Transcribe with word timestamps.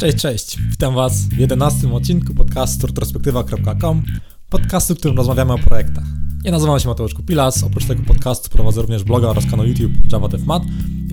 Cześć, 0.00 0.18
cześć. 0.18 0.58
Witam 0.70 0.94
Was 0.94 1.20
w 1.20 1.38
11 1.38 1.92
odcinku 1.92 2.34
podcastu 2.34 2.86
retrospektywa.com, 2.86 4.02
podcastu, 4.50 4.94
w 4.94 4.98
którym 4.98 5.16
rozmawiamy 5.16 5.52
o 5.52 5.58
projektach. 5.58 6.04
Ja 6.44 6.52
nazywam 6.52 6.80
się 6.80 6.88
Mateusz 6.88 7.14
Kupilas, 7.14 7.64
oprócz 7.64 7.86
tego 7.86 8.02
podcastu 8.02 8.50
prowadzę 8.50 8.80
również 8.80 9.04
bloga 9.04 9.28
oraz 9.28 9.46
kanał 9.50 9.66
YouTube 9.66 10.12
Java 10.12 10.28
DevMat. 10.28 10.62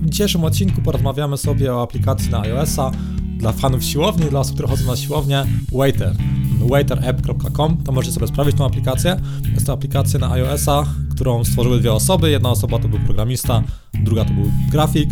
W 0.02 0.10
dzisiejszym 0.10 0.44
odcinku 0.44 0.82
porozmawiamy 0.82 1.36
sobie 1.36 1.74
o 1.74 1.82
aplikacji 1.82 2.30
na 2.30 2.40
iOS-a 2.40 2.90
dla 3.38 3.52
fanów 3.52 3.84
siłowni, 3.84 4.30
dla 4.30 4.40
osób, 4.40 4.54
które 4.54 4.68
chodzą 4.68 4.86
na 4.86 4.96
siłownię, 4.96 5.46
Waiter. 5.72 6.16
waiterapp.com, 6.60 7.76
to 7.76 7.92
możecie 7.92 8.12
sobie 8.14 8.26
sprawdzić 8.26 8.56
tą 8.56 8.66
aplikację. 8.66 9.16
Jest 9.54 9.66
to 9.66 9.72
aplikacja 9.72 10.18
na 10.18 10.32
iOS-a, 10.32 10.84
którą 11.14 11.44
stworzyły 11.44 11.80
dwie 11.80 11.92
osoby. 11.92 12.30
Jedna 12.30 12.50
osoba 12.50 12.78
to 12.78 12.88
był 12.88 12.98
programista, 12.98 13.62
druga 14.04 14.24
to 14.24 14.34
był 14.34 14.50
grafik. 14.70 15.08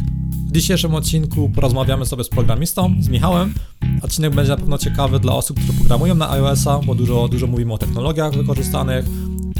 W 0.52 0.54
dzisiejszym 0.54 0.94
odcinku 0.94 1.48
porozmawiamy 1.48 2.06
sobie 2.06 2.24
z 2.24 2.28
programistą, 2.28 2.94
z 3.00 3.08
Michałem. 3.08 3.54
Odcinek 4.02 4.34
będzie 4.34 4.50
na 4.50 4.56
pewno 4.56 4.78
ciekawy 4.78 5.20
dla 5.20 5.34
osób, 5.34 5.60
które 5.60 5.78
programują 5.78 6.14
na 6.14 6.30
iOS-a, 6.30 6.78
bo 6.78 6.94
dużo, 6.94 7.28
dużo 7.28 7.46
mówimy 7.46 7.72
o 7.72 7.78
technologiach 7.78 8.32
wykorzystanych 8.32 9.04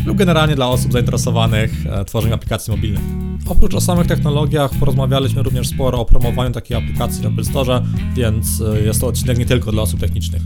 lub 0.07 0.17
generalnie 0.17 0.55
dla 0.55 0.69
osób 0.69 0.93
zainteresowanych 0.93 1.87
e, 1.87 2.05
tworzeniem 2.05 2.35
aplikacji 2.35 2.71
mobilnych. 2.71 3.03
Oprócz 3.49 3.75
o 3.75 3.81
samych 3.81 4.07
technologiach 4.07 4.71
porozmawialiśmy 4.71 5.43
również 5.43 5.69
sporo 5.69 6.01
o 6.01 6.05
promowaniu 6.05 6.53
takiej 6.53 6.77
aplikacji 6.77 7.23
w 7.23 7.27
Apple 7.27 7.45
Store, 7.45 7.83
więc 8.15 8.61
e, 8.61 8.81
jest 8.81 9.01
to 9.01 9.07
odcinek 9.07 9.39
nie 9.39 9.47
tylko 9.47 9.73
dla 9.73 9.83
osób 9.83 10.01
technicznych. 10.01 10.43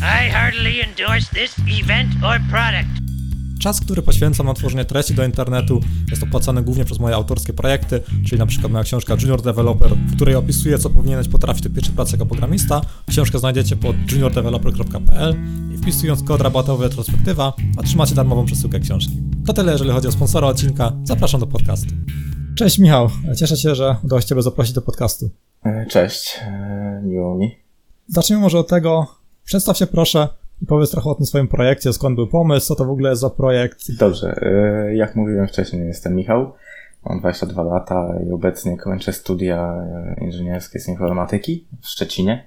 I 0.00 0.30
heartily 0.30 0.72
endorse 0.82 1.34
this 1.34 1.56
event 1.82 2.10
or 2.24 2.40
product. 2.50 3.07
Czas, 3.58 3.80
który 3.80 4.02
poświęcam 4.02 4.46
na 4.46 4.54
tworzenie 4.54 4.84
treści 4.84 5.14
do 5.14 5.24
internetu 5.24 5.80
jest 6.10 6.22
opłacany 6.22 6.62
głównie 6.62 6.84
przez 6.84 6.98
moje 6.98 7.14
autorskie 7.14 7.52
projekty, 7.52 8.00
czyli 8.26 8.38
na 8.38 8.46
przykład 8.46 8.72
moja 8.72 8.84
książka 8.84 9.16
Junior 9.20 9.42
Developer, 9.42 9.94
w 9.94 10.16
której 10.16 10.34
opisuję, 10.34 10.78
co 10.78 10.90
powinieneś 10.90 11.28
potrafić 11.28 11.62
do 11.62 11.70
pierwszej 11.70 11.94
pracy 11.94 12.12
jako 12.12 12.26
programista. 12.26 12.80
Książkę 13.08 13.38
znajdziecie 13.38 13.76
pod 13.76 13.96
juniordeveloper.pl 14.12 15.36
i 15.74 15.78
wpisując 15.78 16.22
kod 16.22 16.40
rabatowy 16.40 16.84
retrospektywa 16.84 17.52
otrzymacie 17.76 18.14
darmową 18.14 18.44
przesyłkę 18.44 18.80
książki. 18.80 19.22
To 19.46 19.52
tyle, 19.52 19.72
jeżeli 19.72 19.90
chodzi 19.90 20.08
o 20.08 20.12
sponsora 20.12 20.46
odcinka. 20.46 20.92
Zapraszam 21.04 21.40
do 21.40 21.46
podcastu. 21.46 21.94
Cześć 22.56 22.78
Michał, 22.78 23.10
cieszę 23.36 23.56
się, 23.56 23.74
że 23.74 23.96
udało 24.04 24.20
się 24.20 24.26
Ciebie 24.26 24.42
zaprosić 24.42 24.74
do 24.74 24.82
podcastu. 24.82 25.30
E, 25.64 25.86
Cześć, 25.86 26.38
e, 26.42 27.02
miło 27.04 27.34
mi. 27.34 27.56
Zacznijmy 28.08 28.42
może 28.42 28.58
od 28.58 28.68
tego, 28.68 29.06
przedstaw 29.44 29.78
się 29.78 29.86
proszę 29.86 30.28
powiedz 30.66 30.90
trochę 30.90 31.10
o 31.10 31.14
tym 31.14 31.26
swoim 31.26 31.48
projekcie, 31.48 31.92
skąd 31.92 32.16
był 32.16 32.26
pomysł, 32.26 32.66
co 32.66 32.74
to 32.74 32.84
w 32.84 32.90
ogóle 32.90 33.10
jest 33.10 33.20
za 33.20 33.30
projekt. 33.30 33.92
Dobrze, 33.98 34.40
e, 34.42 34.94
jak 34.94 35.16
mówiłem 35.16 35.48
wcześniej, 35.48 35.86
jestem 35.86 36.14
Michał, 36.14 36.52
mam 37.04 37.20
22 37.20 37.62
lata 37.62 38.14
i 38.28 38.32
obecnie 38.32 38.76
kończę 38.76 39.12
studia 39.12 39.74
e, 39.74 40.24
inżynierskie 40.24 40.80
z 40.80 40.88
informatyki 40.88 41.66
w 41.80 41.88
Szczecinie. 41.88 42.44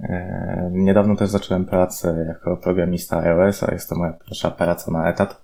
E, 0.00 0.70
Niedawno 0.72 1.16
też 1.16 1.30
zacząłem 1.30 1.64
pracę 1.64 2.24
jako 2.28 2.56
programista 2.56 3.18
iOS, 3.20 3.62
a 3.62 3.72
jest 3.72 3.88
to 3.88 3.96
moja 3.96 4.12
pierwsza 4.12 4.50
praca 4.50 4.90
na 4.90 5.10
etat. 5.10 5.42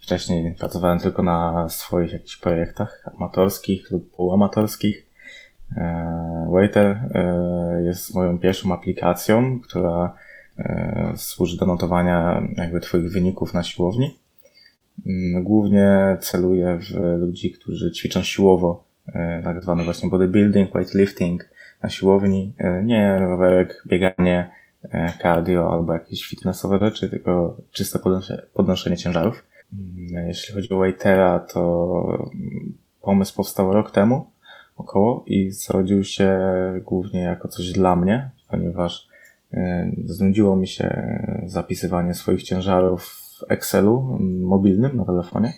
Wcześniej 0.00 0.54
pracowałem 0.54 0.98
tylko 0.98 1.22
na 1.22 1.68
swoich 1.68 2.12
jakichś 2.12 2.36
projektach 2.36 3.08
amatorskich 3.16 3.90
lub 3.90 4.16
półamatorskich. 4.16 5.06
Waiter 6.52 7.00
jest 7.84 8.14
moją 8.14 8.38
pierwszą 8.38 8.74
aplikacją, 8.74 9.60
która 9.60 10.14
służy 11.16 11.56
do 11.56 11.66
notowania 11.66 12.42
jakby 12.56 12.80
Twoich 12.80 13.12
wyników 13.12 13.54
na 13.54 13.62
siłowni. 13.62 14.18
Mm, 15.06 15.44
Głównie 15.44 16.16
celuję 16.20 16.78
w 16.82 17.18
ludzi, 17.18 17.50
którzy 17.50 17.92
ćwiczą 17.92 18.22
siłowo, 18.22 18.84
e, 19.06 19.42
tak 19.44 19.62
zwany 19.62 19.84
właśnie 19.84 20.10
bodybuilding, 20.10 20.72
weightlifting 20.72 21.48
na 21.82 21.88
siłowni. 21.90 22.52
E, 22.58 22.82
Nie 22.82 23.18
rowerek, 23.18 23.82
bieganie, 23.86 24.50
e, 24.82 25.12
cardio 25.22 25.72
albo 25.72 25.92
jakieś 25.92 26.24
fitnessowe 26.24 26.78
rzeczy, 26.78 27.10
tylko 27.10 27.56
czyste 27.70 27.98
podnoszenie, 28.54 28.96
ciężarów. 28.96 29.44
Mm, 29.72 30.28
Jeśli 30.28 30.54
chodzi 30.54 30.70
o 30.74 30.78
Waitera, 30.78 31.38
to 31.38 32.02
mm, 32.34 32.74
pomysł 33.02 33.36
powstał 33.36 33.72
rok 33.72 33.90
temu 33.90 34.30
około 34.76 35.24
i 35.26 35.50
zrodził 35.50 36.04
się 36.04 36.38
głównie 36.84 37.20
jako 37.20 37.48
coś 37.48 37.72
dla 37.72 37.96
mnie, 37.96 38.30
ponieważ 38.48 39.08
e, 39.08 39.13
znudziło 40.04 40.56
mi 40.56 40.68
się 40.68 41.18
zapisywanie 41.46 42.14
swoich 42.14 42.42
ciężarów 42.42 43.04
w 43.04 43.44
Excelu 43.48 44.18
mobilnym 44.40 44.96
na 44.96 45.04
telefonie 45.04 45.52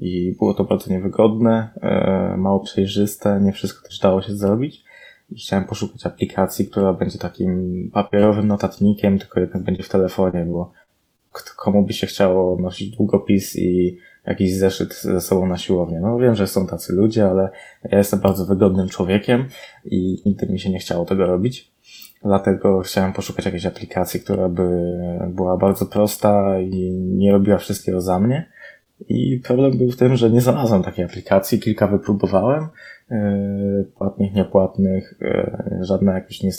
i 0.00 0.34
było 0.38 0.54
to 0.54 0.64
bardzo 0.64 0.90
niewygodne, 0.90 1.70
e, 1.82 2.36
mało 2.36 2.60
przejrzyste, 2.60 3.40
nie 3.40 3.52
wszystko 3.52 3.88
też 3.88 3.98
dało 3.98 4.22
się 4.22 4.36
zrobić 4.36 4.84
i 5.30 5.38
chciałem 5.38 5.64
poszukać 5.64 6.06
aplikacji, 6.06 6.66
która 6.66 6.92
będzie 6.92 7.18
takim 7.18 7.90
papierowym 7.92 8.46
notatnikiem, 8.46 9.18
tylko 9.18 9.40
jednak 9.40 9.62
będzie 9.62 9.82
w 9.82 9.88
telefonie, 9.88 10.44
bo 10.44 10.72
komu 11.56 11.82
by 11.82 11.92
się 11.92 12.06
chciało 12.06 12.60
nosić 12.60 12.96
długopis 12.96 13.56
i 13.56 13.98
jakiś 14.26 14.54
zeszyt 14.54 14.94
ze 14.94 15.20
sobą 15.20 15.46
na 15.46 15.58
siłownię. 15.58 16.00
No 16.00 16.18
wiem, 16.18 16.34
że 16.34 16.46
są 16.46 16.66
tacy 16.66 16.92
ludzie, 16.92 17.30
ale 17.30 17.50
ja 17.84 17.98
jestem 17.98 18.20
bardzo 18.20 18.46
wygodnym 18.46 18.88
człowiekiem 18.88 19.48
i 19.84 20.22
nigdy 20.26 20.46
mi 20.46 20.60
się 20.60 20.70
nie 20.70 20.78
chciało 20.78 21.04
tego 21.04 21.26
robić. 21.26 21.72
Dlatego 22.26 22.80
chciałem 22.80 23.12
poszukać 23.12 23.44
jakiejś 23.44 23.66
aplikacji, 23.66 24.20
która 24.20 24.48
by 24.48 24.68
była 25.28 25.56
bardzo 25.56 25.86
prosta 25.86 26.60
i 26.60 26.90
nie 26.92 27.32
robiła 27.32 27.58
wszystkiego 27.58 28.00
za 28.00 28.18
mnie. 28.18 28.48
I 29.08 29.40
problem 29.44 29.78
był 29.78 29.90
w 29.90 29.96
tym, 29.96 30.16
że 30.16 30.30
nie 30.30 30.40
znalazłem 30.40 30.82
takiej 30.82 31.04
aplikacji, 31.04 31.60
kilka 31.60 31.86
wypróbowałem, 31.86 32.68
yy, 33.10 33.88
płatnych, 33.98 34.34
niepłatnych, 34.34 35.14
yy, 35.20 35.84
żadna 35.84 36.14
jakoś 36.14 36.42
nie, 36.42 36.50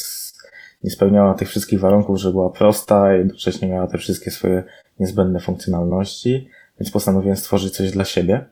nie 0.84 0.90
spełniała 0.90 1.34
tych 1.34 1.50
wszystkich 1.50 1.80
warunków, 1.80 2.18
że 2.18 2.32
była 2.32 2.50
prosta 2.50 3.14
jednocześnie 3.14 3.68
miała 3.68 3.88
te 3.88 3.98
wszystkie 3.98 4.32
swoje 4.32 4.64
niezbędne 5.00 5.40
funkcjonalności, 5.40 6.48
więc 6.80 6.92
postanowiłem 6.92 7.38
stworzyć 7.38 7.74
coś 7.74 7.92
dla 7.92 8.06
siebie. 8.06 8.46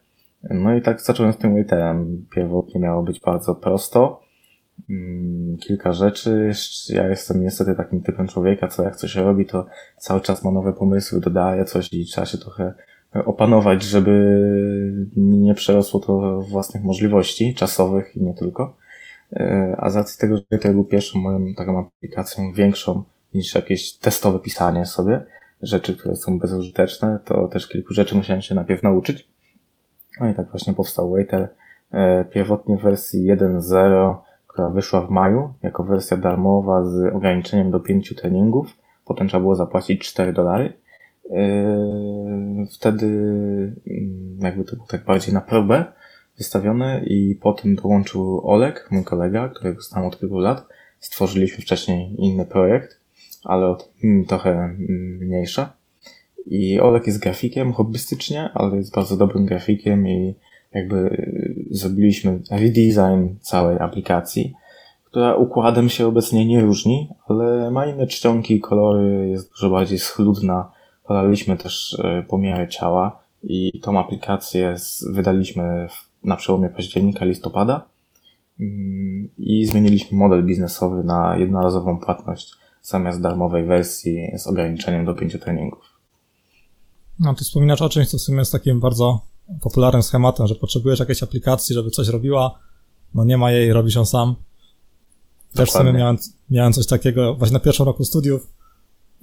No 0.44 0.76
i 0.76 0.82
tak 0.82 1.02
zacząłem 1.02 1.34
z 1.34 1.38
tym 1.38 1.54
waiterem. 1.54 2.26
Pierwotnie 2.36 2.82
miało 2.82 3.04
być 3.04 3.20
bardzo 3.20 3.56
prosto. 3.56 4.25
Mm, 4.90 5.58
Kilka 5.58 5.94
rzeczy. 5.94 6.52
Ja 6.90 7.08
jestem 7.08 7.42
niestety 7.44 7.76
takim 7.76 8.02
typem 8.02 8.28
człowieka, 8.28 8.68
co 8.68 8.84
jak 8.84 8.96
coś 8.96 9.16
robi, 9.16 9.46
to 9.46 9.66
cały 9.98 10.22
czas 10.22 10.44
ma 10.44 10.52
nowe 10.52 10.74
pomysły, 10.74 11.20
dodaje 11.20 11.66
coś 11.66 11.94
i 11.94 12.06
trzeba 12.06 12.26
się 12.26 12.38
trochę 12.38 12.74
opanować, 13.26 13.84
żeby 13.84 14.12
nie 15.18 15.54
przerosło 15.54 16.00
to 16.00 16.42
własnych 16.42 16.84
możliwości 16.84 17.56
czasowych 17.56 18.16
i 18.16 18.24
nie 18.24 18.34
tylko. 18.34 18.78
E, 19.34 19.76
A 19.78 19.90
z 19.90 19.96
racji 19.96 20.20
tego, 20.20 20.38
że 20.38 20.58
to 20.60 20.70
był 20.70 20.84
pierwszą 20.86 21.20
moją 21.20 21.54
taką 21.54 21.80
aplikacją 21.80 22.54
większą 22.54 23.04
niż 23.34 23.56
jakieś 23.56 23.94
testowe 23.94 24.40
pisanie 24.40 24.86
sobie, 24.86 25.24
rzeczy, 25.62 25.98
które 25.98 26.16
są 26.16 26.40
bezużyteczne, 26.40 27.20
to 27.26 27.48
też 27.48 27.68
kilku 27.68 27.94
rzeczy 27.94 28.16
musiałem 28.16 28.42
się 28.42 28.56
najpierw 28.56 28.84
nauczyć. 28.84 29.28
No 30.22 30.30
i 30.30 30.34
tak 30.34 30.50
właśnie 30.52 30.74
powstał 30.74 31.12
Waiter. 31.12 31.50
E, 31.92 32.26
Pierwotnie 32.26 32.78
w 32.78 32.82
wersji 32.82 33.32
1.0, 33.32 34.16
która 34.56 34.70
wyszła 34.70 35.02
w 35.02 35.10
maju, 35.10 35.54
jako 35.64 35.84
wersja 35.84 36.18
darmowa 36.18 36.84
z 36.84 37.16
ograniczeniem 37.16 37.72
do 37.72 37.80
5 37.80 38.16
treningów. 38.16 38.78
Potem 39.06 39.28
trzeba 39.28 39.42
było 39.42 39.56
zapłacić 39.56 40.02
4 40.02 40.34
dolary. 40.34 40.74
E, 41.32 42.66
Wtedy 42.72 43.06
mm, 43.88 44.38
jakby 44.40 44.64
to 44.64 44.76
było 44.76 44.88
tak 44.88 45.06
bardziej 45.06 45.34
na 45.34 45.42
próbę 45.42 45.86
wystawione 46.38 47.02
i 47.06 47.40
potem 47.42 47.76
dołączył 47.76 48.42
Olek, 48.50 48.88
mój 48.92 49.04
kolega, 49.04 49.50
którego 49.50 49.82
znam 49.82 50.06
od 50.06 50.20
kilku 50.20 50.40
lat. 50.40 50.68
Stworzyliśmy 51.00 51.62
wcześniej 51.62 52.16
inny 52.18 52.46
projekt, 52.46 53.00
ale 53.44 53.68
od 53.68 53.92
mm, 54.04 54.26
trochę 54.26 54.52
mm, 54.52 54.78
mniejsza. 55.22 55.74
I 56.46 56.80
Olek 56.80 57.08
jest 57.08 57.20
grafikiem 57.20 57.74
hobbystycznie, 57.74 58.50
ale 58.54 58.78
jest 58.78 58.96
bardzo 58.96 59.18
dobrym 59.18 59.46
grafikiem 59.46 60.08
i 60.08 60.36
jakby 60.76 60.96
y, 60.96 61.66
zrobiliśmy 61.72 62.40
redesign 62.52 63.28
całej 63.42 63.80
aplikacji, 63.80 64.54
która 65.04 65.36
układem 65.36 65.90
się 65.90 66.08
obecnie 66.08 66.46
nie 66.46 66.62
różni, 66.62 67.10
ale 67.28 67.72
ma 67.72 67.86
inne 67.86 68.08
czcionki, 68.08 68.60
kolory, 68.60 69.30
jest 69.30 69.52
dużo 69.52 69.70
bardziej 69.70 70.00
schludna. 70.00 70.72
Podaliśmy 71.04 71.58
też 71.58 71.94
y, 71.94 72.26
pomiary 72.28 72.68
ciała 72.68 73.20
i 73.44 73.80
tą 73.80 74.00
aplikację 74.00 74.76
wydaliśmy 75.10 75.88
na 76.24 76.36
przełomie 76.36 76.70
października, 76.70 77.26
listopada 77.26 77.96
Mm, 78.60 79.30
i 79.38 79.66
zmieniliśmy 79.66 80.18
model 80.18 80.46
biznesowy 80.46 81.04
na 81.04 81.38
jednorazową 81.38 82.00
płatność 82.00 82.52
zamiast 82.82 83.22
darmowej 83.22 83.66
wersji 83.66 84.32
z 84.38 84.48
ograniczeniem 84.48 85.06
do 85.06 85.14
5 85.14 85.40
treningów. 85.42 85.84
No, 87.20 87.34
ty 87.34 87.44
wspominasz 87.44 87.82
o 87.82 87.90
czymś, 87.90 88.08
co 88.08 88.18
w 88.18 88.22
sumie 88.22 88.40
jest 88.40 88.52
takim 88.52 88.80
bardzo 88.80 89.22
popularnym 89.62 90.04
schematem, 90.04 90.48
że 90.48 90.56
potrzebujesz 90.56 91.00
jakiejś 91.00 91.24
aplikacji, 91.24 91.76
żeby 91.76 91.92
coś 91.92 92.08
robiła, 92.08 92.60
no 93.14 93.24
nie 93.24 93.38
ma 93.38 93.52
jej, 93.52 93.74
robisz 93.74 93.96
ją 93.96 94.06
sam. 94.06 94.36
Też 95.54 95.70
w 95.70 95.72
sumie 95.72 95.84
Dokładnie. 95.84 96.00
miałem, 96.00 96.18
miałem 96.50 96.74
coś 96.74 96.88
takiego 96.88 97.36
właśnie 97.36 97.54
na 97.54 97.60
pierwszym 97.60 97.86
roku 97.86 98.06
studiów. 98.06 98.48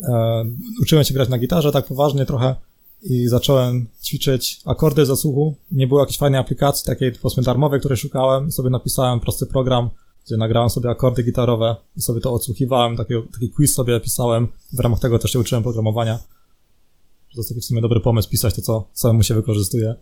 E, 0.03 0.45
uczyłem 0.83 1.05
się 1.05 1.15
grać 1.15 1.29
na 1.29 1.39
gitarze 1.39 1.73
tak 1.73 1.87
poważnie 1.87 2.27
trochę 2.27 2.55
i 3.03 3.29
zacząłem 3.29 3.87
ćwiczyć 4.05 4.61
akordy 4.65 5.07
ze 5.07 5.17
słuchu. 5.17 5.55
Nie 5.71 5.87
było 5.87 6.01
jakiejś 6.01 6.19
fajnej 6.19 6.41
aplikacji, 6.41 6.87
takiej 6.87 7.13
powiedzmy 7.13 7.43
darmowej, 7.43 7.81
której 7.81 7.99
szukałem. 7.99 8.53
Sobie 8.53 8.71
napisałem 8.71 9.21
prosty 9.21 9.47
program 9.47 9.91
gdzie 10.27 10.37
nagrałem 10.37 10.71
sobie 10.71 10.91
akordy 10.91 11.23
gitarowe 11.23 11.77
i 11.97 12.03
sobie 12.03 12.21
to 12.21 12.33
odsłuchiwałem, 12.33 12.97
taki, 12.97 13.15
taki 13.33 13.51
quiz 13.51 13.75
sobie 13.75 14.01
pisałem, 14.01 14.49
w 14.73 14.81
ramach 14.81 15.01
tego 15.01 15.19
też 15.19 15.31
się 15.31 15.39
uczyłem 15.39 15.63
programowania. 15.63 16.19
To 17.35 17.41
jest 17.41 17.49
taki 17.49 17.61
w 17.61 17.65
sumie 17.65 17.81
dobry 17.81 18.01
pomysł 18.01 18.29
pisać 18.29 18.55
to, 18.55 18.63
co 18.63 18.89
samemu 18.93 19.23
się 19.23 19.35
wykorzystuje. 19.35 19.95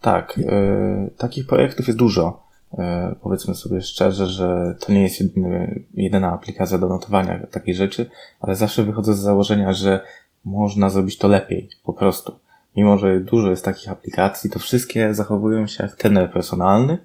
Tak, 0.00 0.38
y, 0.38 1.10
takich 1.18 1.46
projektów 1.46 1.86
jest 1.86 1.98
dużo. 1.98 2.42
Y, 2.72 2.76
powiedzmy 3.22 3.54
sobie 3.54 3.82
szczerze, 3.82 4.26
że 4.26 4.74
to 4.80 4.92
nie 4.92 5.02
jest 5.02 5.20
jedyny, 5.20 5.84
jedyna 5.94 6.32
aplikacja 6.32 6.78
do 6.78 6.88
notowania 6.88 7.46
takich 7.50 7.74
rzeczy, 7.74 8.10
ale 8.40 8.56
zawsze 8.56 8.82
wychodzę 8.82 9.14
z 9.14 9.18
założenia, 9.18 9.72
że 9.72 10.00
można 10.44 10.90
zrobić 10.90 11.18
to 11.18 11.28
lepiej, 11.28 11.68
po 11.84 11.92
prostu. 11.92 12.38
Mimo, 12.76 12.98
że 12.98 13.20
dużo 13.20 13.50
jest 13.50 13.64
takich 13.64 13.88
aplikacji, 13.88 14.50
to 14.50 14.58
wszystkie 14.58 15.14
zachowują 15.14 15.66
się 15.66 15.82
jak 15.82 15.96
trener 15.96 16.32
personalny 16.32 16.98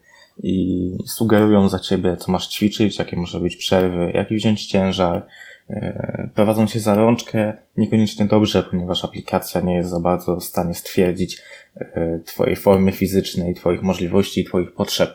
i 0.43 0.91
sugerują 1.05 1.69
za 1.69 1.79
ciebie, 1.79 2.17
co 2.17 2.31
masz 2.31 2.47
ćwiczyć, 2.47 2.99
jakie 2.99 3.17
może 3.17 3.39
być 3.39 3.55
przerwy, 3.55 4.11
jaki 4.13 4.35
wziąć 4.35 4.65
ciężar, 4.65 5.27
E, 5.69 6.29
prowadzą 6.35 6.67
się 6.67 6.79
za 6.79 6.95
rączkę 6.95 7.53
niekoniecznie 7.77 8.25
dobrze, 8.25 8.63
ponieważ 8.63 9.05
aplikacja 9.05 9.61
nie 9.61 9.75
jest 9.75 9.89
za 9.89 9.99
bardzo 9.99 10.35
w 10.35 10.43
stanie 10.43 10.73
stwierdzić 10.73 11.37
e, 11.37 11.41
Twojej 12.25 12.55
formy 12.55 12.91
fizycznej, 12.91 13.53
Twoich 13.53 13.81
możliwości 13.81 14.45
Twoich 14.45 14.71
potrzeb. 14.73 15.09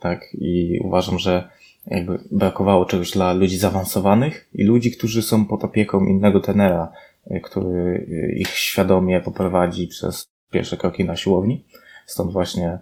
Tak? 0.00 0.34
I 0.34 0.80
uważam, 0.84 1.18
że 1.18 1.48
jakby 1.86 2.18
brakowało 2.30 2.84
czegoś 2.84 3.10
dla 3.10 3.32
ludzi 3.32 3.58
zaawansowanych 3.58 4.48
i 4.54 4.64
ludzi, 4.64 4.90
którzy 4.90 5.22
są 5.22 5.44
pod 5.44 5.64
opieką 5.64 6.04
innego 6.04 6.40
tenera, 6.40 6.92
e, 7.30 7.40
który 7.40 8.06
ich 8.36 8.48
świadomie 8.48 9.20
poprowadzi 9.20 9.88
przez 9.88 10.28
pierwsze 10.50 10.76
kroki 10.76 11.04
na 11.04 11.16
siłowni. 11.16 11.64
Stąd 12.06 12.32
właśnie, 12.32 12.78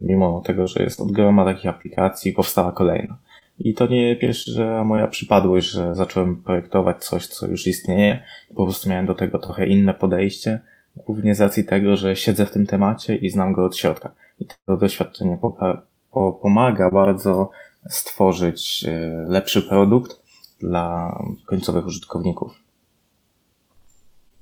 mimo 0.00 0.40
tego, 0.40 0.66
że 0.66 0.82
jest 0.82 1.00
od 1.00 1.12
groma 1.12 1.44
takich 1.44 1.66
aplikacji, 1.66 2.32
powstała 2.32 2.72
kolejna. 2.72 3.18
I 3.58 3.74
to 3.74 3.86
nie 3.86 4.16
pierwsza 4.16 4.84
moja 4.84 5.08
przypadłość, 5.08 5.70
że 5.70 5.94
zacząłem 5.94 6.42
projektować 6.42 7.04
coś, 7.04 7.26
co 7.26 7.46
już 7.46 7.66
istnieje. 7.66 8.22
Po 8.54 8.64
prostu 8.64 8.90
miałem 8.90 9.06
do 9.06 9.14
tego 9.14 9.38
trochę 9.38 9.66
inne 9.66 9.94
podejście, 9.94 10.60
głównie 10.96 11.34
z 11.34 11.40
racji 11.40 11.64
tego, 11.64 11.96
że 11.96 12.16
siedzę 12.16 12.46
w 12.46 12.50
tym 12.50 12.66
temacie 12.66 13.16
i 13.16 13.30
znam 13.30 13.52
go 13.52 13.64
od 13.64 13.76
środka. 13.76 14.14
I 14.40 14.46
to 14.66 14.76
doświadczenie 14.76 15.38
pomaga 16.42 16.90
bardzo 16.90 17.50
stworzyć 17.88 18.84
e, 18.88 18.90
lepszy 19.28 19.62
produkt 19.62 20.22
dla 20.60 21.16
końcowych 21.46 21.86
użytkowników. 21.86 22.62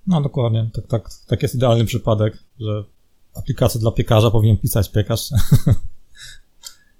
No 0.06 0.20
dokładnie, 0.20 0.70
tak, 0.75 0.87
tak, 0.87 1.08
tak 1.26 1.43
jest 1.43 1.55
idealny 1.55 1.85
przypadek, 1.85 2.38
że 2.61 2.85
aplikację 3.35 3.81
dla 3.81 3.93
piekarza 3.93 4.31
powinien 4.31 4.56
pisać 4.56 4.93
piekarz. 4.93 5.31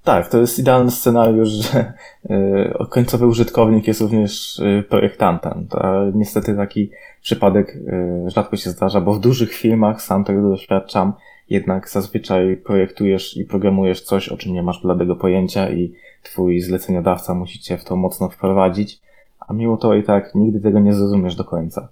Tak, 0.05 0.29
to 0.29 0.39
jest 0.39 0.59
idealny 0.59 0.91
scenariusz, 0.91 1.49
że 1.49 1.93
y, 2.31 2.89
końcowy 2.91 3.27
użytkownik 3.27 3.87
jest 3.87 4.01
również 4.01 4.59
y, 4.59 4.85
projektantem. 4.89 5.67
To 5.69 6.05
niestety 6.15 6.55
taki 6.55 6.91
przypadek 7.23 7.77
y, 7.77 8.31
rzadko 8.31 8.57
się 8.57 8.71
zdarza, 8.71 9.01
bo 9.01 9.15
w 9.15 9.21
dużych 9.21 9.53
firmach, 9.53 10.03
sam 10.03 10.25
tego 10.25 10.51
doświadczam, 10.51 11.13
jednak 11.51 11.91
zazwyczaj 11.91 12.57
projektujesz 12.57 13.37
i 13.37 13.45
programujesz 13.45 14.01
coś, 14.01 14.29
o 14.29 14.37
czym 14.37 14.53
nie 14.53 14.63
masz 14.63 14.83
bladego 14.83 15.17
pojęcia 15.17 15.71
i 15.71 15.93
twój 16.23 16.61
zleceniodawca 16.61 17.35
musi 17.35 17.59
cię 17.59 17.79
w 17.79 17.85
to 17.85 17.97
mocno 17.97 18.29
wprowadzić, 18.29 19.01
a 19.41 19.53
mimo 19.53 19.77
to 19.77 19.95
i 19.95 20.03
tak 20.03 20.35
nigdy 20.35 20.61
tego 20.61 20.81
nie 20.81 20.95
zrozumiesz 20.95 21.35
do 21.35 21.45
końca. 21.45 21.89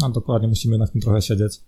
No 0.00 0.10
dokładnie, 0.10 0.48
musimy 0.48 0.78
na 0.78 0.86
tym 0.86 1.00
trochę 1.00 1.22
siedzieć. 1.22 1.60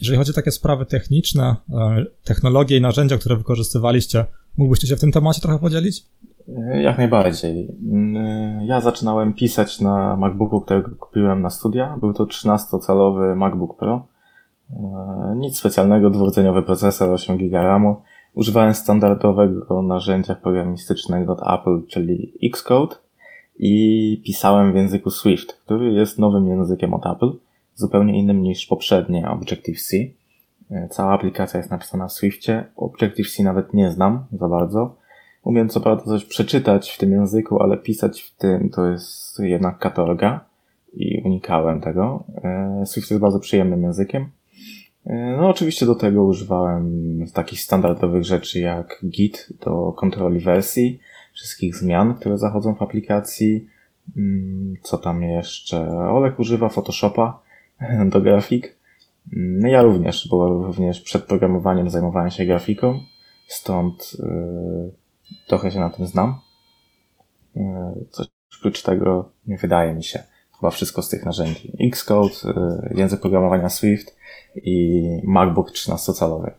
Jeżeli 0.00 0.18
chodzi 0.18 0.30
o 0.30 0.34
takie 0.34 0.50
sprawy 0.50 0.86
techniczne, 0.86 1.56
e, 1.72 2.04
technologie 2.24 2.76
i 2.76 2.80
narzędzia, 2.80 3.18
które 3.18 3.36
wykorzystywaliście, 3.36 4.24
mógłbyście 4.58 4.86
się 4.86 4.96
w 4.96 5.00
tym 5.00 5.12
temacie 5.12 5.40
trochę 5.40 5.58
podzielić? 5.58 6.06
E, 6.48 6.82
jak 6.82 6.98
najbardziej. 6.98 7.68
Mm, 7.92 8.66
ja 8.66 8.80
zaczynałem 8.80 9.34
pisać 9.34 9.80
na 9.80 10.16
MacBooku, 10.16 10.60
którego 10.60 10.90
kupiłem 10.96 11.42
na 11.42 11.50
studia. 11.50 11.96
Był 12.00 12.12
to 12.12 12.24
13-calowy 12.24 13.36
MacBook 13.36 13.78
Pro. 13.78 14.06
E, 14.70 15.34
nic 15.36 15.58
specjalnego, 15.58 16.10
dwurdzeniowy 16.10 16.62
procesor, 16.62 17.10
8 17.10 17.38
GB 17.38 17.62
RAMu. 17.62 17.96
Używałem 18.34 18.74
standardowego 18.74 19.82
narzędzia 19.82 20.34
programistycznego 20.34 21.32
od 21.32 21.60
Apple, 21.60 21.86
czyli 21.86 22.32
Xcode 22.42 22.96
i 23.58 24.22
pisałem 24.24 24.72
w 24.72 24.76
języku 24.76 25.10
Swift, 25.10 25.52
który 25.52 25.92
jest 25.92 26.18
nowym 26.18 26.48
językiem 26.48 26.94
od 26.94 27.06
Apple 27.06 27.32
zupełnie 27.74 28.18
innym 28.18 28.42
niż 28.42 28.66
poprzednie 28.66 29.28
Objective-C. 29.28 29.96
E, 30.70 30.88
cała 30.88 31.12
aplikacja 31.12 31.58
jest 31.58 31.70
napisana 31.70 32.08
w 32.08 32.12
Swiftie. 32.12 32.64
Objective-C 32.76 33.42
nawet 33.42 33.74
nie 33.74 33.90
znam 33.90 34.24
za 34.32 34.48
bardzo. 34.48 34.96
Umiem 35.42 35.68
co 35.68 35.80
prawda 35.80 36.04
coś 36.04 36.24
przeczytać 36.24 36.90
w 36.90 36.98
tym 36.98 37.12
języku, 37.12 37.62
ale 37.62 37.76
pisać 37.76 38.22
w 38.22 38.36
tym 38.36 38.70
to 38.70 38.86
jest 38.86 39.38
jednak 39.38 39.78
katorga 39.78 40.44
i 40.92 41.22
unikałem 41.24 41.80
tego. 41.80 42.24
E, 42.44 42.82
Swift 42.86 43.10
jest 43.10 43.20
bardzo 43.20 43.40
przyjemnym 43.40 43.82
językiem. 43.82 44.30
E, 45.06 45.36
no 45.36 45.48
oczywiście 45.48 45.86
do 45.86 45.94
tego 45.94 46.24
używałem 46.24 47.24
takich 47.34 47.60
standardowych 47.60 48.24
rzeczy 48.24 48.60
jak 48.60 49.00
Git 49.04 49.48
do 49.64 49.92
kontroli 49.92 50.40
wersji, 50.40 51.00
wszystkich 51.32 51.76
zmian, 51.76 52.14
które 52.14 52.38
zachodzą 52.38 52.74
w 52.74 52.82
aplikacji. 52.82 53.68
Mm, 54.16 54.74
co 54.82 54.98
tam 54.98 55.22
jeszcze? 55.22 55.88
Olek 55.90 56.38
używa 56.38 56.68
Photoshopa 56.68 57.40
do 58.12 58.20
grafik. 58.20 58.76
No 59.32 59.68
ja 59.68 59.82
również, 59.82 60.28
bo 60.30 60.48
również 60.48 61.00
przed 61.00 61.24
programowaniem 61.24 61.90
zajmowałem 61.90 62.30
się 62.30 62.44
grafiką, 62.44 63.00
stąd 63.48 64.16
yy, 64.18 64.92
trochę 65.46 65.70
się 65.70 65.80
na 65.80 65.90
tym 65.90 66.06
znam. 66.06 66.40
Yy, 67.56 67.62
coś 68.10 68.26
oprócz 68.58 68.82
tego 68.82 69.30
nie 69.46 69.56
wydaje 69.56 69.94
mi 69.94 70.04
się 70.04 70.22
chyba 70.60 70.70
wszystko 70.70 71.02
z 71.02 71.08
tych 71.08 71.24
narzędzi. 71.24 71.72
Xcode, 71.80 72.34
yy, 72.44 72.94
język 72.96 73.20
programowania 73.20 73.68
Swift 73.68 74.16
i 74.56 75.02
MacBook 75.24 75.70
13-calowy. 75.70 76.50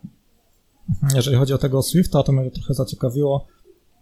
Jeżeli 1.15 1.37
chodzi 1.37 1.53
o 1.53 1.57
tego 1.57 1.81
Swifta, 1.81 2.23
to 2.23 2.31
mnie 2.31 2.51
trochę 2.51 2.73
zaciekawiło, 2.73 3.47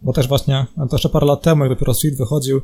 bo 0.02 0.12
też 0.12 0.28
właśnie, 0.28 0.66
to 0.76 0.88
jeszcze 0.92 1.08
parę 1.08 1.26
lat 1.26 1.42
temu, 1.42 1.64
jak 1.64 1.72
dopiero 1.72 1.94
Swift 1.94 2.18
wychodził, 2.18 2.60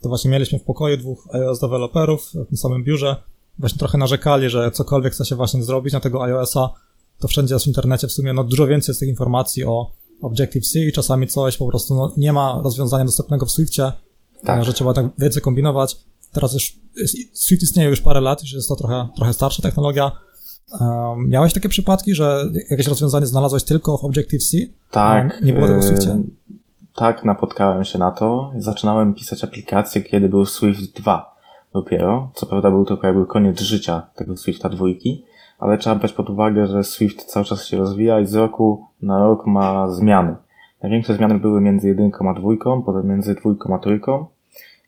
to 0.00 0.08
właśnie 0.08 0.30
mieliśmy 0.30 0.58
w 0.58 0.62
pokoju 0.62 0.96
dwóch 0.96 1.28
iOS 1.32 1.60
deweloperów 1.60 2.30
w 2.34 2.46
tym 2.48 2.56
samym 2.56 2.84
biurze 2.84 3.16
właśnie 3.58 3.78
trochę 3.78 3.98
narzekali, 3.98 4.50
że 4.50 4.70
cokolwiek 4.70 5.12
chce 5.12 5.24
się 5.24 5.36
właśnie 5.36 5.62
zrobić 5.62 5.92
na 5.92 6.00
tego 6.00 6.24
iOS-a, 6.24 6.70
to 7.18 7.28
wszędzie 7.28 7.54
jest 7.54 7.64
w 7.64 7.68
internecie 7.68 8.08
w 8.08 8.12
sumie 8.12 8.32
no, 8.32 8.44
dużo 8.44 8.66
więcej 8.66 8.92
jest 8.92 9.00
tych 9.00 9.08
informacji 9.08 9.64
o 9.64 9.90
Objective-C 10.22 10.78
i 10.78 10.92
czasami 10.92 11.26
coś 11.26 11.56
po 11.56 11.68
prostu 11.68 11.94
no, 11.94 12.12
nie 12.16 12.32
ma 12.32 12.60
rozwiązania 12.64 13.04
dostępnego 13.04 13.46
w 13.46 13.50
Swiftie, 13.50 13.92
tak. 14.44 14.64
że 14.64 14.72
trzeba 14.72 14.94
tak 14.94 15.06
więcej 15.18 15.42
kombinować. 15.42 15.96
Teraz 16.32 16.54
już 16.54 16.76
Swift 17.32 17.62
istnieje 17.62 17.90
już 17.90 18.00
parę 18.00 18.20
lat, 18.20 18.42
już 18.42 18.52
jest 18.52 18.68
to 18.68 18.76
trochę, 18.76 19.08
trochę 19.16 19.32
starsza 19.32 19.62
technologia. 19.62 20.12
Um, 20.80 21.28
miałeś 21.28 21.52
takie 21.52 21.68
przypadki, 21.68 22.14
że 22.14 22.44
jakieś 22.70 22.86
rozwiązanie 22.86 23.26
znalazłeś 23.26 23.64
tylko 23.64 23.98
w 23.98 24.04
Objective-C? 24.04 24.56
Tak. 24.90 25.42
nie 25.42 25.52
było 25.52 25.66
tego 25.66 25.80
w 25.80 25.84
Swiftie? 25.84 26.22
Tak, 26.94 27.24
napotkałem 27.24 27.84
się 27.84 27.98
na 27.98 28.10
to. 28.10 28.52
Zaczynałem 28.58 29.14
pisać 29.14 29.44
aplikację, 29.44 30.02
kiedy 30.02 30.28
był 30.28 30.46
Swift 30.46 31.00
2 31.00 31.33
dopiero. 31.74 32.30
Co 32.34 32.46
prawda 32.46 32.70
był 32.70 32.84
to 32.84 32.98
jakby 33.02 33.26
koniec 33.26 33.60
życia 33.60 34.02
tego 34.14 34.36
Swifta 34.36 34.68
dwójki, 34.68 35.24
ale 35.58 35.78
trzeba 35.78 35.96
brać 35.96 36.12
pod 36.12 36.30
uwagę, 36.30 36.66
że 36.66 36.84
Swift 36.84 37.24
cały 37.24 37.44
czas 37.44 37.66
się 37.66 37.76
rozwija 37.76 38.20
i 38.20 38.26
z 38.26 38.34
roku 38.34 38.86
na 39.02 39.18
rok 39.18 39.46
ma 39.46 39.90
zmiany. 39.90 40.36
Największe 40.82 41.14
zmiany 41.14 41.38
były 41.38 41.60
między 41.60 41.88
jedynką 41.88 42.30
a 42.30 42.34
dwójką, 42.34 42.82
potem 42.82 43.08
między 43.08 43.34
dwójką 43.34 43.74
a 43.74 43.78
trójką. 43.78 44.26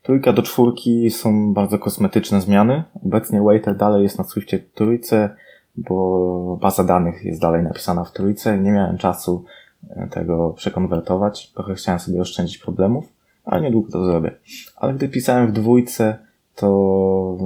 Trójka 0.03 0.33
do 0.33 0.41
czwórki 0.41 1.11
są 1.11 1.53
bardzo 1.53 1.79
kosmetyczne 1.79 2.41
zmiany. 2.41 2.83
Obecnie 3.05 3.41
Waiter 3.41 3.77
dalej 3.77 4.03
jest 4.03 4.17
na 4.17 4.23
Swiftie 4.23 4.59
trójce, 4.59 5.29
bo 5.77 6.57
baza 6.61 6.83
danych 6.83 7.25
jest 7.25 7.41
dalej 7.41 7.63
napisana 7.63 8.03
w 8.03 8.11
trójce. 8.11 8.57
Nie 8.57 8.71
miałem 8.71 8.97
czasu 8.97 9.43
e, 9.89 10.07
tego 10.07 10.53
przekonwertować. 10.53 11.51
Trochę 11.51 11.75
chciałem 11.75 11.99
sobie 11.99 12.21
oszczędzić 12.21 12.57
problemów, 12.57 13.05
ale 13.45 13.61
niedługo 13.61 13.91
to 13.91 14.05
zrobię. 14.05 14.31
Ale 14.75 14.93
gdy 14.93 15.09
pisałem 15.09 15.47
w 15.47 15.51
dwójce, 15.51 16.26
to 16.57 17.37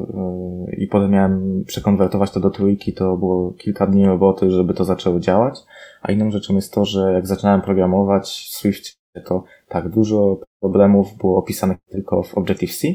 yy, 0.68 0.76
i 0.76 0.88
potem 0.88 1.12
miałem 1.12 1.64
przekonwertować 1.68 2.32
to 2.32 2.40
do 2.40 2.50
trójki, 2.50 2.94
to 2.94 3.18
było 3.18 3.52
kilka 3.52 3.88
dni 3.88 4.06
roboty, 4.06 4.52
żeby 4.52 4.74
to 4.74 4.86
zaczęło 4.86 5.20
działać. 5.20 5.60
A 6.02 6.12
inną 6.12 6.32
rzeczą 6.32 6.56
jest 6.56 6.74
to, 6.74 6.86
że 6.86 7.14
jak 7.14 7.28
zaczynałem 7.28 7.62
programować 7.62 8.48
w 8.50 8.56
Swift, 8.56 9.02
to 9.26 9.44
tak 9.68 9.90
dużo 9.90 10.40
problemów 10.60 11.18
było 11.18 11.40
opisanych 11.40 11.78
tylko 11.90 12.24
w 12.24 12.38
Objective-C 12.38 12.88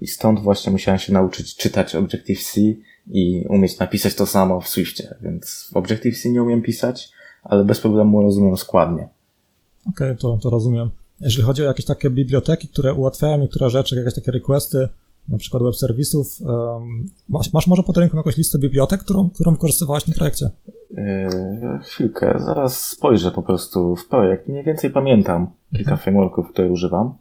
i 0.00 0.06
stąd 0.06 0.40
właśnie 0.40 0.72
musiałem 0.72 0.98
się 0.98 1.12
nauczyć 1.12 1.56
czytać 1.56 1.94
Objective-C 1.94 2.60
i 3.06 3.46
umieć 3.48 3.78
napisać 3.78 4.14
to 4.14 4.26
samo 4.26 4.60
w 4.60 4.68
Swiftie, 4.68 5.14
więc 5.20 5.70
w 5.72 5.76
Objective-C 5.76 6.30
nie 6.30 6.42
umiem 6.42 6.62
pisać, 6.62 7.12
ale 7.42 7.64
bez 7.64 7.80
problemu 7.80 8.22
rozumiem 8.22 8.56
składnie. 8.56 9.08
Okej, 9.88 10.10
okay, 10.10 10.16
to, 10.16 10.38
to 10.42 10.50
rozumiem. 10.50 10.90
Jeżeli 11.20 11.42
chodzi 11.42 11.62
o 11.62 11.64
jakieś 11.64 11.84
takie 11.84 12.10
biblioteki, 12.10 12.68
które 12.68 12.94
ułatwiają 12.94 13.38
niektóre 13.38 13.70
rzeczy, 13.70 13.96
jakieś 13.96 14.14
takie 14.14 14.32
requesty, 14.32 14.88
na 15.28 15.38
przykład 15.38 15.62
web 15.62 15.74
serwisów. 15.76 16.26
Masz, 17.28 17.52
masz 17.52 17.66
może 17.66 17.82
pod 17.82 17.96
ręką 17.96 18.16
jakąś 18.16 18.36
listę 18.36 18.58
bibliotek, 18.58 19.00
którą, 19.00 19.30
którą 19.30 19.52
wykorzystywałeś 19.52 20.02
w 20.02 20.06
tym 20.06 20.14
projekcie? 20.14 20.50
Yy, 20.90 20.98
chwilkę, 21.82 22.34
zaraz 22.38 22.80
spojrzę 22.84 23.30
po 23.30 23.42
prostu 23.42 23.96
w 23.96 24.08
projekt. 24.08 24.48
Mniej 24.48 24.64
więcej 24.64 24.90
pamiętam 24.90 25.46
kilka 25.70 25.90
Mhm. 25.90 25.98
frameworków, 25.98 26.50
które 26.52 26.68
używam. 26.70 27.14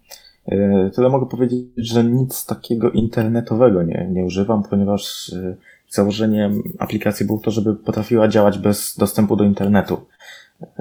Yy, 0.47 0.91
tyle 0.95 1.09
mogę 1.09 1.25
powiedzieć, 1.25 1.65
że 1.77 2.03
nic 2.03 2.45
takiego 2.45 2.91
internetowego 2.91 3.83
nie, 3.83 4.09
nie 4.11 4.25
używam, 4.25 4.63
ponieważ 4.69 5.31
yy, 5.33 5.57
założeniem 5.89 6.61
aplikacji 6.79 7.25
było 7.25 7.39
to, 7.39 7.51
żeby 7.51 7.75
potrafiła 7.75 8.27
działać 8.27 8.59
bez 8.59 8.95
dostępu 8.97 9.35
do 9.35 9.43
internetu. 9.43 9.97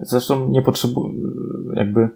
Zresztą 0.02 0.49
nie 0.49 0.62
potrzebuję, 0.62 1.14
jakby 1.75 2.09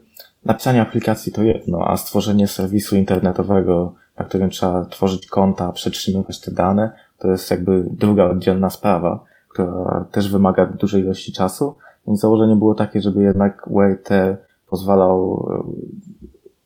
napisanie 0.44 0.82
aplikacji 0.82 1.32
to 1.32 1.42
jedno, 1.42 1.88
a 1.88 1.96
stworzenie 1.96 2.46
serwisu 2.48 2.96
internetowego, 2.96 3.94
na 4.20 4.26
którym 4.26 4.50
trzeba 4.50 4.84
tworzyć 4.84 5.26
konta, 5.26 5.72
przetrzymywać 5.72 6.40
te 6.40 6.50
dane, 6.50 6.92
to 7.18 7.30
jest 7.30 7.50
jakby 7.50 7.84
druga 7.90 8.24
oddzielna 8.24 8.70
sprawa, 8.70 9.24
która 9.48 10.04
też 10.12 10.32
wymaga 10.32 10.66
dużej 10.66 11.02
ilości 11.02 11.32
czasu. 11.32 11.74
Więc 12.06 12.20
założenie 12.20 12.56
było 12.56 12.74
takie, 12.74 13.00
żeby 13.00 13.22
jednak 13.22 13.68
WebT 13.70 14.08
pozwalał 14.70 15.48
e, 15.50 15.62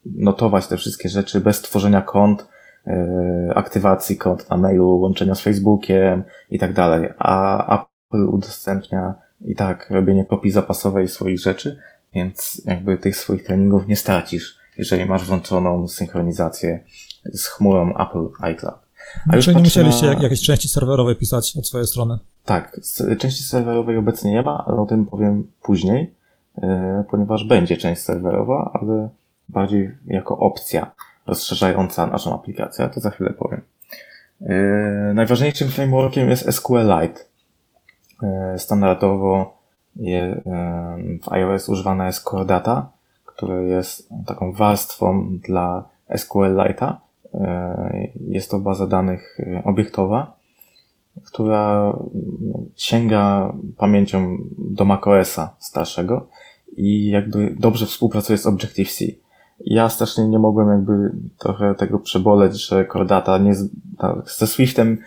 notować 0.06 0.66
te 0.66 0.76
wszystkie 0.76 1.08
rzeczy 1.08 1.40
bez 1.40 1.62
tworzenia 1.62 2.02
kont, 2.02 2.49
e, 2.87 3.52
aktywacji 3.54 4.16
kont 4.16 4.50
na 4.50 4.56
mailu, 4.56 5.00
łączenia 5.00 5.34
z 5.34 5.40
Facebookiem 5.40 6.25
i 6.50 6.58
tak 6.58 6.73
dalej. 6.73 7.08
A 7.18 7.75
Apple 7.75 8.25
udostępnia 8.28 9.14
i 9.44 9.54
tak 9.54 9.90
robienie 9.90 10.25
kopii 10.25 10.50
zapasowej 10.50 11.08
swoich 11.08 11.40
rzeczy, 11.40 11.78
więc 12.14 12.62
jakby 12.64 12.99
tych 12.99 13.16
swoich 13.16 13.44
treningów 13.44 13.87
nie 13.87 13.96
stracisz, 13.96 14.64
jeżeli 14.78 15.06
masz 15.06 15.25
włączoną 15.25 15.88
synchronizację 15.88 16.80
z 17.32 17.46
chmurą 17.46 17.94
Apple 17.96 18.28
iCloud. 18.40 18.78
A 19.32 19.36
już 19.36 19.44
Czyli 19.44 19.56
nie 19.56 19.62
musieliście 19.62 20.06
na- 20.06 20.12
jak, 20.12 20.22
jakieś 20.22 20.40
części 20.42 20.68
serwerowej 20.68 21.16
pisać 21.16 21.56
od 21.58 21.66
swojej 21.66 21.86
strony. 21.86 22.18
Tak, 22.44 22.80
części 23.18 23.42
serwerowej 23.44 23.96
obecnie 23.96 24.30
nie 24.30 24.42
ma, 24.42 24.64
ale 24.66 24.76
o 24.76 24.86
tym 24.86 25.06
powiem 25.06 25.50
później, 25.62 26.14
e, 26.62 27.04
ponieważ 27.10 27.44
będzie 27.44 27.76
część 27.76 28.02
serwerowa, 28.02 28.70
ale 28.74 29.08
bardziej 29.48 29.90
jako 30.06 30.38
opcja 30.38 30.90
rozszerzająca 31.26 32.06
naszą 32.06 32.34
aplikację, 32.34 32.88
to 32.88 33.00
za 33.00 33.10
chwilę 33.10 33.30
powiem. 33.30 33.60
E, 34.42 34.54
Najważniejszym 35.14 35.68
frameworkiem 35.68 36.30
jest 36.30 36.52
SQLite. 36.52 37.20
E, 38.22 38.58
Standardowo 38.58 39.58
w 41.22 41.28
iOS 41.32 41.68
używana 41.68 42.06
jest 42.06 42.22
Core 42.24 42.44
Data, 42.44 42.90
które 43.24 43.64
jest 43.64 44.08
taką 44.26 44.52
warstwą 44.52 45.38
dla 45.48 45.84
SQLite'a. 46.10 46.94
E, 47.34 48.08
Jest 48.28 48.50
to 48.50 48.58
baza 48.60 48.86
danych 48.86 49.38
e, 49.40 49.62
obiektowa, 49.64 50.36
która 51.24 51.90
mm, 51.90 52.70
sięga 52.76 53.52
pamięcią 53.76 54.38
do 54.58 54.84
macOSa 54.84 55.54
starszego 55.58 56.28
i 56.76 57.10
jakby 57.10 57.54
dobrze 57.58 57.86
współpracuje 57.86 58.38
z 58.38 58.46
Objective-C. 58.46 59.04
Ja 59.60 59.88
strasznie 59.88 60.28
nie 60.28 60.38
mogłem 60.38 60.68
jakby 60.68 61.12
trochę 61.38 61.74
tego 61.74 61.98
przeboleć, 61.98 62.66
że 62.66 62.86
Core 62.92 63.04
Data 63.04 63.38
nie, 63.38 63.54
ze 64.24 64.46
Swiftem 64.46 64.98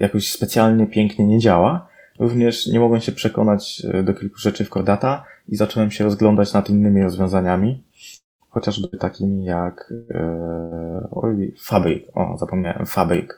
jakoś 0.00 0.30
specjalnie 0.32 0.86
pięknie 0.86 1.26
nie 1.26 1.38
działa. 1.38 1.88
Również 2.18 2.66
nie 2.66 2.80
mogłem 2.80 3.00
się 3.00 3.12
przekonać 3.12 3.82
e, 3.92 4.02
do 4.02 4.14
kilku 4.14 4.38
rzeczy 4.38 4.64
w 4.64 4.68
Core 4.68 4.84
Data 4.84 5.24
i 5.48 5.56
zacząłem 5.56 5.90
się 5.90 6.04
rozglądać 6.04 6.52
nad 6.52 6.70
innymi 6.70 7.02
rozwiązaniami, 7.02 7.82
chociażby 8.56 8.98
takimi 8.98 9.44
jak 9.44 9.92
e, 10.10 11.08
oj, 11.10 11.54
Fabric, 11.60 12.04
o 12.14 12.36
zapomniałem, 12.38 12.86
Fabric. 12.86 13.30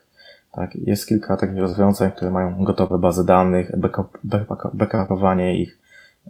Tak, 0.52 0.74
jest 0.74 1.08
kilka 1.08 1.36
takich 1.36 1.58
rozwiązań, 1.58 2.12
które 2.12 2.30
mają 2.30 2.64
gotowe 2.64 2.98
bazy 2.98 3.26
danych, 3.26 3.78
backup, 3.78 4.18
backup, 4.24 4.74
backupowanie 4.74 5.62
ich 5.62 5.78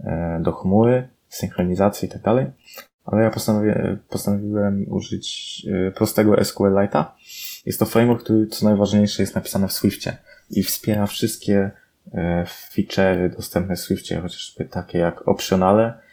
e, 0.04 0.40
do 0.42 0.52
chmury, 0.52 1.08
synchronizację 1.28 2.08
i 2.08 2.12
tak 2.12 2.22
dalej. 2.22 2.46
Ale 3.04 3.22
ja 3.22 3.30
postanowiłem 4.08 4.86
użyć 4.88 5.26
e, 5.70 5.90
prostego 5.90 6.32
SQLite'a. 6.32 7.04
Jest 7.66 7.78
to 7.78 7.86
framework, 7.86 8.22
który 8.22 8.46
co 8.46 8.66
najważniejsze 8.66 9.22
jest 9.22 9.34
napisany 9.34 9.68
w 9.68 9.72
Swiftie 9.72 10.16
i 10.50 10.62
wspiera 10.62 11.06
wszystkie 11.06 11.70
feature'y 12.46 13.36
dostępne 13.36 13.76
w 13.76 13.80
Swiftie, 13.80 14.20
chociażby 14.20 14.64
takie 14.64 14.98
jak 14.98 15.28
optionale 15.28 16.07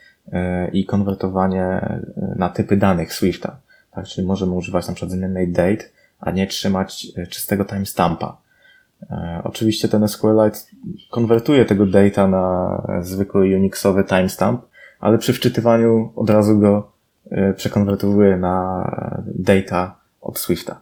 i 0.73 0.85
konwertowanie 0.85 1.63
e, 1.63 2.01
na 2.37 2.49
typy 2.49 2.77
danych 2.77 3.13
Swifta. 3.13 3.57
Tak, 3.91 4.05
czyli 4.05 4.27
możemy 4.27 4.51
używać 4.51 4.87
na 4.87 4.93
przykład 4.93 5.11
zmiennej 5.11 5.51
date, 5.51 5.85
a 6.19 6.31
nie 6.31 6.47
trzymać 6.47 7.07
e, 7.17 7.27
czystego 7.27 7.65
timestampa. 7.65 8.37
E, 9.11 9.41
Oczywiście 9.43 9.87
ten 9.87 10.07
SQLite 10.07 10.59
konwertuje 11.11 11.65
tego 11.65 11.85
data 11.85 12.27
na 12.27 12.75
e, 12.99 13.03
zwykły 13.03 13.55
Unixowy 13.55 14.03
timestamp, 14.03 14.61
ale 14.99 15.17
przy 15.17 15.33
wczytywaniu 15.33 16.11
od 16.15 16.29
razu 16.29 16.59
go 16.59 16.91
e, 17.31 17.53
przekonwertowuje 17.53 18.37
na 18.37 18.83
e, 19.27 19.31
data 19.35 19.95
od 20.21 20.39
Swifta. 20.39 20.81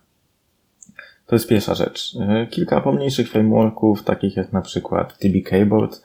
To 1.28 1.36
jest 1.36 1.48
pierwsza 1.48 1.76
rzecz. 1.76 2.16
E, 2.22 2.48
Kilka 2.48 2.82
pomniejszych 2.82 3.30
frameworków, 3.30 4.04
takich 4.04 4.38
jak 4.38 4.54
na 4.54 4.62
przykład 4.62 5.18
TB 5.18 5.44
Keyboard, 5.46 6.02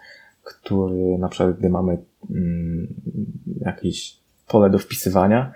który 0.48 1.18
na 1.18 1.28
przykład 1.28 1.58
gdy 1.58 1.68
mamy 1.68 1.98
mm, 2.30 2.88
jakieś 3.60 4.16
pole 4.48 4.70
do 4.70 4.78
wpisywania 4.78 5.52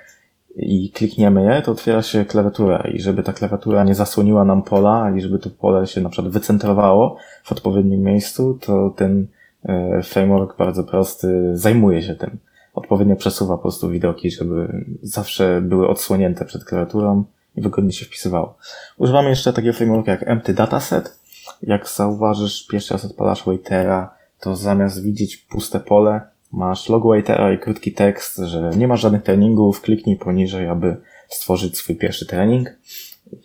i 0.57 0.91
klikniemy 0.91 1.45
je, 1.45 1.63
to 1.63 1.73
otwiera 1.73 2.03
się 2.03 2.25
klawiatura 2.25 2.79
i 2.79 3.01
żeby 3.01 3.23
ta 3.23 3.33
klawiatura 3.33 3.85
nie 3.85 3.95
zasłoniła 3.95 4.45
nam 4.45 4.63
pola 4.63 5.11
i 5.17 5.21
żeby 5.21 5.39
to 5.39 5.51
pole 5.51 5.87
się 5.87 6.01
na 6.01 6.09
przykład 6.09 6.33
wycentrowało 6.33 7.17
w 7.45 7.53
odpowiednim 7.53 8.03
miejscu, 8.03 8.59
to 8.61 8.95
ten 8.97 9.27
e, 9.65 10.03
framework 10.03 10.59
bardzo 10.59 10.85
prosty 10.85 11.51
zajmuje 11.55 12.03
się 12.03 12.15
tym. 12.15 12.39
Odpowiednio 12.75 13.17
przesuwa 13.17 13.57
po 13.57 13.63
prostu 13.63 13.91
widoki, 13.91 14.31
żeby 14.31 14.85
zawsze 15.03 15.61
były 15.61 15.89
odsłonięte 15.89 16.45
przed 16.45 16.65
klawiaturą 16.65 17.25
i 17.57 17.63
wygodnie 17.63 17.93
się 17.93 18.05
wpisywało. 18.05 18.59
Używamy 18.99 19.31
jeszcze 19.31 19.53
takiego 19.53 19.73
frameworka 19.73 20.13
jak 20.13 20.29
Empty 20.29 20.55
Dataset. 20.55 21.19
Jak 21.63 21.89
zauważysz, 21.89 22.67
pierwszy 22.67 22.95
raz 22.95 23.05
odpalasz 23.05 23.45
Waitera, 23.47 24.15
to 24.43 24.57
zamiast 24.57 25.03
widzieć 25.03 25.37
puste 25.37 25.81
pole, 25.81 26.21
masz 26.53 26.89
logo 26.89 27.09
Waitera 27.09 27.53
i 27.53 27.59
krótki 27.59 27.93
tekst, 27.93 28.37
że 28.37 28.71
nie 28.77 28.89
masz 28.89 29.01
żadnych 29.01 29.23
treningów, 29.23 29.81
kliknij 29.81 30.17
poniżej, 30.17 30.69
aby 30.69 30.97
stworzyć 31.29 31.77
swój 31.79 31.97
pierwszy 31.97 32.27
trening. 32.27 32.69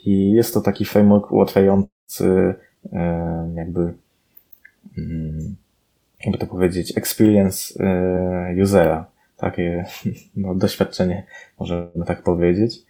I 0.06 0.32
jest 0.32 0.54
to 0.54 0.62
taki 0.62 0.86
framework 0.86 1.32
ułatwiający 1.32 2.56
jakby 3.56 3.94
mm, 4.98 5.56
jakby 6.26 6.38
to 6.38 6.48
powiedzieć, 6.48 6.98
experience 6.98 7.84
e, 7.84 8.64
usera. 8.64 9.06
Takie 9.38 9.86
no, 10.36 10.56
doświadczenie, 10.56 11.26
możemy 11.60 12.06
tak 12.06 12.24
powiedzieć. 12.24 12.86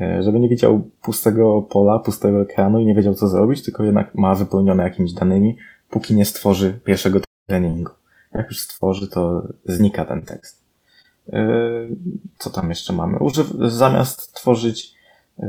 E, 0.00 0.22
Żeby 0.22 0.40
nie 0.40 0.48
widział 0.48 0.90
pustego 1.02 1.62
pola, 1.62 1.98
pustego 1.98 2.42
ekranu 2.42 2.80
i 2.80 2.86
nie 2.86 2.94
wiedział 2.94 3.14
co 3.14 3.28
zrobić, 3.28 3.62
tylko 3.62 3.84
jednak 3.84 4.14
ma 4.14 4.34
wypełnione 4.34 4.82
jakimiś 4.82 5.12
danymi, 5.12 5.56
póki 5.90 6.14
nie 6.14 6.24
stworzy 6.24 6.80
pierwszego 6.84 7.20
treningu. 7.50 7.92
Jak 8.34 8.46
już 8.46 8.60
stworzy, 8.60 9.08
to 9.08 9.42
znika 9.64 10.04
ten 10.04 10.22
tekst. 10.22 10.64
E, 11.32 11.42
Co 12.38 12.50
tam 12.50 12.68
jeszcze 12.68 12.92
mamy? 12.92 13.18
Używ 13.18 13.46
zamiast 13.68 14.34
tworzyć 14.34 14.94
e, 15.38 15.46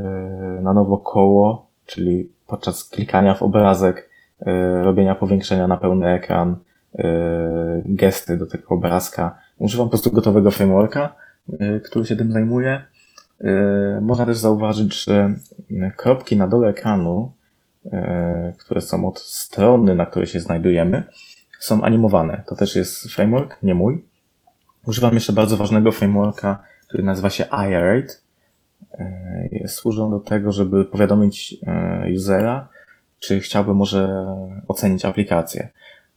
na 0.62 0.72
nowo 0.72 0.98
koło, 0.98 1.66
czyli 1.86 2.32
podczas 2.46 2.84
klikania 2.84 3.34
w 3.34 3.42
obrazek, 3.42 4.10
e, 4.40 4.82
robienia 4.84 5.14
powiększenia 5.14 5.68
na 5.68 5.76
pełny 5.76 6.08
ekran, 6.08 6.56
gesty 7.84 8.36
do 8.36 8.46
tego 8.46 8.68
obrazka. 8.68 9.38
Używam 9.58 9.86
po 9.86 9.90
prostu 9.90 10.10
gotowego 10.10 10.50
frameworka, 10.50 11.14
który 11.84 12.04
się 12.04 12.16
tym 12.16 12.32
zajmuje. 12.32 12.84
Można 14.00 14.26
też 14.26 14.36
zauważyć, 14.36 15.04
że 15.04 15.34
kropki 15.96 16.36
na 16.36 16.48
dole 16.48 16.68
ekranu, 16.68 17.32
które 18.58 18.80
są 18.80 19.08
od 19.08 19.20
strony, 19.20 19.94
na 19.94 20.06
której 20.06 20.26
się 20.26 20.40
znajdujemy, 20.40 21.02
są 21.62 21.82
animowane. 21.82 22.42
To 22.46 22.56
też 22.56 22.76
jest 22.76 23.04
framework, 23.04 23.62
nie 23.62 23.74
mój. 23.74 24.04
Używam 24.86 25.14
jeszcze 25.14 25.32
bardzo 25.32 25.56
ważnego 25.56 25.92
frameworka, 25.92 26.62
który 26.88 27.02
nazywa 27.02 27.30
się 27.30 27.44
iRate. 27.44 28.14
E, 28.98 29.68
Służą 29.68 30.10
do 30.10 30.20
tego, 30.20 30.52
żeby 30.52 30.84
powiadomić 30.84 31.56
e, 31.66 32.06
usera, 32.16 32.68
czy 33.18 33.40
chciałby 33.40 33.74
może 33.74 34.26
ocenić 34.68 35.04
aplikację. 35.04 35.68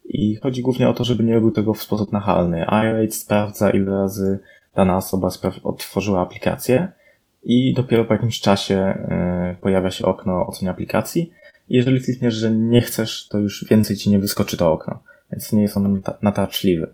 I 0.06 0.36
chodzi 0.36 0.62
głównie 0.62 0.90
o 0.90 0.94
to, 0.94 1.04
żeby 1.04 1.24
nie 1.24 1.34
robił 1.34 1.52
tego 1.52 1.74
w 1.74 1.82
sposób 1.82 2.12
nachalny. 2.12 2.66
iRate 2.66 3.12
sprawdza, 3.12 3.70
ile 3.70 3.92
razy 3.92 4.40
dana 4.76 4.98
osoba 4.98 5.30
otworzyła 5.64 6.22
aplikację 6.22 6.92
i 7.44 7.74
dopiero 7.74 8.06
po 8.06 8.14
jakimś 8.14 8.40
czasie 8.42 8.76
e, 8.78 9.56
pojawia 9.62 9.92
się 9.92 10.06
okno 10.06 10.48
oceny 10.48 10.72
aplikacji. 10.72 11.32
Jeżeli 11.70 12.02
klikniesz, 12.02 12.34
że 12.34 12.52
nie 12.52 12.82
chcesz, 12.82 13.28
to 13.28 13.38
już 13.40 13.66
więcej 13.70 13.98
ci 13.98 14.10
nie 14.10 14.20
wyskoczy 14.20 14.58
to 14.58 14.72
okno. 14.72 15.00
Więc 15.36 15.52
nie 15.52 15.62
jest 15.62 15.78
on 15.78 16.02
nata- 16.02 16.18
natarczliwy. 16.22 16.94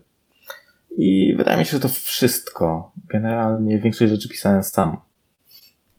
I 0.96 1.34
wydaje 1.36 1.58
mi 1.58 1.64
się, 1.64 1.70
że 1.70 1.80
to 1.80 1.88
wszystko. 1.88 2.92
Generalnie 3.08 3.78
większość 3.78 4.12
rzeczy 4.12 4.28
pisałem 4.28 4.62
sam. 4.62 4.96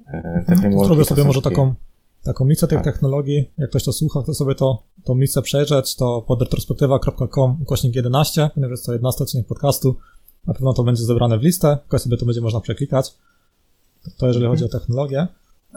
E, 0.07 0.43
Te 0.47 0.55
frameworki 0.55 0.85
Zrobię 0.85 1.05
sobie 1.05 1.23
może 1.23 1.41
taką 1.41 1.75
taką 2.23 2.47
listę 2.47 2.67
tych 2.67 2.77
tak. 2.77 2.85
technologii. 2.85 3.51
Jak 3.57 3.69
ktoś 3.69 3.83
to 3.83 3.93
słucha, 3.93 4.21
to 4.21 4.33
sobie 4.33 4.55
to, 4.55 4.83
tą 5.03 5.17
listę 5.17 5.41
przejrzeć, 5.41 5.95
to 5.95 6.21
pod 6.21 6.41
retrospektywa.com 6.41 7.61
ukośnik 7.61 7.95
11, 7.95 8.49
ponieważ 8.53 8.71
jest 8.71 8.85
to 8.85 8.93
11 8.93 9.23
odcinek 9.23 9.47
podcastu. 9.47 9.95
Na 10.47 10.53
pewno 10.53 10.73
to 10.73 10.83
będzie 10.83 11.03
zebrane 11.03 11.39
w 11.39 11.43
listę, 11.43 11.77
tylko 11.81 11.99
sobie 11.99 12.17
to 12.17 12.25
będzie 12.25 12.41
można 12.41 12.59
przeklikać. 12.59 13.13
To 14.17 14.27
jeżeli 14.27 14.45
chodzi 14.47 14.65
o 14.65 14.69
technologię. 14.69 15.27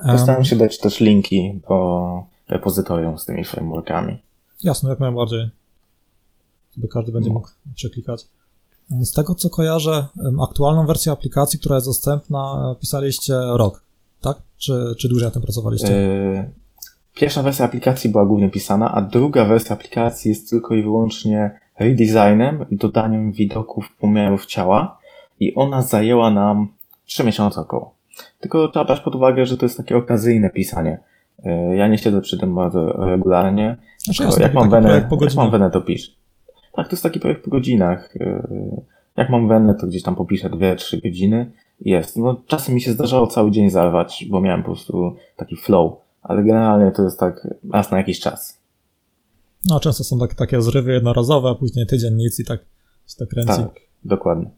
Postaram 0.07 0.45
się 0.45 0.57
dać 0.57 0.79
też 0.79 1.01
linki 1.01 1.61
do 1.69 2.07
repozytorium 2.49 3.19
z 3.19 3.25
tymi 3.25 3.45
frameworkami. 3.45 4.19
Jasno, 4.63 4.91
jak 4.91 5.01
najbardziej. 5.01 5.51
Żeby 6.77 6.89
każdy 6.89 7.13
będzie 7.13 7.31
mógł 7.31 7.49
przeklikać. 7.75 8.27
Z 8.91 9.13
tego 9.13 9.35
co 9.35 9.51
kojarzę, 9.51 10.07
aktualną 10.51 10.87
wersję 10.87 11.13
aplikacji, 11.13 11.59
która 11.59 11.75
jest 11.75 11.87
dostępna, 11.87 12.75
pisaliście 12.81 13.35
rok, 13.35 13.83
tak? 14.21 14.37
Czy, 14.57 14.95
czy 14.99 15.09
dłużej 15.09 15.29
na 15.29 15.33
tym 15.33 15.43
pracowaliście? 15.43 15.93
Yy, 15.93 16.51
pierwsza 17.15 17.43
wersja 17.43 17.65
aplikacji 17.65 18.11
była 18.11 18.27
głównie 18.27 18.51
pisana, 18.51 18.95
a 18.95 19.03
druga 19.03 19.45
wersja 19.45 19.77
aplikacji 19.77 20.29
jest 20.29 20.51
tylko 20.51 20.75
i 20.75 20.83
wyłącznie 20.83 21.61
redesignem 21.79 22.65
i 22.71 22.77
dodaniem 22.77 23.33
widoków 23.33 23.89
pomiarów 24.01 24.47
ciała 24.47 24.99
i 25.41 25.55
ona 25.55 25.83
zajęła 25.83 26.31
nam 26.31 26.69
3 27.07 27.25
miesiące 27.25 27.61
około. 27.61 27.95
Tylko 28.41 28.69
trzeba 28.69 28.85
brać 28.85 29.01
pod 29.01 29.15
uwagę, 29.15 29.47
że 29.47 29.57
to 29.57 29.67
jest 29.67 29.77
takie 29.77 29.97
okazyjne 29.97 30.51
pisanie. 30.51 30.99
Yy, 31.45 31.77
ja 31.77 31.89
nie 31.89 31.99
siedzę 31.99 32.21
przy 32.21 32.39
tym 32.39 32.55
bardzo 32.55 32.93
regularnie. 32.93 33.77
Znaczy, 33.99 34.23
jak, 34.23 34.39
jak, 34.39 34.55
mam 34.55 34.71
wenę, 34.71 35.09
jak 35.21 35.35
mam 35.37 35.51
wenę, 35.51 35.71
to 35.71 35.81
pisz. 35.81 36.17
Tak, 36.77 36.89
to 36.89 36.93
jest 36.93 37.03
taki 37.03 37.21
projekt 37.21 37.45
po 37.45 37.51
godzinach. 37.51 38.15
Yy, 38.15 38.83
jak 39.17 39.31
mam 39.31 39.49
wenę, 39.49 39.75
to 39.75 39.87
gdzieś 39.87 40.03
tam 40.03 40.17
popiszę 40.17 40.51
2-3 40.51 41.03
godziny. 41.03 41.53
Jest. 41.81 42.17
No, 42.17 42.43
czasem 42.47 42.75
mi 42.75 42.81
się 42.81 42.93
zdarzało 42.93 43.27
cały 43.27 43.51
dzień 43.51 43.71
zarwać, 43.71 44.27
bo 44.31 44.41
miałem 44.41 44.63
po 44.63 44.73
prostu 44.73 45.17
taki 45.37 45.57
flow. 45.57 45.93
Ale 46.23 46.43
generalnie 46.43 46.91
to 46.91 47.03
jest 47.03 47.21
tak 47.21 47.49
raz 47.73 47.91
na 47.91 47.99
jakiś 47.99 48.21
czas. 48.21 48.59
No, 49.69 49.81
często 49.81 50.05
są 50.05 50.19
tak, 50.19 50.35
takie 50.35 50.63
zrywy 50.63 50.93
jednorazowe, 50.93 51.49
a 51.49 51.55
później 51.55 51.87
tydzień 51.87 52.15
nic 52.15 52.41
i 52.41 52.45
tak 52.45 52.61
się 53.07 53.17
tak 53.19 53.29
kręci. 53.29 53.63
Tak, 53.63 53.81
dokładnie. 54.05 54.51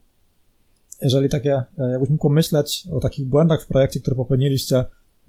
Jeżeli 1.02 1.28
takie, 1.28 1.62
e, 1.78 1.90
jakbyś 1.90 2.10
mógł 2.10 2.30
myśleć 2.30 2.88
o 2.92 3.00
takich 3.00 3.28
błędach 3.28 3.62
w 3.62 3.66
projekcie, 3.66 4.00
które 4.00 4.16
popełniliście, 4.16 4.84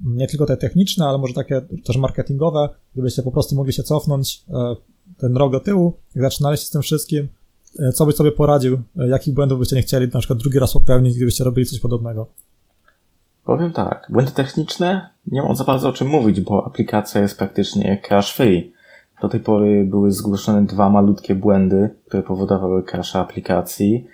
nie 0.05 0.27
tylko 0.27 0.45
te 0.45 0.57
techniczne, 0.57 1.05
ale 1.05 1.17
może 1.17 1.33
takie 1.33 1.61
też 1.85 1.97
marketingowe, 1.97 2.69
gdybyście 2.93 3.23
po 3.23 3.31
prostu 3.31 3.55
mogli 3.55 3.73
się 3.73 3.83
cofnąć 3.83 4.43
e, 4.49 4.75
ten 5.17 5.37
rok 5.37 5.51
do 5.51 5.59
tyłu, 5.59 5.93
jak 6.15 6.23
zaczynaliście 6.23 6.65
z 6.65 6.69
tym 6.69 6.81
wszystkim, 6.81 7.27
e, 7.79 7.91
co 7.91 8.05
byś 8.05 8.15
sobie 8.15 8.31
poradził, 8.31 8.77
jakich 8.95 9.33
błędów 9.33 9.59
byście 9.59 9.75
nie 9.75 9.81
chcieli 9.81 10.07
na 10.13 10.19
przykład 10.19 10.39
drugi 10.39 10.59
raz 10.59 10.73
popełnić, 10.73 11.15
gdybyście 11.15 11.43
robili 11.43 11.65
coś 11.65 11.79
podobnego? 11.79 12.27
Powiem 13.45 13.71
tak, 13.71 14.07
błędy 14.09 14.31
techniczne 14.31 15.09
nie 15.27 15.41
mam 15.41 15.55
za 15.55 15.63
bardzo 15.63 15.89
o 15.89 15.93
czym 15.93 16.07
mówić, 16.07 16.41
bo 16.41 16.65
aplikacja 16.65 17.21
jest 17.21 17.37
praktycznie 17.37 18.01
crash 18.07 18.33
free. 18.33 18.73
Do 19.21 19.29
tej 19.29 19.39
pory 19.39 19.85
były 19.85 20.11
zgłoszone 20.11 20.65
dwa 20.65 20.89
malutkie 20.89 21.35
błędy, 21.35 21.89
które 22.05 22.23
powodowały 22.23 22.83
crasha 22.83 23.19
aplikacji. 23.19 24.07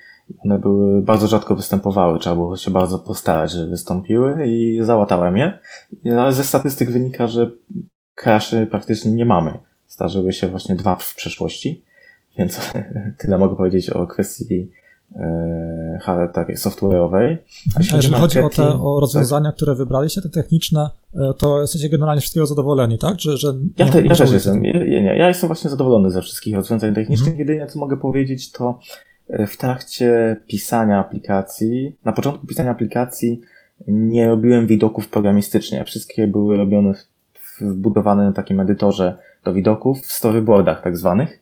One 0.45 0.59
były, 0.59 1.01
bardzo 1.01 1.27
rzadko 1.27 1.55
występowały, 1.55 2.19
trzeba 2.19 2.35
było 2.35 2.57
się 2.57 2.71
bardzo 2.71 2.99
postarać, 2.99 3.51
żeby 3.51 3.69
wystąpiły 3.69 4.47
i 4.47 4.79
załatałem 4.83 5.37
je. 5.37 5.59
Ale 6.05 6.33
ze 6.33 6.43
statystyk 6.43 6.91
wynika, 6.91 7.27
że 7.27 7.51
crashy 8.15 8.67
praktycznie 8.67 9.11
nie 9.11 9.25
mamy. 9.25 9.57
Zdarzyły 9.95 10.33
się 10.33 10.47
właśnie 10.47 10.75
dwa 10.75 10.95
w 10.95 11.15
przeszłości, 11.15 11.83
więc 12.37 12.59
tyle 13.19 13.37
mogę 13.37 13.55
powiedzieć 13.55 13.89
o 13.89 14.07
kwestii 14.07 14.71
e, 15.15 16.29
takiej 16.33 16.55
software'owej. 16.55 17.37
A 17.75 17.95
jeżeli 17.95 18.13
chodzi 18.13 18.39
o 18.39 18.49
te 18.49 18.81
o 18.81 18.99
rozwiązania, 18.99 19.49
tak? 19.49 19.55
które 19.55 19.75
wybraliście, 19.75 20.21
te 20.21 20.29
techniczne, 20.29 20.89
e, 21.15 21.33
to 21.37 21.61
jesteście 21.61 21.89
generalnie 21.89 22.21
wszystkiego 22.21 22.45
zadowoleni, 22.45 22.97
tak? 22.97 23.19
Że, 23.19 23.37
że 23.37 23.53
ja, 23.77 23.89
te, 23.89 24.01
ja 24.01 24.15
też 24.15 24.31
jestem. 24.31 24.65
Ja, 24.65 24.73
nie, 24.73 25.17
ja 25.17 25.27
jestem 25.27 25.47
właśnie 25.47 25.69
zadowolony 25.69 26.11
ze 26.11 26.21
wszystkich 26.21 26.55
rozwiązań 26.55 26.95
technicznych. 26.95 27.29
Mhm. 27.29 27.39
Jedynie 27.39 27.67
co 27.67 27.79
mogę 27.79 27.97
powiedzieć, 27.97 28.51
to 28.51 28.79
e, 29.29 29.47
w 29.47 29.57
trakcie 29.57 30.37
pisania 30.47 30.99
aplikacji, 30.99 31.97
na 32.05 32.11
początku 32.11 32.47
pisania 32.47 32.71
aplikacji 32.71 33.41
nie 33.87 34.27
robiłem 34.27 34.67
widoków 34.67 35.09
programistycznie. 35.09 35.85
Wszystkie 35.85 36.27
były 36.27 36.57
robione 36.57 36.93
wbudowane 37.61 38.23
na 38.23 38.31
takim 38.31 38.59
edytorze 38.59 39.17
do 39.45 39.53
widoków, 39.53 40.01
w 40.01 40.11
storyboardach 40.11 40.81
tak 40.81 40.97
zwanych. 40.97 41.39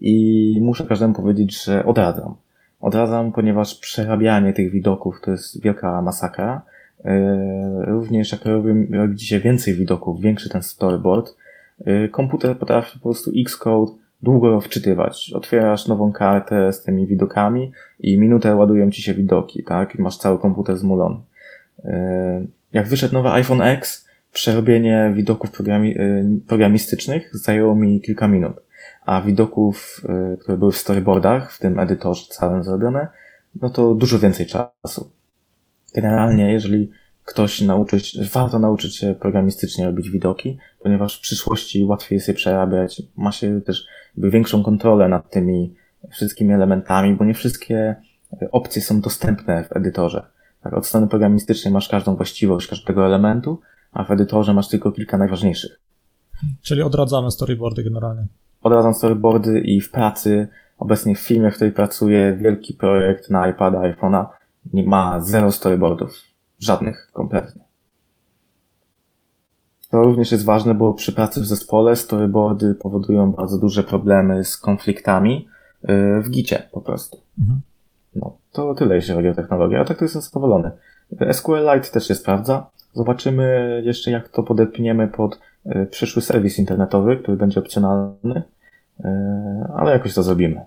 I 0.00 0.58
muszę 0.60 0.84
każdemu 0.84 1.14
powiedzieć, 1.14 1.64
że 1.64 1.84
odradzam. 1.84 2.34
Odradzam, 2.80 3.32
ponieważ 3.32 3.74
przerabianie 3.74 4.52
tych 4.52 4.70
widoków 4.70 5.20
to 5.20 5.30
jest 5.30 5.62
wielka 5.62 6.02
masakra. 6.02 6.62
E, 7.04 7.84
również 7.86 8.32
jak 8.32 8.44
robi, 8.44 8.86
robi 8.96 9.20
się 9.20 9.40
więcej 9.40 9.74
widoków, 9.74 10.20
większy 10.20 10.48
ten 10.48 10.62
storyboard, 10.62 11.36
e, 11.84 12.08
komputer 12.08 12.58
potrafi 12.58 12.98
po 12.98 13.02
prostu 13.02 13.30
Xcode 13.46 13.92
długo 14.22 14.60
wczytywać. 14.60 15.32
Otwierasz 15.34 15.86
nową 15.86 16.12
kartę 16.12 16.72
z 16.72 16.82
tymi 16.82 17.06
widokami 17.06 17.72
i 18.00 18.18
minutę 18.18 18.56
ładują 18.56 18.90
ci 18.90 19.02
się 19.02 19.14
widoki, 19.14 19.64
tak? 19.64 19.94
I 19.94 20.02
masz 20.02 20.16
cały 20.16 20.38
komputer 20.38 20.76
zmulony. 20.76 21.16
E, 21.84 22.44
jak 22.72 22.88
wyszedł 22.88 23.14
nowy 23.14 23.28
iPhone 23.28 23.62
X, 23.62 24.09
przerobienie 24.32 25.12
widoków 25.14 25.50
programi 25.50 25.96
programistycznych 26.46 27.30
zajęło 27.32 27.74
mi 27.74 28.00
kilka 28.00 28.28
minut 28.28 28.56
a 29.06 29.20
widoków, 29.20 30.04
y, 30.34 30.36
które 30.36 30.58
były 30.58 30.72
w 30.72 30.76
storyboardach, 30.76 31.52
w 31.52 31.58
tym 31.58 31.78
edytorze 31.78 32.26
całym 32.28 32.64
zrobione, 32.64 33.08
no 33.62 33.70
to 33.70 33.94
dużo 33.94 34.18
więcej 34.18 34.46
czasu. 34.46 35.12
Generalnie, 35.94 36.52
jeżeli 36.52 36.90
ktoś 37.24 37.60
nauczy 37.60 38.00
się, 38.00 38.24
warto 38.32 38.58
nauczyć 38.58 38.96
się 38.96 39.14
programistycznie 39.14 39.86
robić 39.86 40.10
widoki, 40.10 40.58
ponieważ 40.82 41.18
w 41.18 41.20
przyszłości 41.20 41.84
łatwiej 41.84 42.16
jest 42.16 42.28
je 42.28 42.34
przerabiać, 42.34 43.02
ma 43.16 43.32
się 43.32 43.60
też 43.60 43.86
większą 44.16 44.62
kontrolę 44.62 45.08
nad 45.08 45.30
tymi 45.30 45.74
wszystkimi 46.10 46.54
elementami, 46.54 47.14
bo 47.14 47.24
nie 47.24 47.34
wszystkie 47.34 47.96
opcje 48.52 48.82
są 48.82 49.00
dostępne 49.00 49.64
w 49.64 49.76
edytorze. 49.76 50.26
Tak, 50.62 50.72
od 50.72 50.86
strony 50.86 51.08
programistycznej 51.08 51.74
masz 51.74 51.88
każdą 51.88 52.16
właściwość 52.16 52.66
każdego 52.66 53.06
elementu, 53.06 53.60
a 53.92 54.04
w 54.04 54.10
edytorze 54.10 54.54
masz 54.54 54.68
tylko 54.68 54.92
kilka 54.92 55.18
najważniejszych. 55.18 55.80
Czyli 56.62 56.82
odradzamy 56.82 57.30
storyboardy 57.30 57.84
generalnie 57.84 58.26
odradzam 58.62 58.94
storyboardy 58.94 59.60
i 59.60 59.80
w 59.80 59.90
pracy, 59.90 60.48
obecnie 60.78 61.14
w 61.14 61.18
firmie, 61.18 61.50
w 61.50 61.54
której 61.54 61.72
pracuję, 61.72 62.36
wielki 62.36 62.74
projekt 62.74 63.30
na 63.30 63.48
iPada, 63.48 63.80
iPhone'a, 63.80 64.26
nie 64.72 64.84
ma 64.84 65.20
zero 65.20 65.52
storyboardów. 65.52 66.22
Żadnych, 66.58 67.10
kompletnie. 67.12 67.62
To 69.90 70.02
również 70.02 70.32
jest 70.32 70.44
ważne, 70.44 70.74
bo 70.74 70.94
przy 70.94 71.12
pracy 71.12 71.40
w 71.40 71.46
zespole 71.46 71.96
storyboardy 71.96 72.74
powodują 72.74 73.32
bardzo 73.32 73.58
duże 73.58 73.84
problemy 73.84 74.44
z 74.44 74.56
konfliktami 74.56 75.48
y, 75.84 76.22
w 76.22 76.30
gicie 76.30 76.68
po 76.72 76.80
prostu. 76.80 77.20
Mhm. 77.38 77.60
No, 78.14 78.36
to 78.52 78.74
tyle, 78.74 78.94
jeśli 78.94 79.14
chodzi 79.14 79.28
o 79.28 79.34
technologię, 79.34 79.80
a 79.80 79.84
tak 79.84 79.98
to 79.98 80.04
jestem 80.04 80.22
zadowolony. 80.22 80.70
SQLite 81.32 81.90
też 81.92 82.08
się 82.08 82.14
sprawdza. 82.14 82.70
Zobaczymy 82.92 83.82
jeszcze, 83.84 84.10
jak 84.10 84.28
to 84.28 84.42
podepniemy 84.42 85.08
pod 85.08 85.38
E, 85.66 85.86
przyszły 85.86 86.22
serwis 86.22 86.58
internetowy, 86.58 87.16
który 87.16 87.36
będzie 87.36 87.60
opcjonalny, 87.60 88.42
e, 89.04 89.72
ale 89.76 89.92
jakoś 89.92 90.14
to 90.14 90.22
zrobimy. 90.22 90.64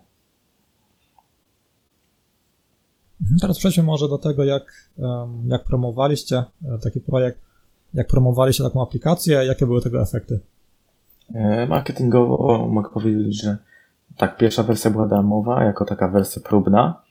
Mhm, 3.21 3.39
teraz 3.41 3.57
przejdźmy 3.59 3.83
może 3.83 4.09
do 4.09 4.17
tego, 4.17 4.43
jak, 4.43 4.63
jak 5.47 5.63
promowaliście 5.63 6.37
e, 6.37 6.77
taki 6.83 6.99
projekt, 6.99 7.39
jak 7.93 8.07
promowaliście 8.07 8.63
taką 8.63 8.81
aplikację, 8.81 9.45
jakie 9.45 9.65
były 9.65 9.81
tego 9.81 10.01
efekty? 10.01 10.39
Marketingowo 11.69 12.67
mogę 12.67 12.89
powiedzieć, 12.89 13.41
że 13.41 13.57
tak, 14.17 14.37
pierwsza 14.37 14.63
wersja 14.63 14.91
była 14.91 15.07
darmowa, 15.07 15.63
jako 15.63 15.85
taka 15.85 16.07
wersja 16.07 16.41
próbna. 16.45 17.01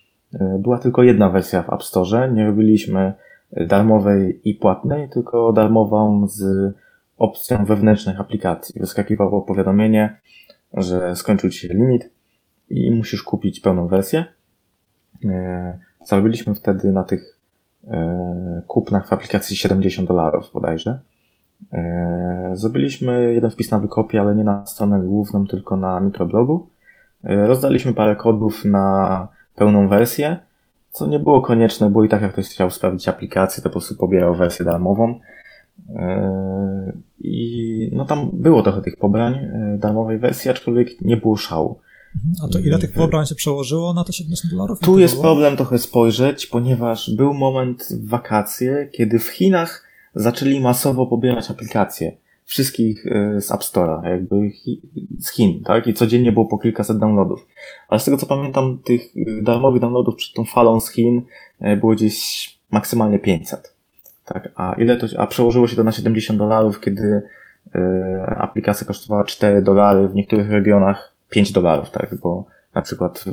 Była 0.59 0.79
tylko 0.79 1.03
jedna 1.03 1.29
wersja 1.29 1.63
w 1.63 1.73
App 1.73 1.83
Store. 1.83 2.33
Nie 2.33 2.47
robiliśmy 2.47 3.15
darmowej 3.53 4.41
i 4.45 4.55
płatnej, 4.55 5.09
tylko 5.09 5.53
darmową 5.53 6.29
z 6.29 6.73
opcją 7.17 7.65
wewnętrznych 7.65 8.21
aplikacji. 8.21 8.81
Wyskakiwało 8.81 9.43
powiadomienie, 9.43 10.21
że 10.75 11.17
skończył 11.17 11.51
Ci 11.51 11.59
się 11.59 11.75
limit 11.75 12.11
i 12.71 12.91
musisz 12.91 13.23
kupić 13.23 13.61
pełną 13.61 13.89
wersję. 13.89 14.25
E, 15.25 15.79
zarobiliśmy 16.05 16.55
wtedy 16.55 16.93
na 16.93 17.05
tych 17.05 17.39
e, 17.89 18.63
kupnach 18.67 19.09
w 19.09 19.13
aplikacji 19.13 19.57
70 19.57 20.09
dolarów 20.09 20.51
bodajże. 20.55 21.01
E, 21.73 22.51
zrobiliśmy 22.53 23.35
jeden 23.35 23.51
wpis 23.51 23.71
na 23.71 23.79
wykopie, 23.79 24.21
ale 24.21 24.35
nie 24.35 24.45
na 24.45 24.67
stronę 24.67 25.01
główną, 25.01 25.47
tylko 25.47 25.77
na 25.77 26.01
mikroblogu. 26.01 26.69
Rozdaliśmy 27.25 27.95
parę 27.95 28.17
kodów 28.17 28.65
na 28.65 29.29
pełną 29.55 29.89
wersję, 29.89 30.39
co 30.93 31.07
nie 31.07 31.19
było 31.19 31.41
konieczne, 31.41 31.91
bo 31.91 32.05
i 32.05 32.09
tak 32.09 32.23
jak 32.23 32.33
ktoś 32.33 32.47
chciał 32.47 32.71
sprawdzić 32.71 33.09
aplikację, 33.09 33.63
to 33.63 33.69
po 33.69 33.73
prostu 33.73 33.97
pobierał 33.97 34.35
wersję 34.35 34.65
darmową. 34.65 35.21
I 37.19 37.91
no 37.93 38.05
tam 38.05 38.31
było 38.33 38.63
trochę 38.63 38.83
tych 38.83 38.97
pobrań 38.97 39.35
e, 39.35 39.77
darmowej 39.79 40.19
wersji, 40.19 40.51
aczkolwiek 40.51 41.01
nie 41.01 41.17
było 41.17 41.37
szału. 41.37 41.79
A 42.45 42.49
to 42.49 42.59
ile 42.59 42.79
tych 42.79 42.93
pobrań 42.93 43.27
się 43.27 43.35
przełożyło 43.35 43.95
na 43.95 44.05
te 44.05 44.13
70 44.13 44.55
dolarów? 44.55 44.81
Tu 44.81 44.99
jest 44.99 45.15
było? 45.15 45.23
problem 45.23 45.57
trochę 45.57 45.79
spojrzeć, 45.79 46.47
ponieważ 46.47 47.15
był 47.17 47.35
moment 47.35 47.89
w 47.91 48.09
wakacje, 48.09 48.89
kiedy 48.93 49.19
w 49.19 49.29
Chinach 49.29 49.85
zaczęli 50.15 50.61
masowo 50.61 51.07
pobierać 51.07 51.51
aplikacje. 51.51 52.17
Wszystkich 52.53 53.07
e, 53.07 53.41
z 53.41 53.53
App 53.53 53.61
Store'a, 53.61 54.05
jakby 54.05 54.51
z 55.19 55.31
Chin, 55.31 55.63
tak? 55.65 55.87
I 55.87 55.95
codziennie 55.95 56.33
było 56.33 56.47
po 56.47 56.59
kilkaset 56.59 56.99
downloadów. 56.99 57.47
Ale 57.89 58.01
z 58.01 58.05
tego 58.05 58.17
co 58.17 58.27
pamiętam, 58.27 58.79
tych 58.85 59.03
e, 59.17 59.43
darmowych 59.43 59.81
downloadów 59.81 60.17
przed 60.17 60.35
tą 60.35 60.45
falą 60.45 60.81
z 60.81 60.91
Chin 60.91 61.23
e, 61.61 61.77
było 61.77 61.93
gdzieś 61.93 62.49
maksymalnie 62.71 63.19
500. 63.19 63.75
Tak, 64.25 64.53
a 64.55 64.75
ile 64.79 64.97
to, 64.97 65.07
a 65.19 65.27
przełożyło 65.27 65.69
się 65.69 65.77
to 65.77 65.85
na 65.85 65.93
70 65.93 66.39
dolarów, 66.39 66.81
kiedy 66.81 67.23
aplikacja 68.27 68.87
kosztowała 68.87 69.25
4 69.25 69.63
dolary, 69.63 70.09
w 70.09 70.15
niektórych 70.15 70.51
regionach 70.51 71.13
5 71.31 71.53
dolarów, 71.53 71.91
tak, 71.91 72.15
bo 72.15 72.45
na 72.75 72.83
przykład 72.83 73.25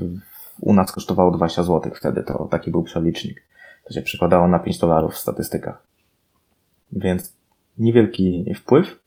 u 0.61 0.73
nas 0.73 0.91
kosztowało 0.91 1.31
20 1.31 1.63
zł 1.63 1.91
wtedy, 1.95 2.23
to 2.23 2.47
taki 2.51 2.71
był 2.71 2.83
przelicznik. 2.83 3.43
To 3.85 3.93
się 3.93 4.01
przekładało 4.01 4.47
na 4.47 4.59
5 4.59 4.77
dolarów 4.77 5.13
w 5.13 5.17
statystykach. 5.17 5.83
Więc 6.91 7.33
niewielki 7.77 8.53
wpływ 8.55 8.99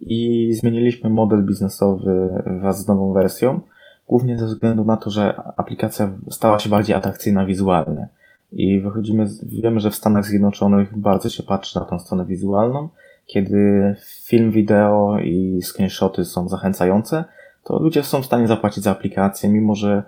i 0.00 0.50
zmieniliśmy 0.54 1.10
model 1.10 1.44
biznesowy 1.44 2.42
wraz 2.60 2.84
z 2.84 2.88
nową 2.88 3.12
wersją, 3.12 3.60
głównie 4.08 4.38
ze 4.38 4.46
względu 4.46 4.84
na 4.84 4.96
to, 4.96 5.10
że 5.10 5.36
aplikacja 5.56 6.12
stała 6.30 6.58
się 6.58 6.70
bardziej 6.70 6.96
atrakcyjna 6.96 7.46
wizualnie. 7.46 8.08
I 8.52 8.80
wychodzimy, 8.80 9.26
wiemy, 9.42 9.80
że 9.80 9.90
w 9.90 9.94
Stanach 9.94 10.24
Zjednoczonych 10.24 10.98
bardzo 10.98 11.28
się 11.28 11.42
patrzy 11.42 11.80
na 11.80 11.84
tą 11.84 11.98
stronę 11.98 12.26
wizualną. 12.26 12.88
Kiedy 13.26 13.94
film, 14.26 14.50
wideo 14.50 15.18
i 15.18 15.60
screenshoty 15.62 16.24
są 16.24 16.48
zachęcające, 16.48 17.24
to 17.64 17.78
ludzie 17.78 18.02
są 18.02 18.22
w 18.22 18.26
stanie 18.26 18.48
zapłacić 18.48 18.84
za 18.84 18.90
aplikację, 18.90 19.50
mimo 19.50 19.74
że 19.74 20.02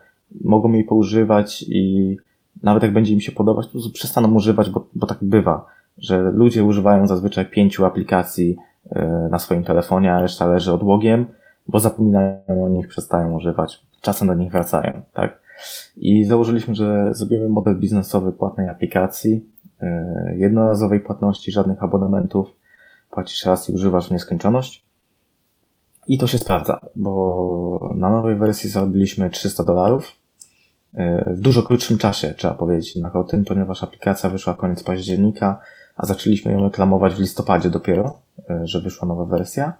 mogą 0.45 0.73
jej 0.73 0.85
poużywać 0.85 1.65
i 1.69 2.17
nawet 2.63 2.83
jak 2.83 2.93
będzie 2.93 3.13
im 3.13 3.21
się 3.21 3.33
podobać, 3.33 3.69
to 3.69 3.79
przestaną 3.93 4.35
używać, 4.35 4.71
bo, 4.71 4.87
bo 4.95 5.07
tak 5.07 5.19
bywa 5.23 5.67
że 5.99 6.31
ludzie 6.31 6.65
używają 6.65 7.07
zazwyczaj 7.07 7.47
pięciu 7.47 7.85
aplikacji 7.85 8.57
na 9.31 9.39
swoim 9.39 9.65
telefonie, 9.65 10.15
a 10.15 10.21
reszta 10.21 10.47
leży 10.47 10.73
odłogiem, 10.73 11.27
bo 11.69 11.81
zapominają 11.81 12.65
o 12.65 12.69
nich, 12.69 12.89
przestają 12.89 13.33
używać. 13.33 13.87
Czasem 14.01 14.29
do 14.29 14.35
nich 14.35 14.53
wracają, 14.53 15.03
tak? 15.13 15.43
I 15.97 16.25
założyliśmy, 16.25 16.75
że 16.75 17.15
zrobimy 17.15 17.49
model 17.49 17.79
biznesowy 17.79 18.33
płatnej 18.33 18.69
aplikacji, 18.69 19.47
e, 19.83 20.35
jednorazowej 20.37 21.01
płatności, 21.01 21.53
żadnych 21.53 21.83
abonamentów, 21.83 22.57
płacisz 23.11 23.47
raz 23.47 23.71
i 23.71 23.73
używasz 23.73 24.09
w 24.09 24.11
nieskończoność. 24.11 24.85
I 26.09 26.19
to 26.19 26.27
się 26.27 26.39
sprawdza, 26.39 26.81
bo 26.97 27.93
na 27.95 28.11
nowej 28.11 28.37
wersji 28.37 28.71
zarobiliśmy 28.71 29.31
300 29.31 29.65
dolarów, 29.65 30.13
e, 30.95 31.35
w 31.35 31.41
dużo 31.41 31.63
krótszym 31.63 31.99
czasie, 31.99 32.35
trzeba 32.37 32.55
powiedzieć 32.55 32.95
jednak 32.95 33.17
o 33.17 33.25
tym, 33.25 33.45
ponieważ 33.45 33.83
aplikacja 33.83 34.31
wyszła 34.31 34.55
koniec 34.55 34.83
października, 34.83 35.61
a 35.97 36.07
zaczęliśmy 36.07 36.53
ją 36.53 36.63
reklamować 36.63 37.15
w 37.15 37.21
listopadzie 37.21 37.71
dopiero, 37.71 38.05
e, 38.05 38.22
że 38.65 38.81
wyszła 38.81 39.09
nowa 39.09 39.25
wersja. 39.25 39.73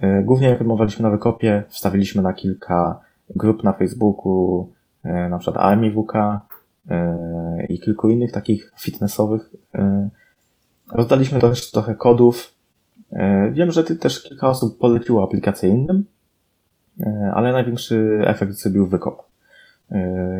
E, 0.00 0.22
głównie 0.22 0.50
reklamowaliśmy 0.50 1.02
nowe 1.02 1.18
kopie, 1.18 1.64
wstawiliśmy 1.68 2.22
na 2.22 2.32
kilka 2.32 3.00
grup 3.36 3.64
na 3.64 3.72
Facebooku, 3.72 4.68
e, 5.04 5.28
na 5.28 5.38
przykład 5.38 5.64
Army 5.64 5.92
WK 5.92 6.12
i 7.68 7.80
kilku 7.80 8.10
innych 8.10 8.32
takich 8.32 8.72
fitnessowych. 8.80 9.50
Rozdaliśmy 10.92 11.40
też 11.40 11.70
trochę 11.70 11.94
kodów. 11.94 12.54
Wiem, 13.52 13.70
że 13.70 13.84
ty 13.84 13.96
też 13.96 14.22
kilka 14.22 14.48
osób 14.48 14.78
poleciło 14.78 15.24
aplikację 15.24 15.68
innym, 15.68 16.04
ale 17.34 17.52
największy 17.52 18.22
efekt 18.24 18.52
zrobił 18.52 18.86
wykop. 18.86 19.22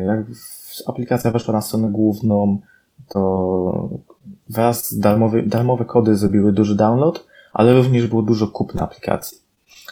Jak 0.05 0.25
aplikacja 0.87 1.31
weszła 1.31 1.53
na 1.53 1.61
stronę 1.61 1.89
główną, 1.91 2.59
to 3.07 3.89
wraz 4.49 4.89
z 4.89 4.99
darmowy, 4.99 5.43
darmowe 5.43 5.85
kody 5.85 6.15
zrobiły 6.15 6.53
duży 6.53 6.75
download, 6.75 7.27
ale 7.59 7.73
również 7.73 8.07
było 8.07 8.21
dużo 8.21 8.47
kupna 8.47 8.81
aplikacji. 8.81 9.37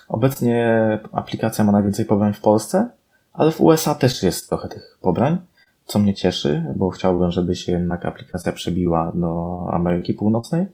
Obecnie 0.07 0.99
aplikacja 1.11 1.63
ma 1.63 1.71
najwięcej 1.71 2.05
pobrań 2.05 2.33
w 2.33 2.41
Polsce, 2.41 2.89
ale 3.33 3.51
w 3.51 3.61
USA 3.61 3.95
też 3.95 4.23
jest 4.23 4.49
trochę 4.49 4.67
tych 4.67 4.97
pobrań, 5.01 5.37
co 5.85 5.99
mnie 5.99 6.13
cieszy, 6.13 6.65
bo 6.75 6.89
chciałbym, 6.89 7.31
żeby 7.31 7.55
się 7.55 7.71
jednak 7.71 8.05
aplikacja 8.05 8.51
przebiła 8.51 9.11
do 9.15 9.59
Ameryki 9.71 10.13
Północnej. 10.13 10.65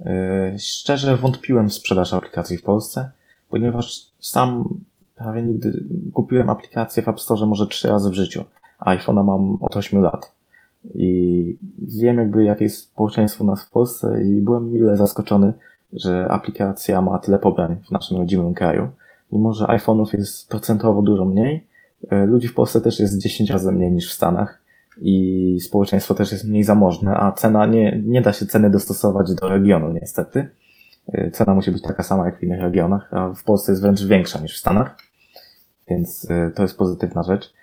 Yy, 0.00 0.06
szczerze 0.58 1.16
wątpiłem 1.16 1.68
w 1.68 1.74
sprzedaż 1.74 2.14
aplikacji 2.14 2.56
w 2.56 2.62
Polsce, 2.62 3.10
ponieważ 3.48 4.06
sam 4.20 4.68
prawie 5.14 5.42
nigdy 5.42 5.84
kupiłem 6.12 6.50
aplikację 6.50 7.02
w 7.02 7.08
App 7.08 7.20
Store 7.20 7.46
może 7.46 7.66
trzy 7.66 7.88
razy 7.88 8.10
w 8.10 8.14
życiu. 8.14 8.44
iPhone'a 8.80 9.24
mam 9.24 9.58
od 9.60 9.76
8 9.76 10.02
lat. 10.02 10.32
I 10.94 11.56
wiem 11.78 12.18
jakby 12.18 12.44
jakie 12.44 12.64
jest 12.64 12.78
społeczeństwo 12.78 13.44
u 13.44 13.46
nas 13.46 13.64
w 13.64 13.70
Polsce 13.70 14.24
i 14.24 14.40
byłem 14.40 14.72
mile 14.72 14.96
zaskoczony, 14.96 15.52
że 15.92 16.28
aplikacja 16.30 17.00
ma 17.00 17.18
tyle 17.18 17.38
pobrań 17.38 17.76
w 17.88 17.90
naszym 17.90 18.16
rodzimym 18.16 18.54
kraju. 18.54 18.88
Mimo, 19.32 19.54
że 19.54 19.64
iPhone'ów 19.64 20.18
jest 20.18 20.48
procentowo 20.48 21.02
dużo 21.02 21.24
mniej, 21.24 21.66
e, 22.10 22.26
ludzi 22.26 22.48
w 22.48 22.54
Polsce 22.54 22.80
też 22.80 23.00
jest 23.00 23.18
10 23.18 23.50
razy 23.50 23.72
mniej 23.72 23.92
niż 23.92 24.10
w 24.10 24.12
Stanach 24.12 24.62
i 25.00 25.58
społeczeństwo 25.60 26.14
też 26.14 26.32
jest 26.32 26.44
mniej 26.44 26.64
zamożne, 26.64 27.16
a 27.16 27.32
cena 27.32 27.66
nie, 27.66 28.02
nie 28.04 28.22
da 28.22 28.32
się 28.32 28.46
ceny 28.46 28.70
dostosować 28.70 29.34
do 29.34 29.48
regionu 29.48 29.92
niestety. 29.92 30.48
E, 31.12 31.30
cena 31.30 31.54
musi 31.54 31.70
być 31.70 31.82
taka 31.82 32.02
sama 32.02 32.26
jak 32.26 32.38
w 32.38 32.42
innych 32.42 32.60
regionach, 32.60 33.14
a 33.14 33.34
w 33.34 33.44
Polsce 33.44 33.72
jest 33.72 33.82
wręcz 33.82 34.04
większa 34.04 34.40
niż 34.40 34.54
w 34.54 34.60
Stanach, 34.60 34.96
więc 35.88 36.30
e, 36.30 36.50
to 36.50 36.62
jest 36.62 36.78
pozytywna 36.78 37.22
rzecz. 37.22 37.54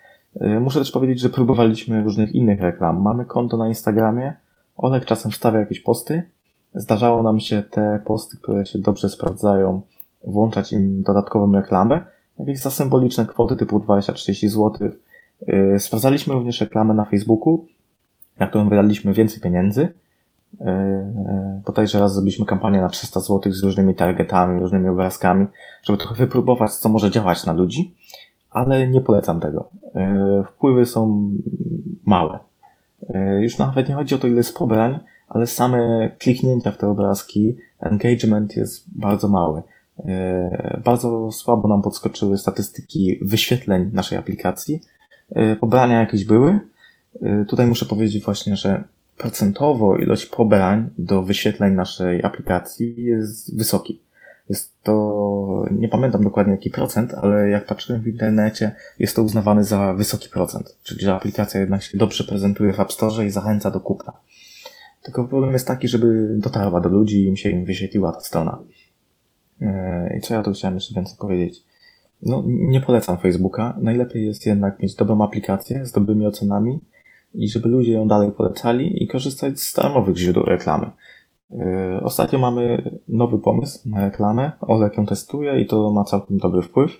Muszę 0.62 0.80
też 0.80 0.92
powiedzieć, 0.92 1.20
że 1.20 1.30
próbowaliśmy 1.30 2.04
różnych 2.04 2.36
innych 2.36 2.62
reklam. 2.62 3.02
Mamy 3.02 3.26
konto 3.26 3.58
na 3.58 3.68
Instagramie. 3.68 4.34
Olek 4.78 5.06
czasem 5.06 5.32
wstawia 5.32 5.60
jakieś 5.60 5.80
posty. 5.80 6.24
Zdarzało 6.76 7.24
nam 7.24 7.40
się 7.40 7.64
te 7.72 8.00
posty, 8.06 8.38
które 8.38 8.66
się 8.66 8.80
dobrze 8.80 9.10
sprawdzają, 9.10 9.82
włączać 10.24 10.74
im 10.74 11.04
dodatkową 11.04 11.54
reklamę. 11.54 12.06
Jakieś 12.40 12.60
za 12.60 12.72
symboliczne 12.72 13.26
kwoty 13.26 13.56
typu 13.56 13.80
20-30 13.80 14.48
zł. 14.48 14.90
Y, 15.50 15.80
sprawdzaliśmy 15.80 16.34
również 16.34 16.62
reklamę 16.62 16.94
na 16.94 17.06
Facebooku, 17.06 17.66
na 18.40 18.48
którą 18.48 18.70
wydaliśmy 18.70 19.14
więcej 19.14 19.42
pieniędzy. 19.42 19.94
Podajże 21.66 21.98
y, 21.98 22.02
raz 22.02 22.14
zrobiliśmy 22.14 22.46
kampanię 22.46 22.82
na 22.82 22.90
300 22.90 23.20
zł 23.20 23.52
z 23.52 23.64
różnymi 23.64 23.96
targetami, 23.96 24.60
różnymi 24.60 24.90
obrazkami, 24.90 25.48
żeby 25.84 25.98
trochę 25.98 26.16
wypróbować, 26.16 26.72
co 26.72 26.90
może 26.90 27.12
działać 27.12 27.46
na 27.46 27.54
ludzi 27.54 27.96
ale 28.50 28.88
nie 28.88 29.02
polecam 29.02 29.40
tego. 29.40 29.70
Wpływy 30.48 30.86
są 30.86 31.32
małe. 32.06 32.40
Już 33.40 33.58
nawet 33.58 33.90
nie 33.90 33.96
chodzi 33.96 34.16
o 34.16 34.18
to, 34.18 34.28
ile 34.28 34.38
jest 34.38 34.58
pobrań, 34.58 35.00
ale 35.30 35.48
same 35.48 36.10
kliknięcia 36.20 36.72
w 36.72 36.78
te 36.78 36.88
obrazki, 36.88 37.58
engagement 37.80 38.56
jest 38.56 39.00
bardzo 39.00 39.28
mały. 39.28 39.62
E, 40.06 40.82
bardzo 40.86 41.32
słabo 41.32 41.68
nam 41.68 41.82
podskoczyły 41.82 42.38
statystyki 42.38 43.20
wyświetleń 43.22 43.90
naszej 43.94 44.18
aplikacji. 44.18 44.82
Pobrania 45.60 46.00
jakieś 46.00 46.26
były. 46.26 46.60
Tutaj 47.48 47.68
muszę 47.68 47.86
powiedzieć 47.86 48.24
właśnie, 48.24 48.56
że 48.56 48.84
procentowo 49.18 49.98
ilość 49.98 50.26
pobrań 50.26 50.90
do 50.98 51.24
wyświetleń 51.24 51.74
naszej 51.74 52.24
aplikacji 52.24 53.04
jest 53.04 53.58
wysoki. 53.58 54.02
Jest 54.50 54.84
to, 54.84 55.66
nie 55.72 55.90
pamiętam 55.90 56.24
dokładnie 56.24 56.54
jaki 56.54 56.70
procent, 56.70 57.14
ale 57.14 57.50
jak 57.50 57.66
patrzyłem 57.66 58.02
w 58.02 58.08
internecie, 58.08 58.76
jest 59.00 59.16
to 59.16 59.24
uznawane 59.24 59.64
za 59.64 59.94
wysoki 59.94 60.30
procent. 60.30 60.78
Czyli, 60.84 61.02
że 61.02 61.16
aplikacja 61.16 61.60
jednak 61.60 61.84
się 61.84 61.98
dobrze 61.98 62.24
prezentuje 62.24 62.74
w 62.74 62.80
App 62.80 62.92
Store 62.92 63.26
i 63.26 63.30
zachęca 63.30 63.72
do 63.72 63.80
kupna. 63.80 64.14
Tylko 65.04 65.28
problem 65.28 65.54
jest 65.54 65.68
taki, 65.68 65.88
żeby 65.88 66.36
dotarła 66.38 66.82
do 66.82 66.90
ludzi 66.90 67.24
i 67.24 67.26
im 67.26 67.36
się 67.36 67.50
im 67.50 67.66
wyświetliła 67.66 68.12
ta 68.12 68.20
strona. 68.20 68.60
E, 69.62 70.18
I 70.18 70.22
co 70.22 70.34
ja 70.34 70.44
tu 70.44 70.52
chciałem 70.52 70.76
jeszcze 70.76 70.96
więcej 70.96 71.18
powiedzieć? 71.20 71.64
No, 72.22 72.44
nie 72.46 72.82
polecam 72.82 73.18
Facebooka. 73.18 73.78
Najlepiej 73.82 74.26
jest 74.26 74.46
jednak 74.46 74.80
mieć 74.80 74.96
dobrą 74.96 75.22
aplikację 75.22 75.86
z 75.86 75.92
dobrymi 75.92 76.26
ocenami 76.26 76.80
i 77.34 77.50
żeby 77.50 77.70
ludzie 77.70 77.92
ją 77.92 78.08
dalej 78.08 78.32
polecali 78.32 79.04
i 79.04 79.08
korzystać 79.08 79.60
z 79.60 79.74
darmowych 79.74 80.18
źródeł 80.18 80.44
reklamy. 80.44 80.92
Yy, 81.52 81.58
ostatnio 82.04 82.40
mamy 82.40 82.92
nowy 83.08 83.40
pomysł 83.40 83.90
na 83.90 84.02
reklamę. 84.02 84.52
Olek 84.62 84.98
ją 84.98 85.06
testuje 85.06 85.62
i 85.62 85.66
to 85.66 85.92
ma 85.92 86.04
całkiem 86.04 86.38
dobry 86.38 86.62
wpływ. 86.62 86.92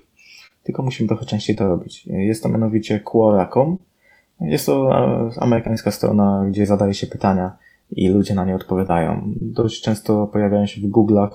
Tylko 0.64 0.84
musimy 0.84 1.08
trochę 1.08 1.26
częściej 1.26 1.56
to 1.56 1.68
robić. 1.68 2.06
Jest 2.08 2.44
to 2.44 2.50
mianowicie 2.50 3.00
Quora.com. 3.00 3.78
Jest 4.42 4.66
to 4.66 4.90
amerykańska 5.40 5.92
strona, 5.92 6.46
gdzie 6.50 6.66
zadaje 6.66 6.94
się 6.94 7.08
pytania 7.08 7.58
i 7.92 8.10
ludzie 8.10 8.34
na 8.34 8.46
nie 8.46 8.56
odpowiadają. 8.56 9.34
Dość 9.42 9.82
często 9.82 10.28
pojawiają 10.28 10.66
się 10.66 10.82
w 10.82 10.92
Google'ach 10.92 11.30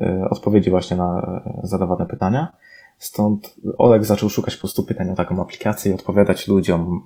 yy, 0.00 0.28
odpowiedzi 0.30 0.70
właśnie 0.70 0.96
na 0.96 1.40
zadawane 1.62 2.06
pytania. 2.06 2.52
Stąd 2.98 3.54
Oleg 3.78 4.04
zaczął 4.04 4.28
szukać 4.28 4.54
po 4.54 4.60
prostu 4.60 4.82
pytań 4.82 5.10
o 5.10 5.14
taką 5.14 5.42
aplikację 5.42 5.92
i 5.92 5.94
odpowiadać 5.94 6.48
ludziom 6.48 7.02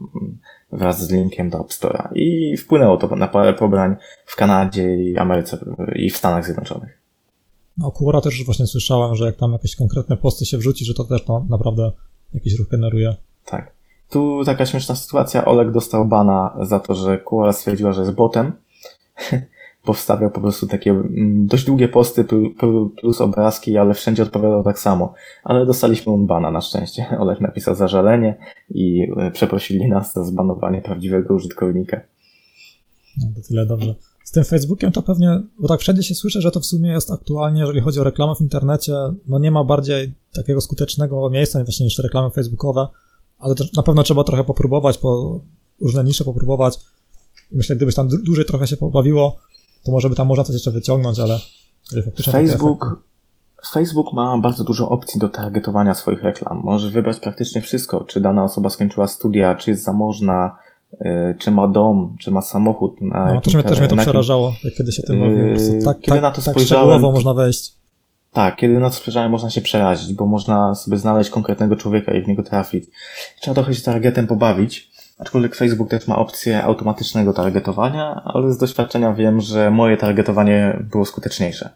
wraz 0.72 1.06
z 1.06 1.10
linkiem 1.10 1.50
do 1.50 1.60
App 1.60 1.68
Store'a. 1.68 2.08
I 2.14 2.56
wpłynęło 2.56 2.96
to 2.96 3.16
na 3.16 3.28
parę 3.28 3.54
pobrań 3.54 3.96
w 4.26 4.36
Kanadzie 4.36 4.96
i 4.96 5.18
Ameryce 5.18 5.58
i 5.96 6.10
w 6.10 6.16
Stanach 6.16 6.44
Zjednoczonych. 6.44 7.02
No, 7.78 7.90
Quora 7.90 8.20
też 8.20 8.44
właśnie 8.44 8.66
słyszałem, 8.66 9.14
że 9.14 9.26
jak 9.26 9.36
tam 9.36 9.52
jakieś 9.52 9.76
konkretne 9.76 10.16
posty 10.16 10.46
się 10.46 10.58
wrzuci, 10.58 10.84
że 10.84 10.94
to 10.94 11.04
też 11.04 11.26
no, 11.28 11.46
naprawdę 11.50 11.92
jakiś 12.34 12.58
ruch 12.58 12.68
generuje. 12.68 13.16
Tak. 13.44 13.72
Tu 14.10 14.42
taka 14.44 14.66
śmieszna 14.66 14.94
sytuacja. 14.94 15.44
Oleg 15.44 15.70
dostał 15.70 16.04
bana 16.04 16.56
za 16.62 16.80
to, 16.80 16.94
że 16.94 17.18
Quora 17.18 17.52
stwierdziła, 17.52 17.92
że 17.92 18.00
jest 18.00 18.14
botem. 18.14 18.52
powstawiał 19.84 20.30
po 20.30 20.40
prostu 20.40 20.66
takie 20.66 20.90
mm, 20.90 21.46
dość 21.46 21.64
długie 21.64 21.88
posty 21.88 22.24
plus 23.00 23.20
obrazki, 23.20 23.78
ale 23.78 23.94
wszędzie 23.94 24.22
odpowiadał 24.22 24.64
tak 24.64 24.78
samo. 24.78 25.14
Ale 25.44 25.66
dostaliśmy 25.66 26.12
unbana 26.12 26.50
na 26.50 26.60
szczęście. 26.60 27.06
Olek 27.20 27.40
napisał 27.40 27.74
zażalenie 27.74 28.38
i 28.70 29.08
e, 29.16 29.30
przeprosili 29.30 29.88
nas 29.88 30.14
za 30.14 30.24
zbanowanie 30.24 30.82
prawdziwego 30.82 31.34
użytkownika. 31.34 32.00
No 33.20 33.28
to 33.36 33.48
tyle 33.48 33.66
dobrze. 33.66 33.94
Z 34.24 34.30
tym 34.30 34.44
Facebookiem 34.44 34.92
to 34.92 35.02
pewnie, 35.02 35.40
bo 35.58 35.68
tak 35.68 35.80
wszędzie 35.80 36.02
się 36.02 36.14
słyszę, 36.14 36.40
że 36.40 36.50
to 36.50 36.60
w 36.60 36.66
sumie 36.66 36.90
jest 36.90 37.10
aktualnie, 37.10 37.60
jeżeli 37.60 37.80
chodzi 37.80 38.00
o 38.00 38.04
reklamę 38.04 38.34
w 38.34 38.40
internecie, 38.40 38.92
no 39.28 39.38
nie 39.38 39.50
ma 39.50 39.64
bardziej 39.64 40.12
takiego 40.34 40.60
skutecznego 40.60 41.30
miejsca 41.30 41.64
właśnie 41.64 41.84
niż 41.84 41.98
reklamy 41.98 42.30
facebookowe, 42.30 42.86
ale 43.38 43.54
na 43.76 43.82
pewno 43.82 44.02
trzeba 44.02 44.24
trochę 44.24 44.44
popróbować, 44.44 44.98
po 44.98 45.40
różne 45.80 46.04
nisze 46.04 46.24
popróbować. 46.24 46.78
Myślę, 47.52 47.76
gdybyś 47.76 47.94
tam 47.94 48.08
dłużej 48.08 48.44
trochę 48.44 48.66
się 48.66 48.76
pobawiło, 48.76 49.36
to 49.84 49.92
może 49.92 50.10
by 50.10 50.16
tam 50.16 50.26
można 50.26 50.44
coś 50.44 50.54
jeszcze 50.54 50.70
wyciągnąć, 50.70 51.18
ale. 51.18 51.38
Facebook, 52.22 53.02
Facebook 53.72 54.12
ma 54.12 54.38
bardzo 54.38 54.64
dużo 54.64 54.88
opcji 54.88 55.20
do 55.20 55.28
targetowania 55.28 55.94
swoich 55.94 56.22
reklam. 56.22 56.60
Możesz 56.64 56.92
wybrać 56.92 57.20
praktycznie 57.20 57.60
wszystko, 57.60 58.04
czy 58.04 58.20
dana 58.20 58.44
osoba 58.44 58.70
skończyła 58.70 59.06
studia, 59.06 59.54
czy 59.54 59.70
jest 59.70 59.84
zamożna, 59.84 60.56
y, 60.92 61.36
czy 61.38 61.50
ma 61.50 61.68
dom, 61.68 62.16
czy 62.20 62.30
ma 62.30 62.42
samochód. 62.42 63.00
Na 63.00 63.34
no, 63.34 63.40
też, 63.40 63.54
mnie, 63.54 63.62
też 63.62 63.78
mnie 63.78 63.88
to 63.88 63.96
przerażało, 63.96 64.54
jak 64.64 64.74
kiedy 64.74 64.92
się 64.92 65.02
tym 65.02 65.18
mówił. 65.18 65.56
Tak, 65.84 66.00
kiedy 66.00 66.12
tak, 66.12 66.22
na 66.22 66.30
to 66.30 66.42
tak 66.42 66.54
spojrzałem, 66.54 67.00
można 67.00 67.34
wejść. 67.34 67.74
Tak, 68.32 68.56
kiedy 68.56 68.80
na 68.80 68.90
to 68.90 68.96
spojrzałem, 68.96 69.30
można 69.30 69.50
się 69.50 69.60
przerazić, 69.60 70.14
bo 70.14 70.26
można 70.26 70.74
sobie 70.74 70.98
znaleźć 70.98 71.30
konkretnego 71.30 71.76
człowieka 71.76 72.12
i 72.12 72.22
w 72.22 72.28
niego 72.28 72.42
trafić. 72.42 72.84
Trzeba 73.40 73.54
trochę 73.54 73.74
się 73.74 73.82
targetem 73.82 74.26
pobawić. 74.26 74.92
Aczkolwiek 75.22 75.54
Facebook 75.54 75.90
też 75.90 76.08
ma 76.08 76.16
opcję 76.16 76.62
automatycznego 76.62 77.32
targetowania, 77.32 78.22
ale 78.24 78.52
z 78.52 78.58
doświadczenia 78.58 79.14
wiem, 79.14 79.40
że 79.40 79.70
moje 79.70 79.96
targetowanie 79.96 80.78
było 80.90 81.04
skuteczniejsze. 81.04 81.70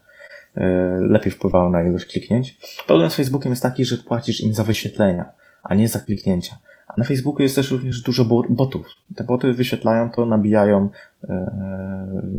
E, 0.55 0.65
lepiej 0.99 1.31
wpływało 1.31 1.69
na 1.69 1.83
ilość 1.83 2.05
kliknięć. 2.05 2.57
Problem 2.87 3.09
z 3.09 3.15
Facebookiem 3.15 3.51
jest 3.51 3.63
taki, 3.63 3.85
że 3.85 3.97
płacisz 3.97 4.41
im 4.41 4.53
za 4.53 4.63
wyświetlenia, 4.63 5.25
a 5.63 5.75
nie 5.75 5.87
za 5.87 5.99
kliknięcia. 5.99 6.57
A 6.87 6.93
na 6.97 7.03
Facebooku 7.03 7.41
jest 7.41 7.55
też 7.55 7.71
również 7.71 8.01
dużo 8.01 8.25
botów. 8.49 8.87
Te 9.15 9.23
boty 9.23 9.53
wyświetlają 9.53 10.09
to, 10.09 10.25
nabijają 10.25 10.89
e, 11.23 11.51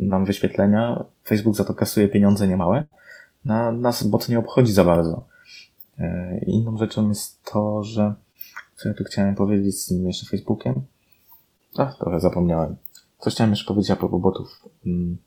nam 0.00 0.24
wyświetlenia. 0.24 1.04
Facebook 1.24 1.56
za 1.56 1.64
to 1.64 1.74
kasuje 1.74 2.08
pieniądze 2.08 2.48
niemałe. 2.48 2.84
Na 3.44 3.72
nas 3.72 4.02
bot 4.02 4.28
nie 4.28 4.38
obchodzi 4.38 4.72
za 4.72 4.84
bardzo. 4.84 5.24
E, 5.98 6.38
inną 6.46 6.76
rzeczą 6.76 7.08
jest 7.08 7.44
to, 7.52 7.82
że 7.82 8.14
co 8.76 8.88
ja 8.88 8.94
tu 8.94 9.04
chciałem 9.04 9.34
powiedzieć 9.34 9.80
z 9.80 9.86
tym 9.86 10.06
jeszcze 10.06 10.26
Facebookiem? 10.26 10.82
Ach, 11.80 11.98
trochę 11.98 12.20
zapomniałem. 12.20 12.76
Coś 13.18 13.34
chciałem 13.34 13.50
jeszcze 13.50 13.66
powiedzieć 13.66 13.90
a 13.90 13.96
propos 13.96 14.22
botów. 14.22 14.62
Mm. 14.86 15.18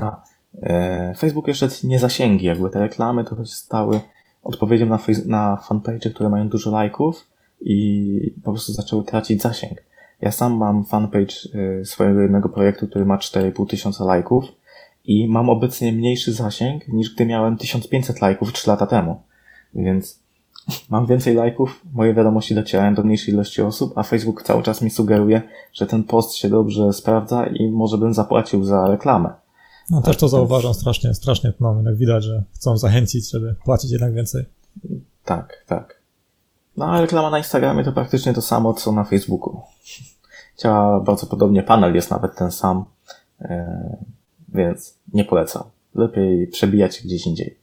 A, 0.00 0.22
e, 0.62 1.14
Facebook 1.14 1.48
jeszcze 1.48 1.68
nie 1.84 1.98
zasięgi, 1.98 2.46
jakby 2.46 2.70
te 2.70 2.78
reklamy 2.78 3.24
trochę 3.24 3.46
stały 3.46 4.00
odpowiedzią 4.42 4.86
na, 4.86 4.98
na 5.26 5.56
fanpage, 5.56 6.10
które 6.10 6.28
mają 6.28 6.48
dużo 6.48 6.70
lajków 6.70 7.26
i 7.60 8.34
po 8.44 8.52
prostu 8.52 8.72
zaczęły 8.72 9.04
tracić 9.04 9.42
zasięg. 9.42 9.82
Ja 10.20 10.32
sam 10.32 10.56
mam 10.56 10.84
fanpage 10.84 11.34
e, 11.80 11.84
swojego 11.84 12.20
jednego 12.20 12.48
projektu, 12.48 12.88
który 12.88 13.06
ma 13.06 13.16
4,5 13.16 13.66
tysiąca 13.66 14.04
lajków 14.04 14.44
i 15.04 15.28
mam 15.28 15.50
obecnie 15.50 15.92
mniejszy 15.92 16.32
zasięg 16.32 16.88
niż 16.88 17.14
gdy 17.14 17.26
miałem 17.26 17.56
1500 17.56 18.20
lajków 18.20 18.52
3 18.52 18.70
lata 18.70 18.86
temu. 18.86 19.22
Więc 19.74 20.20
mam 20.90 21.06
więcej 21.06 21.34
lajków, 21.34 21.80
moje 21.92 22.14
wiadomości 22.14 22.54
docierają 22.54 22.94
do 22.94 23.02
mniejszej 23.02 23.34
ilości 23.34 23.62
osób, 23.62 23.98
a 23.98 24.02
Facebook 24.02 24.42
cały 24.42 24.62
czas 24.62 24.82
mi 24.82 24.90
sugeruje, 24.90 25.42
że 25.72 25.86
ten 25.86 26.04
post 26.04 26.34
się 26.34 26.48
dobrze 26.48 26.92
sprawdza 26.92 27.46
i 27.46 27.70
może 27.70 27.98
bym 27.98 28.14
zapłacił 28.14 28.64
za 28.64 28.88
reklamę. 28.88 29.32
No 29.90 30.02
też 30.02 30.16
to 30.16 30.28
zauważam 30.28 30.74
strasznie, 30.74 31.14
strasznie, 31.14 31.52
no 31.60 31.82
jak 31.84 31.96
widać, 31.96 32.24
że 32.24 32.44
chcą 32.54 32.78
zachęcić, 32.78 33.30
żeby 33.30 33.54
płacić 33.64 33.90
jednak 33.90 34.14
więcej. 34.14 34.44
Tak, 35.24 35.64
tak. 35.66 36.00
No 36.76 36.86
a 36.86 37.00
reklama 37.00 37.30
na 37.30 37.38
Instagramie 37.38 37.84
to 37.84 37.92
praktycznie 37.92 38.34
to 38.34 38.42
samo, 38.42 38.74
co 38.74 38.92
na 38.92 39.04
Facebooku. 39.04 39.60
Działa 40.62 41.00
bardzo 41.00 41.26
podobnie, 41.26 41.62
panel 41.62 41.94
jest 41.94 42.10
nawet 42.10 42.36
ten 42.36 42.50
sam, 42.50 42.84
yy, 43.40 43.48
więc 44.48 44.98
nie 45.12 45.24
polecam. 45.24 45.62
Lepiej 45.94 46.46
przebijać 46.46 47.02
gdzieś 47.04 47.26
indziej. 47.26 47.58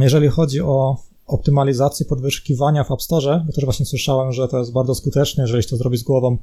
Jeżeli 0.00 0.28
chodzi 0.28 0.60
o 0.60 0.96
optymalizacji 1.26 2.06
podwyszukiwania 2.06 2.84
w 2.84 2.90
App 2.90 3.02
Store, 3.02 3.44
bo 3.46 3.52
też 3.52 3.64
właśnie 3.64 3.86
słyszałem, 3.86 4.32
że 4.32 4.48
to 4.48 4.58
jest 4.58 4.72
bardzo 4.72 4.94
skuteczne, 4.94 5.42
jeżeli 5.42 5.64
to 5.64 5.76
zrobić 5.76 6.00
z 6.00 6.04
głową. 6.04 6.36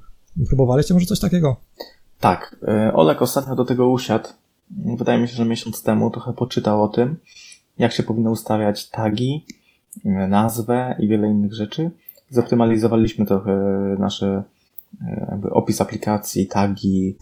Próbowaliście 0.47 0.93
może 0.93 1.05
coś 1.05 1.19
takiego? 1.19 1.55
Tak. 2.19 2.55
E, 2.67 2.93
Olek 2.93 3.21
ostatnio 3.21 3.55
do 3.55 3.65
tego 3.65 3.89
usiadł. 3.89 4.29
Wydaje 4.97 5.19
mi 5.19 5.27
się, 5.27 5.35
że 5.35 5.45
miesiąc 5.45 5.83
temu 5.83 6.11
trochę 6.11 6.33
poczytał 6.33 6.83
o 6.83 6.87
tym, 6.87 7.17
jak 7.77 7.91
się 7.91 8.03
powinno 8.03 8.31
ustawiać 8.31 8.89
tagi, 8.89 9.45
e, 10.05 10.09
nazwę 10.27 10.95
i 10.99 11.07
wiele 11.07 11.27
innych 11.27 11.53
rzeczy. 11.53 11.91
Zoptymalizowaliśmy 12.29 13.25
trochę 13.25 13.53
nasze 13.99 14.43
e, 15.01 15.27
jakby 15.31 15.49
opis 15.49 15.81
aplikacji, 15.81 16.47
tagi, 16.47 17.17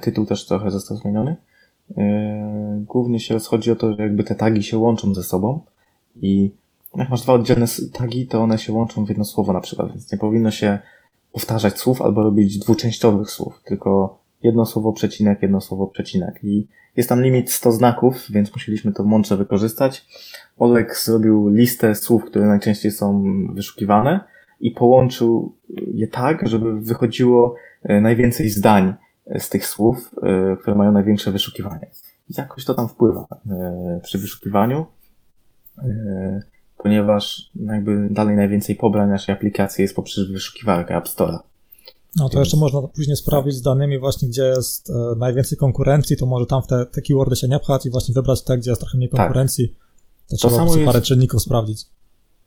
tytuł 0.00 0.26
też 0.26 0.46
trochę 0.46 0.70
został 0.70 0.96
zmieniony. 0.96 1.36
Głównie 2.80 3.20
się 3.20 3.34
rozchodzi 3.34 3.70
o 3.70 3.76
to, 3.76 3.92
że 3.92 4.02
jakby 4.02 4.24
te 4.24 4.34
tagi 4.34 4.62
się 4.62 4.78
łączą 4.78 5.14
ze 5.14 5.22
sobą 5.22 5.60
i 6.16 6.50
jak 6.96 7.08
masz 7.08 7.22
dwa 7.22 7.32
oddzielne 7.32 7.66
tagi, 7.92 8.26
to 8.26 8.42
one 8.42 8.58
się 8.58 8.72
łączą 8.72 9.04
w 9.04 9.08
jedno 9.08 9.24
słowo 9.24 9.52
na 9.52 9.60
przykład, 9.60 9.88
więc 9.88 10.12
nie 10.12 10.18
powinno 10.18 10.50
się 10.50 10.78
powtarzać 11.32 11.78
słów 11.78 12.02
albo 12.02 12.22
robić 12.22 12.58
dwuczęściowych 12.58 13.30
słów, 13.30 13.62
tylko 13.64 14.18
jedno 14.42 14.66
słowo 14.66 14.92
przecinek, 14.92 15.42
jedno 15.42 15.60
słowo 15.60 15.86
przecinek. 15.86 16.40
I 16.42 16.66
jest 16.96 17.08
tam 17.08 17.22
limit 17.22 17.50
100 17.50 17.72
znaków, 17.72 18.30
więc 18.30 18.52
musieliśmy 18.52 18.92
to 18.92 19.04
mądrze 19.04 19.36
wykorzystać. 19.36 20.06
Olek 20.58 20.98
zrobił 20.98 21.48
listę 21.48 21.94
słów, 21.94 22.24
które 22.24 22.46
najczęściej 22.46 22.92
są 22.92 23.24
wyszukiwane 23.54 24.20
i 24.60 24.70
połączył 24.70 25.54
je 25.94 26.08
tak, 26.08 26.48
żeby 26.48 26.80
wychodziło 26.80 27.54
e, 27.82 28.00
najwięcej 28.00 28.48
zdań 28.48 28.94
z 29.38 29.48
tych 29.48 29.66
słów, 29.66 30.10
e, 30.22 30.56
które 30.56 30.76
mają 30.76 30.92
największe 30.92 31.32
wyszukiwanie. 31.32 31.90
Jakoś 32.38 32.64
to 32.64 32.74
tam 32.74 32.88
wpływa 32.88 33.26
e, 33.50 34.00
przy 34.02 34.18
wyszukiwaniu 34.18 34.86
ponieważ 36.82 37.50
jakby 37.66 38.08
dalej 38.10 38.36
najwięcej 38.36 38.76
pobrań 38.76 39.08
naszej 39.08 39.34
aplikacji 39.34 39.82
jest 39.82 39.96
poprzez 39.96 40.30
wyszukiwarkę 40.30 40.96
App 40.96 41.06
Store'a. 41.06 41.38
No 42.16 42.28
to 42.28 42.38
jeszcze 42.38 42.56
można 42.56 42.82
później 42.82 43.16
sprawdzić 43.16 43.54
z 43.54 43.62
danymi 43.62 43.98
właśnie, 43.98 44.28
gdzie 44.28 44.42
jest 44.42 44.90
e, 44.90 45.18
najwięcej 45.18 45.58
konkurencji, 45.58 46.16
to 46.16 46.26
może 46.26 46.46
tam 46.46 46.62
w 46.62 46.66
te, 46.66 46.86
te 46.86 47.02
keywordy 47.02 47.36
się 47.36 47.48
nie 47.48 47.58
pchać 47.58 47.86
i 47.86 47.90
właśnie 47.90 48.14
wybrać 48.14 48.44
te, 48.44 48.58
gdzie 48.58 48.70
jest 48.70 48.80
trochę 48.80 48.98
mniej 48.98 49.10
tak. 49.10 49.20
konkurencji. 49.20 49.68
Tak. 49.68 49.78
To, 50.28 50.36
to 50.36 50.48
trzeba 50.48 50.64
jest... 50.64 50.84
parę 50.84 51.00
czynników 51.00 51.42
sprawdzić. 51.42 51.86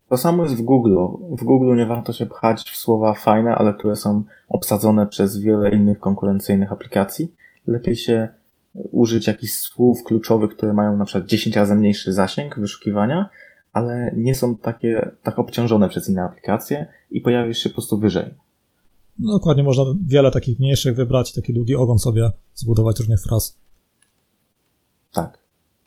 To 0.09 0.17
samo 0.17 0.43
jest 0.43 0.55
w 0.55 0.61
Google. 0.61 0.95
W 1.31 1.43
Google 1.43 1.75
nie 1.75 1.85
warto 1.85 2.13
się 2.13 2.25
pchać 2.25 2.71
w 2.71 2.77
słowa 2.77 3.13
fajne, 3.13 3.55
ale 3.55 3.73
które 3.73 3.95
są 3.95 4.23
obsadzone 4.49 5.07
przez 5.07 5.37
wiele 5.37 5.75
innych 5.75 5.99
konkurencyjnych 5.99 6.71
aplikacji. 6.71 7.33
Lepiej 7.67 7.95
się 7.95 8.29
użyć 8.73 9.27
jakichś 9.27 9.53
słów 9.53 10.03
kluczowych, 10.03 10.51
które 10.51 10.73
mają 10.73 10.97
na 10.97 11.05
przykład 11.05 11.25
10 11.25 11.55
razy 11.55 11.75
mniejszy 11.75 12.13
zasięg 12.13 12.59
wyszukiwania, 12.59 13.29
ale 13.75 14.11
nie 14.15 14.35
są 14.35 14.57
takie 14.57 15.11
tak 15.23 15.39
obciążone 15.39 15.89
przez 15.89 16.09
inne 16.09 16.23
aplikacje 16.23 16.87
i 17.11 17.21
pojawisz 17.21 17.57
się 17.57 17.69
po 17.69 17.73
prostu 17.73 17.97
wyżej. 17.97 18.33
No 19.19 19.33
dokładnie, 19.33 19.63
można 19.63 19.83
wiele 20.05 20.31
takich 20.31 20.59
mniejszych 20.59 20.95
wybrać, 20.95 21.33
taki 21.33 21.53
długi 21.53 21.75
ogon 21.75 21.99
sobie 21.99 22.31
zbudować 22.53 22.99
różnych 22.99 23.21
fraz. 23.21 23.57
Tak, 25.13 25.37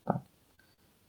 tak. 0.04 0.18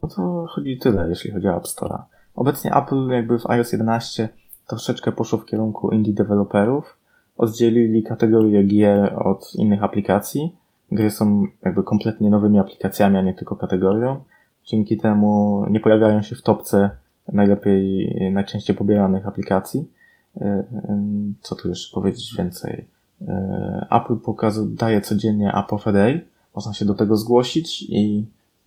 No 0.03 0.09
to 0.09 0.45
chodzi 0.49 0.77
tyle, 0.77 1.09
jeśli 1.09 1.31
chodzi 1.31 1.47
o 1.47 1.57
App 1.57 1.63
Store'a. 1.63 2.01
Obecnie 2.35 2.75
Apple 2.75 3.07
jakby 3.07 3.39
w 3.39 3.49
iOS 3.49 3.71
11 3.71 4.29
troszeczkę 4.67 5.11
poszło 5.11 5.39
w 5.39 5.45
kierunku 5.45 5.91
indie 5.91 6.13
deweloperów. 6.13 6.97
Oddzielili 7.37 8.03
kategorię 8.03 8.63
gier 8.63 9.13
od 9.27 9.55
innych 9.55 9.83
aplikacji. 9.83 10.55
Gry 10.91 11.11
są 11.11 11.43
jakby 11.65 11.83
kompletnie 11.83 12.29
nowymi 12.29 12.59
aplikacjami, 12.59 13.17
a 13.17 13.21
nie 13.21 13.33
tylko 13.33 13.55
kategorią. 13.55 14.23
Dzięki 14.69 14.97
temu 14.97 15.65
nie 15.69 15.79
pojawiają 15.79 16.21
się 16.21 16.35
w 16.35 16.41
topce 16.41 16.89
najlepiej, 17.33 18.15
najczęściej 18.31 18.75
pobieranych 18.75 19.27
aplikacji. 19.27 19.91
E, 20.37 20.45
e, 20.45 21.03
co 21.41 21.55
tu 21.55 21.69
jeszcze 21.69 21.93
powiedzieć 21.93 22.35
więcej? 22.37 22.85
E, 23.27 23.87
Apple 23.91 24.15
pokazuje, 24.15 24.75
daje 24.75 25.01
codziennie 25.01 25.53
App 25.55 25.73
of 25.73 25.87
a 25.87 25.91
Day. 25.91 26.25
Można 26.55 26.73
się 26.73 26.85
do 26.85 26.93
tego 26.93 27.17
zgłosić 27.17 27.81
i 27.89 28.25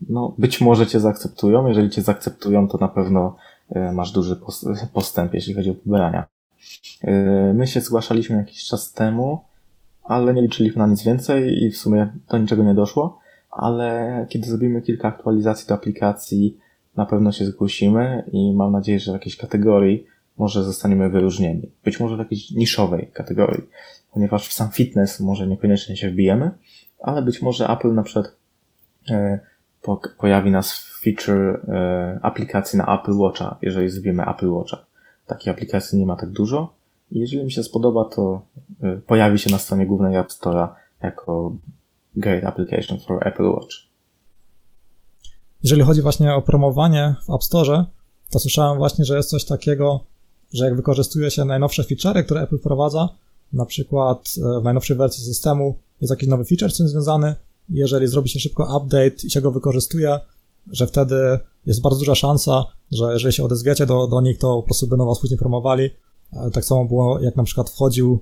no, 0.08 0.34
być 0.38 0.60
może 0.60 0.86
cię 0.86 1.00
zaakceptują. 1.00 1.66
Jeżeli 1.66 1.90
cię 1.90 2.02
zaakceptują, 2.02 2.68
to 2.68 2.78
na 2.78 2.88
pewno 2.88 3.36
masz 3.92 4.12
duży 4.12 4.36
postęp, 4.92 5.34
jeśli 5.34 5.54
chodzi 5.54 5.70
o 5.70 5.74
pobierania. 5.74 6.26
My 7.54 7.66
się 7.66 7.80
zgłaszaliśmy 7.80 8.36
jakiś 8.36 8.64
czas 8.64 8.92
temu, 8.92 9.40
ale 10.04 10.34
nie 10.34 10.42
liczyliśmy 10.42 10.78
na 10.78 10.86
nic 10.86 11.02
więcej 11.02 11.64
i 11.64 11.70
w 11.70 11.76
sumie 11.76 12.12
do 12.30 12.38
niczego 12.38 12.62
nie 12.62 12.74
doszło 12.74 13.21
ale 13.52 14.26
kiedy 14.28 14.48
zrobimy 14.48 14.82
kilka 14.82 15.08
aktualizacji 15.08 15.68
do 15.68 15.74
aplikacji, 15.74 16.58
na 16.96 17.06
pewno 17.06 17.32
się 17.32 17.44
zgłosimy 17.44 18.24
i 18.32 18.54
mam 18.54 18.72
nadzieję, 18.72 19.00
że 19.00 19.12
w 19.12 19.14
jakiejś 19.14 19.36
kategorii 19.36 20.06
może 20.38 20.64
zostaniemy 20.64 21.10
wyróżnieni. 21.10 21.70
Być 21.84 22.00
może 22.00 22.16
w 22.16 22.18
jakiejś 22.18 22.50
niszowej 22.50 23.10
kategorii, 23.12 23.68
ponieważ 24.12 24.48
w 24.48 24.52
sam 24.52 24.70
fitness 24.70 25.20
może 25.20 25.46
niekoniecznie 25.46 25.96
się 25.96 26.10
wbijemy, 26.10 26.50
ale 27.00 27.22
być 27.22 27.42
może 27.42 27.68
Apple 27.68 27.94
na 27.94 28.02
przykład 28.02 28.36
e, 29.10 29.40
po, 29.82 30.00
pojawi 30.18 30.50
nas 30.50 30.92
feature 31.02 31.60
e, 31.68 32.18
aplikacji 32.22 32.78
na 32.78 33.00
Apple 33.00 33.16
Watcha, 33.16 33.56
jeżeli 33.62 33.90
zrobimy 33.90 34.22
Apple 34.26 34.50
Watcha. 34.50 34.84
Takiej 35.26 35.52
aplikacji 35.52 35.98
nie 35.98 36.06
ma 36.06 36.16
tak 36.16 36.30
dużo. 36.30 36.74
Jeżeli 37.10 37.44
mi 37.44 37.52
się 37.52 37.62
spodoba, 37.62 38.04
to 38.04 38.42
e, 38.82 38.96
pojawi 38.96 39.38
się 39.38 39.50
na 39.50 39.58
stronie 39.58 39.86
głównej 39.86 40.16
App 40.16 40.28
Store'a 40.28 40.68
jako 41.02 41.56
Great 42.16 42.44
Application 42.44 42.98
for 43.00 43.28
Apple 43.28 43.46
Watch. 43.46 43.76
Jeżeli 45.62 45.82
chodzi 45.82 46.02
właśnie 46.02 46.34
o 46.34 46.42
promowanie 46.42 47.14
w 47.26 47.34
App 47.34 47.44
Store, 47.44 47.84
to 48.30 48.38
słyszałem 48.38 48.78
właśnie, 48.78 49.04
że 49.04 49.16
jest 49.16 49.30
coś 49.30 49.44
takiego, 49.44 50.04
że 50.52 50.64
jak 50.64 50.76
wykorzystuje 50.76 51.30
się 51.30 51.44
najnowsze 51.44 51.82
feature'y, 51.82 52.24
które 52.24 52.40
Apple 52.40 52.58
wprowadza, 52.58 53.08
na 53.52 53.66
przykład 53.66 54.32
e, 54.56 54.60
w 54.60 54.64
najnowszej 54.64 54.96
wersji 54.96 55.24
systemu 55.24 55.78
jest 56.00 56.10
jakiś 56.10 56.28
nowy 56.28 56.44
feature 56.44 56.70
z 56.70 56.76
tym 56.76 56.88
związany, 56.88 57.34
jeżeli 57.68 58.06
zrobi 58.06 58.28
się 58.28 58.40
szybko 58.40 58.76
update 58.76 59.26
i 59.26 59.30
się 59.30 59.40
go 59.40 59.50
wykorzystuje, 59.50 60.18
że 60.70 60.86
wtedy 60.86 61.38
jest 61.66 61.82
bardzo 61.82 61.98
duża 61.98 62.14
szansa, 62.14 62.64
że 62.90 63.12
jeżeli 63.12 63.32
się 63.32 63.44
odezwiecie 63.44 63.86
do, 63.86 64.06
do 64.06 64.20
nich, 64.20 64.38
to 64.38 64.56
po 64.56 64.62
prostu 64.62 64.86
będą 64.86 65.06
was 65.06 65.20
później 65.20 65.38
promowali. 65.38 65.90
E, 66.32 66.50
tak 66.50 66.64
samo 66.64 66.84
było, 66.84 67.20
jak 67.20 67.36
na 67.36 67.44
przykład 67.44 67.70
wchodził 67.70 68.18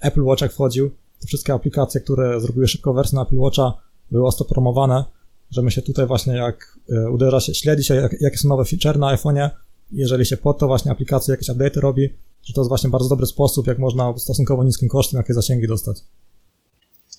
Apple 0.00 0.22
Watch, 0.22 0.42
jak 0.42 0.52
wchodził, 0.52 0.90
to 1.20 1.26
wszystkie 1.26 1.54
aplikacje, 1.54 2.00
które 2.00 2.40
zrobiły 2.40 2.68
szybko 2.68 2.94
wersję 2.94 3.16
na 3.16 3.22
Apple 3.22 3.38
Watcha, 3.38 3.72
były 4.10 4.26
ostro 4.26 4.46
promowane, 4.46 5.04
że 5.50 5.62
my 5.62 5.70
się 5.70 5.82
tutaj 5.82 6.06
właśnie 6.06 6.32
jak 6.32 6.78
e, 6.92 7.10
uderza 7.10 7.40
się, 7.40 7.54
śledzi 7.54 7.84
się, 7.84 7.94
jak, 7.94 8.20
jakie 8.20 8.36
są 8.36 8.48
nowe 8.48 8.64
feature 8.64 8.98
na 8.98 9.16
iPhone'ie, 9.16 9.50
jeżeli 9.92 10.26
się 10.26 10.36
pod 10.36 10.58
to 10.58 10.66
właśnie 10.66 10.92
aplikacja 10.92 11.32
jakieś 11.32 11.48
update'y 11.48 11.80
robi, 11.80 12.08
że 12.42 12.54
to 12.54 12.60
jest 12.60 12.68
właśnie 12.68 12.90
bardzo 12.90 13.08
dobry 13.08 13.26
sposób, 13.26 13.66
jak 13.66 13.78
można 13.78 14.18
stosunkowo 14.18 14.64
niskim 14.64 14.88
kosztem 14.88 15.18
jakie 15.18 15.34
zasięgi 15.34 15.66
dostać. 15.66 15.98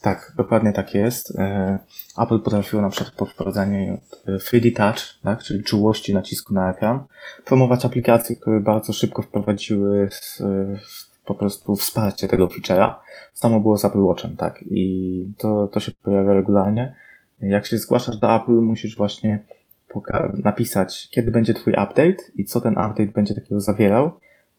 Tak, 0.01 0.33
dokładnie 0.37 0.73
tak 0.73 0.93
jest. 0.93 1.35
E, 1.35 1.79
Apple 2.17 2.39
potrafiło 2.39 2.81
na 2.81 2.89
przykład 2.89 3.15
po 3.15 3.25
wprowadzeniu 3.25 3.97
3D 4.27 4.75
Touch, 4.75 4.99
tak, 5.23 5.43
czyli 5.43 5.63
czułości 5.63 6.13
nacisku 6.13 6.53
na 6.53 6.71
ekran, 6.71 7.03
promować 7.45 7.85
aplikacje, 7.85 8.35
które 8.35 8.59
bardzo 8.59 8.93
szybko 8.93 9.21
wprowadziły 9.21 10.09
po 11.27 11.35
prostu 11.35 11.75
wsparcie 11.75 12.27
tego 12.27 12.47
feature'a. 12.47 12.93
Samo 13.33 13.59
było 13.59 13.77
z 13.77 13.85
Apple 13.85 13.99
Watchem, 13.99 14.35
tak, 14.35 14.63
i 14.71 15.25
to, 15.37 15.67
to 15.67 15.79
się 15.79 15.91
pojawia 16.03 16.33
regularnie. 16.33 16.95
Jak 17.41 17.65
się 17.65 17.77
zgłaszasz 17.77 18.17
do 18.17 18.35
Apple, 18.35 18.51
musisz 18.51 18.97
właśnie 18.97 19.43
napisać, 20.43 21.09
kiedy 21.11 21.31
będzie 21.31 21.53
twój 21.53 21.73
update 21.73 22.17
i 22.35 22.45
co 22.45 22.61
ten 22.61 22.73
update 22.73 23.05
będzie 23.05 23.35
takiego 23.35 23.61
zawierał. 23.61 24.11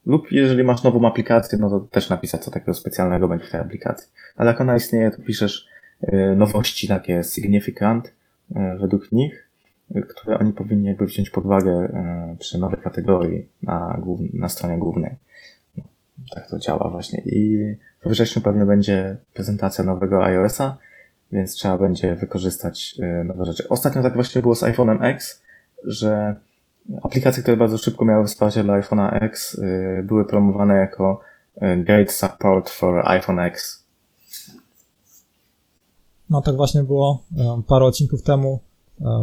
Lub 0.07 0.33
jeżeli 0.33 0.64
masz 0.64 0.83
nową 0.83 1.09
aplikację, 1.09 1.59
no 1.59 1.70
to 1.70 1.81
też 1.81 2.11
napisać, 2.11 2.44
co 2.44 2.50
takiego 2.50 2.74
specjalnego 2.74 3.28
będzie 3.28 3.46
w 3.46 3.50
tej 3.50 3.61
aplikacji. 3.61 4.12
Ale 4.37 4.50
jak 4.50 4.61
ona 4.61 4.76
istnieje, 4.76 5.11
to 5.11 5.22
piszesz 5.22 5.68
y, 6.02 6.37
nowości 6.37 6.88
takie 6.88 7.24
significant 7.24 8.07
y, 8.07 8.54
według 8.81 9.12
nich, 9.12 9.48
y, 9.96 10.02
które 10.02 10.38
oni 10.38 10.52
powinni 10.52 10.87
jakby 10.87 11.07
wziąć 11.07 11.31
pod 11.31 11.44
uwagę 11.44 11.88
przy 12.38 12.59
nowej 12.59 12.81
kategorii 12.81 13.48
na, 13.62 14.02
na 14.33 14.48
stronie 14.48 14.78
głównej. 14.78 15.16
Tak 16.35 16.50
to 16.50 16.59
działa 16.59 16.90
właśnie. 16.90 17.22
I 17.26 17.59
we 18.04 18.11
wrześniu 18.11 18.42
pewnie 18.42 18.64
będzie 18.64 19.16
prezentacja 19.35 19.85
nowego 19.85 20.24
iOS-a, 20.24 20.78
więc 21.33 21.54
trzeba 21.54 21.78
będzie 21.78 22.14
wykorzystać 22.14 23.00
nowe 23.24 23.44
rzeczy. 23.44 23.68
Ostatnio 23.68 24.02
tak 24.02 24.14
właśnie 24.14 24.42
było 24.42 24.54
z 24.54 24.62
iPhone'em 24.62 25.04
X, 25.04 25.42
że 25.85 26.37
aplikacje, 27.02 27.42
które 27.42 27.57
bardzo 27.57 27.78
szybko 27.78 28.04
miały 28.04 28.26
wsparcie 28.26 28.64
dla 28.64 28.81
iPhone'a 28.81 29.22
X, 29.24 29.54
y, 29.54 30.02
były 30.07 30.24
promowane 30.24 30.74
jako 30.74 31.20
y, 31.57 31.85
Great 31.85 32.11
Support 32.12 32.70
for 32.70 33.09
iPhone 33.09 33.38
X. 33.38 33.85
No 36.31 36.42
tak 36.42 36.57
właśnie 36.57 36.83
było 36.83 37.24
parę 37.66 37.85
odcinków 37.85 38.22
temu. 38.22 38.61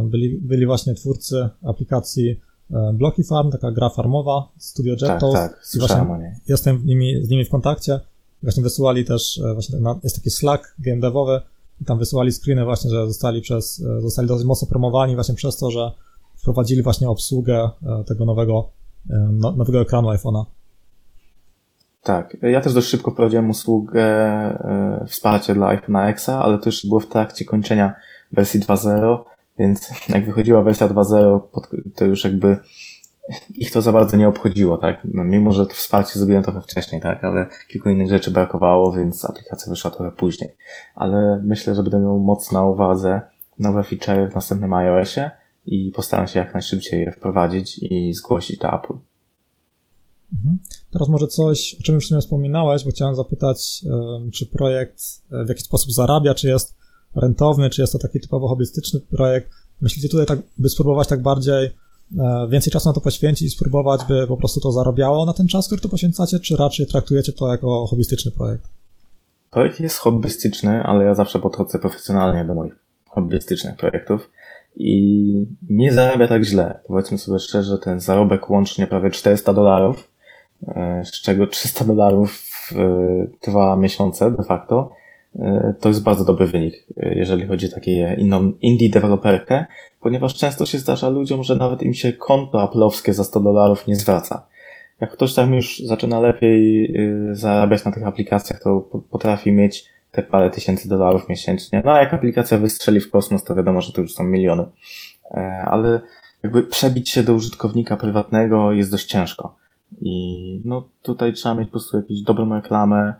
Byli, 0.04 0.38
byli 0.42 0.66
właśnie 0.66 0.94
twórcy 0.94 1.48
aplikacji 1.62 2.40
Blocky 2.70 3.24
Farm, 3.24 3.50
taka 3.50 3.72
gra 3.72 3.88
farmowa, 3.88 4.48
Studio 4.58 4.92
Jettos. 4.92 5.32
Tak, 5.32 5.52
tak, 5.52 5.66
słyszałem 5.66 6.10
o 6.10 6.16
niej. 6.16 6.32
Jestem 6.48 6.86
nimi, 6.86 7.24
z 7.24 7.28
nimi 7.28 7.44
w 7.44 7.50
kontakcie. 7.50 8.00
Właśnie 8.42 8.62
wysyłali 8.62 9.04
też, 9.04 9.38
e, 9.38 9.54
właśnie 9.54 9.78
jest 10.02 10.16
taki 10.16 10.30
Slack 10.30 10.74
game 10.78 11.00
devowy 11.00 11.40
i 11.80 11.84
tam 11.84 11.98
wysyłali 11.98 12.32
screeny 12.32 12.64
właśnie, 12.64 12.90
że 12.90 13.06
zostali 13.06 13.40
przez, 13.40 13.82
e, 13.98 14.00
zostali 14.00 14.28
dosyć 14.28 14.46
mocno 14.46 14.68
promowani 14.68 15.14
właśnie 15.14 15.34
przez 15.34 15.56
to, 15.56 15.70
że 15.70 15.92
wprowadzili 16.36 16.82
właśnie 16.82 17.08
obsługę 17.08 17.70
e, 17.86 18.04
tego 18.04 18.24
nowego, 18.24 18.68
e, 19.10 19.28
no, 19.32 19.52
nowego 19.52 19.80
ekranu 19.80 20.08
iPhone'a. 20.08 20.44
Tak, 22.02 22.36
ja 22.42 22.60
też 22.60 22.74
dość 22.74 22.88
szybko 22.88 23.10
wprowadziłem 23.10 23.50
usługę 23.50 24.04
e, 24.04 25.04
wsparcia 25.08 25.54
dla 25.54 25.76
iPhone'a 25.76 26.08
X, 26.08 26.28
ale 26.28 26.58
to 26.58 26.68
już 26.68 26.86
było 26.86 27.00
w 27.00 27.06
trakcie 27.06 27.44
kończenia 27.44 27.94
wersji 28.32 28.60
2.0, 28.60 29.18
więc 29.58 29.90
jak 30.08 30.26
wychodziła 30.26 30.62
wersja 30.62 30.88
2.0, 30.88 31.40
to 31.94 32.04
już 32.04 32.24
jakby 32.24 32.58
ich 33.54 33.70
to 33.70 33.82
za 33.82 33.92
bardzo 33.92 34.16
nie 34.16 34.28
obchodziło, 34.28 34.78
tak? 34.78 35.00
No, 35.04 35.24
mimo, 35.24 35.52
że 35.52 35.66
to 35.66 35.74
wsparcie 35.74 36.18
zrobiłem 36.18 36.42
trochę 36.42 36.60
wcześniej, 36.60 37.00
tak? 37.00 37.24
Ale 37.24 37.46
kilku 37.68 37.88
innych 37.88 38.08
rzeczy 38.08 38.30
brakowało, 38.30 38.92
więc 38.92 39.24
aplikacja 39.24 39.70
wyszła 39.70 39.90
trochę 39.90 40.12
później. 40.12 40.56
Ale 40.94 41.42
myślę, 41.44 41.74
że 41.74 41.82
będę 41.82 42.00
miał 42.00 42.18
mocno 42.18 42.60
na 42.60 42.66
uwadze 42.66 43.20
nowe 43.58 43.84
feature 43.84 44.30
w 44.30 44.34
następnym 44.34 44.72
iOSie 44.72 45.30
i 45.66 45.92
postaram 45.96 46.26
się 46.26 46.38
jak 46.38 46.54
najszybciej 46.54 47.00
je 47.00 47.12
wprowadzić 47.12 47.78
i 47.82 48.14
zgłosić 48.14 48.58
do 48.58 48.68
Apple. 48.68 48.94
Mhm. 50.32 50.58
Teraz 50.92 51.08
może 51.08 51.26
coś, 51.26 51.76
o 51.80 51.82
czym 51.82 51.94
już 51.94 52.10
nie 52.10 52.20
wspominałeś, 52.20 52.84
bo 52.84 52.90
chciałem 52.90 53.14
zapytać, 53.14 53.84
czy 54.32 54.46
projekt 54.46 55.02
e, 55.32 55.44
w 55.44 55.48
jakiś 55.48 55.64
sposób 55.64 55.92
zarabia, 55.92 56.34
czy 56.34 56.48
jest 56.48 56.76
rentowny, 57.16 57.70
czy 57.70 57.80
jest 57.80 57.92
to 57.92 57.98
taki 57.98 58.20
typowo 58.20 58.48
hobbystyczny 58.48 59.00
projekt. 59.00 59.50
Myślicie 59.80 60.08
tutaj 60.08 60.26
tak, 60.26 60.38
by 60.58 60.68
spróbować 60.68 61.08
tak 61.08 61.22
bardziej 61.22 61.64
e, 62.18 62.48
więcej 62.50 62.72
czasu 62.72 62.88
na 62.88 62.92
to 62.92 63.00
poświęcić 63.00 63.46
i 63.46 63.50
spróbować, 63.50 64.00
by 64.08 64.26
po 64.26 64.36
prostu 64.36 64.60
to 64.60 64.72
zarabiało 64.72 65.26
na 65.26 65.32
ten 65.32 65.48
czas, 65.48 65.66
który 65.66 65.80
to 65.80 65.88
poświęcacie, 65.88 66.40
czy 66.40 66.56
raczej 66.56 66.86
traktujecie 66.86 67.32
to 67.32 67.52
jako 67.52 67.86
hobbystyczny 67.86 68.30
projekt? 68.30 68.68
Projekt 69.50 69.80
jest 69.80 69.98
hobbystyczny, 69.98 70.82
ale 70.82 71.04
ja 71.04 71.14
zawsze 71.14 71.38
podchodzę 71.38 71.78
profesjonalnie 71.78 72.44
do 72.44 72.54
moich 72.54 72.76
hobbystycznych 73.08 73.76
projektów 73.76 74.30
i 74.76 75.46
nie 75.70 75.92
zarabia 75.92 76.28
tak 76.28 76.44
źle. 76.44 76.80
Powiedzmy 76.86 77.18
sobie 77.18 77.38
szczerze, 77.38 77.78
ten 77.78 78.00
zarobek 78.00 78.50
łącznie 78.50 78.86
prawie 78.86 79.10
400 79.10 79.52
dolarów, 79.52 80.10
e, 80.68 81.02
z 81.04 81.10
czego 81.10 81.46
300 81.46 81.84
dolarów 81.84 82.32
w 82.32 82.74
dwa 83.48 83.76
miesiące 83.76 84.30
de 84.30 84.42
facto, 84.42 84.90
e, 84.90 84.95
to 85.80 85.88
jest 85.88 86.02
bardzo 86.02 86.24
dobry 86.24 86.46
wynik, 86.46 86.74
e, 86.96 87.14
jeżeli 87.14 87.46
chodzi 87.46 87.66
o 87.66 87.74
takie 87.74 88.16
inną 88.18 88.52
indie 88.60 88.90
deweloperkę, 88.90 89.66
ponieważ 90.00 90.34
często 90.34 90.66
się 90.66 90.78
zdarza 90.78 91.08
ludziom, 91.08 91.42
że 91.42 91.56
nawet 91.56 91.82
im 91.82 91.94
się 91.94 92.12
konto 92.12 92.62
aplowskie 92.62 93.14
za 93.14 93.24
100 93.24 93.40
dolarów 93.40 93.86
nie 93.86 93.96
zwraca. 93.96 94.46
Jak 95.00 95.12
ktoś 95.12 95.34
tam 95.34 95.54
już 95.54 95.78
zaczyna 95.78 96.20
lepiej 96.20 96.94
zarabiać 97.32 97.84
na 97.84 97.92
tych 97.92 98.06
aplikacjach, 98.06 98.62
to 98.62 98.80
potrafi 99.10 99.52
mieć 99.52 99.84
te 100.16 100.22
parę 100.22 100.50
tysięcy 100.50 100.88
dolarów 100.88 101.28
miesięcznie. 101.28 101.82
No 101.84 101.92
a 101.92 102.00
jak 102.00 102.14
aplikacja 102.14 102.58
wystrzeli 102.58 103.00
w 103.00 103.10
kosmos, 103.10 103.44
to 103.44 103.54
wiadomo, 103.54 103.80
że 103.80 103.92
to 103.92 104.00
już 104.00 104.14
są 104.14 104.24
miliony. 104.24 104.66
E, 105.30 105.62
ale 105.66 106.00
jakby 106.42 106.62
przebić 106.62 107.10
się 107.10 107.22
do 107.22 107.34
użytkownika 107.34 107.96
prywatnego 107.96 108.72
jest 108.72 108.90
dość 108.90 109.06
ciężko. 109.06 109.56
I 110.00 110.62
no 110.64 110.88
tutaj 111.02 111.32
trzeba 111.32 111.54
mieć 111.54 111.68
po 111.68 111.72
prostu 111.72 111.96
jakąś 111.96 112.22
dobrą 112.22 112.54
reklamę, 112.54 113.08
e, 113.08 113.14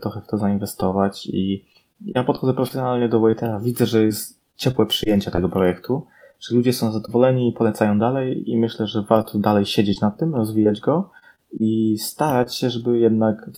trochę 0.00 0.20
w 0.20 0.26
to 0.26 0.38
zainwestować 0.38 1.26
i 1.26 1.64
ja 2.00 2.24
podchodzę 2.24 2.54
profesjonalnie 2.54 3.08
do 3.08 3.20
Waitera, 3.20 3.60
widzę, 3.60 3.86
że 3.86 4.04
jest 4.04 4.40
ciepłe 4.56 4.86
przyjęcie 4.86 5.30
tego 5.30 5.48
projektu, 5.48 6.06
że 6.40 6.56
ludzie 6.56 6.72
są 6.72 6.92
zadowoleni 6.92 7.48
i 7.48 7.52
polecają 7.52 7.98
dalej 7.98 8.50
i 8.50 8.58
myślę, 8.58 8.86
że 8.86 9.02
warto 9.02 9.38
dalej 9.38 9.66
siedzieć 9.66 10.00
nad 10.00 10.18
tym, 10.18 10.34
rozwijać 10.34 10.80
go, 10.80 11.10
i 11.52 11.98
starać 11.98 12.54
się, 12.54 12.70
żeby 12.70 12.98
jednak 12.98 13.50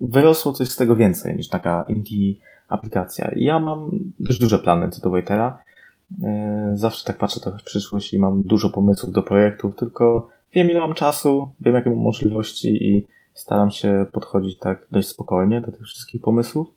wyrosło 0.00 0.52
coś 0.52 0.68
z 0.68 0.76
tego 0.76 0.96
więcej 0.96 1.36
niż 1.36 1.48
taka 1.48 1.84
indie 1.88 2.34
aplikacja. 2.68 3.28
I 3.28 3.44
ja 3.44 3.58
mam 3.58 3.90
dość 4.20 4.38
duże 4.38 4.58
plany 4.58 4.90
co 4.90 5.02
do 5.02 5.10
Waitera. 5.10 5.58
E, 6.22 6.70
zawsze 6.74 7.04
tak 7.04 7.18
patrzę 7.18 7.40
trochę 7.40 7.58
w 7.58 7.62
przyszłość 7.62 8.14
i 8.14 8.18
mam 8.18 8.42
dużo 8.42 8.70
pomysłów 8.70 9.12
do 9.12 9.22
projektów, 9.22 9.76
tylko 9.76 10.28
wiem 10.54 10.70
ile 10.70 10.80
mam 10.80 10.94
czasu, 10.94 11.48
wiem 11.60 11.74
jakie 11.74 11.90
mam 11.90 11.98
możliwości 11.98 12.88
i 12.88 13.06
staram 13.34 13.70
się 13.70 14.06
podchodzić 14.12 14.58
tak 14.58 14.86
dość 14.90 15.08
spokojnie 15.08 15.60
do 15.60 15.72
tych 15.72 15.82
wszystkich 15.82 16.22
pomysłów. 16.22 16.68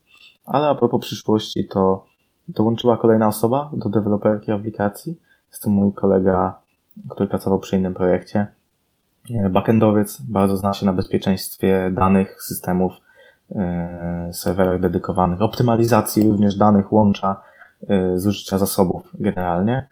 Ale 0.45 0.67
a 0.67 0.75
propos 0.75 1.01
przyszłości, 1.01 1.67
to 1.67 2.05
dołączyła 2.47 2.97
kolejna 2.97 3.27
osoba 3.27 3.69
do 3.73 3.89
deweloperki 3.89 4.51
aplikacji. 4.51 5.19
Jest 5.51 5.63
to 5.63 5.69
mój 5.69 5.93
kolega, 5.93 6.59
który 7.09 7.29
pracował 7.29 7.59
przy 7.59 7.77
innym 7.77 7.93
projekcie 7.93 8.47
backendowiec, 9.49 10.21
bardzo 10.21 10.57
zna 10.57 10.73
się 10.73 10.85
na 10.85 10.93
bezpieczeństwie 10.93 11.91
danych, 11.93 12.43
systemów, 12.43 12.93
e, 13.51 14.29
serwerach 14.33 14.81
dedykowanych, 14.81 15.41
optymalizacji 15.41 16.29
również 16.29 16.55
danych, 16.55 16.93
łącza, 16.93 17.41
e, 17.87 18.19
zużycia 18.19 18.57
zasobów 18.57 19.11
generalnie 19.13 19.87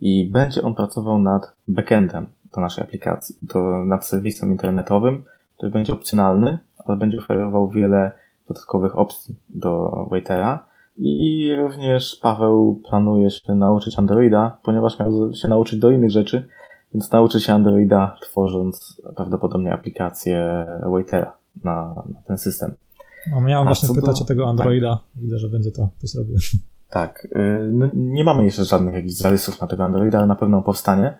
i 0.00 0.30
będzie 0.30 0.62
on 0.62 0.74
pracował 0.74 1.18
nad 1.18 1.52
backendem 1.68 2.26
do 2.54 2.60
naszej 2.60 2.84
aplikacji, 2.84 3.34
to 3.48 3.84
nad 3.84 4.06
serwisem 4.06 4.50
internetowym, 4.50 5.24
który 5.58 5.72
będzie 5.72 5.92
opcjonalny, 5.92 6.58
ale 6.86 6.96
będzie 6.96 7.18
oferował 7.18 7.68
wiele 7.68 8.12
dodatkowych 8.48 8.98
opcji 8.98 9.36
do 9.48 9.90
Waitera 10.10 10.66
I 10.96 11.52
również 11.56 12.18
Paweł 12.22 12.82
planuje 12.88 13.30
się 13.30 13.54
nauczyć 13.54 13.98
Androida, 13.98 14.58
ponieważ 14.62 14.98
miał 14.98 15.34
się 15.34 15.48
nauczyć 15.48 15.78
do 15.78 15.90
innych 15.90 16.10
rzeczy, 16.10 16.48
więc 16.94 17.12
nauczy 17.12 17.40
się 17.40 17.54
Androida 17.54 18.16
tworząc 18.22 19.02
prawdopodobnie 19.16 19.72
aplikację 19.72 20.66
Waitera 20.90 21.36
na, 21.64 21.94
na 22.12 22.22
ten 22.26 22.38
system. 22.38 22.74
No, 23.30 23.40
miałem 23.40 23.68
A 23.68 23.74
właśnie 23.74 23.94
pytać 23.94 24.18
do... 24.18 24.24
o 24.24 24.28
tego 24.28 24.48
Androida. 24.48 24.90
Tak. 24.90 25.22
Widzę, 25.22 25.38
że 25.38 25.48
będzie 25.48 25.70
to 25.70 25.88
ktoś 25.98 26.14
robił. 26.14 26.36
Tak. 26.90 27.28
Y, 27.36 27.70
no, 27.72 27.88
nie 27.94 28.24
mamy 28.24 28.44
jeszcze 28.44 28.64
żadnych 28.64 28.94
jakichś 28.94 29.14
zarysów 29.14 29.60
na 29.60 29.66
tego 29.66 29.84
Androida, 29.84 30.18
ale 30.18 30.26
na 30.26 30.36
pewno 30.36 30.62
powstanie. 30.62 31.18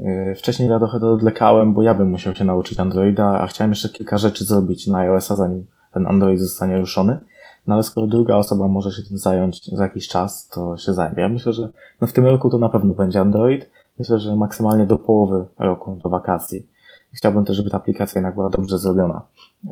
Y, 0.00 0.34
wcześniej 0.34 0.68
ja 0.68 0.78
trochę 0.78 0.98
odlekałem, 0.98 1.74
bo 1.74 1.82
ja 1.82 1.94
bym 1.94 2.10
musiał 2.10 2.34
się 2.34 2.44
nauczyć 2.44 2.80
Androida, 2.80 3.40
a 3.40 3.46
chciałem 3.46 3.70
jeszcze 3.70 3.88
kilka 3.88 4.18
rzeczy 4.18 4.44
zrobić 4.44 4.86
na 4.86 4.98
iOS-a, 4.98 5.36
zanim 5.36 5.66
ten 5.92 6.06
Android 6.06 6.40
zostanie 6.40 6.78
ruszony. 6.78 7.18
No 7.66 7.74
ale 7.74 7.82
skoro 7.82 8.06
druga 8.06 8.36
osoba 8.36 8.68
może 8.68 8.92
się 8.92 9.02
tym 9.08 9.18
zająć 9.18 9.64
za 9.64 9.82
jakiś 9.82 10.08
czas, 10.08 10.48
to 10.48 10.76
się 10.76 10.92
zajmie. 10.92 11.22
Ja 11.22 11.28
myślę, 11.28 11.52
że 11.52 11.68
no 12.00 12.06
w 12.06 12.12
tym 12.12 12.26
roku 12.26 12.50
to 12.50 12.58
na 12.58 12.68
pewno 12.68 12.94
będzie 12.94 13.20
Android. 13.20 13.70
Myślę, 13.98 14.18
że 14.18 14.36
maksymalnie 14.36 14.86
do 14.86 14.98
połowy 14.98 15.44
roku, 15.58 15.98
do 16.04 16.08
wakacji. 16.08 16.66
Chciałbym 17.12 17.44
też, 17.44 17.56
żeby 17.56 17.70
ta 17.70 17.76
aplikacja 17.76 18.18
jednak 18.18 18.34
była 18.34 18.50
dobrze 18.50 18.78
zrobiona. 18.78 19.22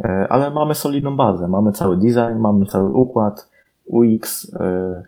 E, 0.04 0.26
ale 0.30 0.50
mamy 0.50 0.74
solidną 0.74 1.16
bazę, 1.16 1.48
mamy 1.48 1.72
cały 1.72 1.96
design, 1.96 2.38
mamy 2.38 2.66
cały 2.66 2.92
układ, 2.92 3.50
UX 3.86 4.54
e, 4.54 5.02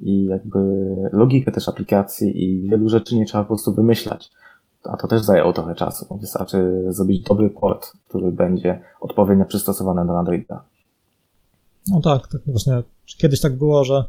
i 0.00 0.24
jakby 0.24 0.58
logikę 1.12 1.52
też 1.52 1.68
aplikacji 1.68 2.44
i 2.44 2.68
wielu 2.68 2.88
rzeczy 2.88 3.16
nie 3.16 3.26
trzeba 3.26 3.44
po 3.44 3.48
prostu 3.48 3.74
wymyślać. 3.74 4.30
A 4.84 4.96
to 4.96 5.08
też 5.08 5.22
zajęło 5.22 5.52
trochę 5.52 5.74
czasu. 5.74 6.18
Wystarczy 6.20 6.84
zrobić 6.88 7.22
dobry 7.22 7.50
port, 7.50 7.92
który 8.08 8.32
będzie 8.32 8.80
odpowiednio 9.00 9.44
przystosowany 9.44 10.06
do 10.06 10.18
Androida. 10.18 10.64
No 11.90 12.00
tak, 12.00 12.28
tak 12.28 12.40
właśnie. 12.46 12.82
Kiedyś 13.18 13.40
tak 13.40 13.58
było, 13.58 13.84
że 13.84 14.04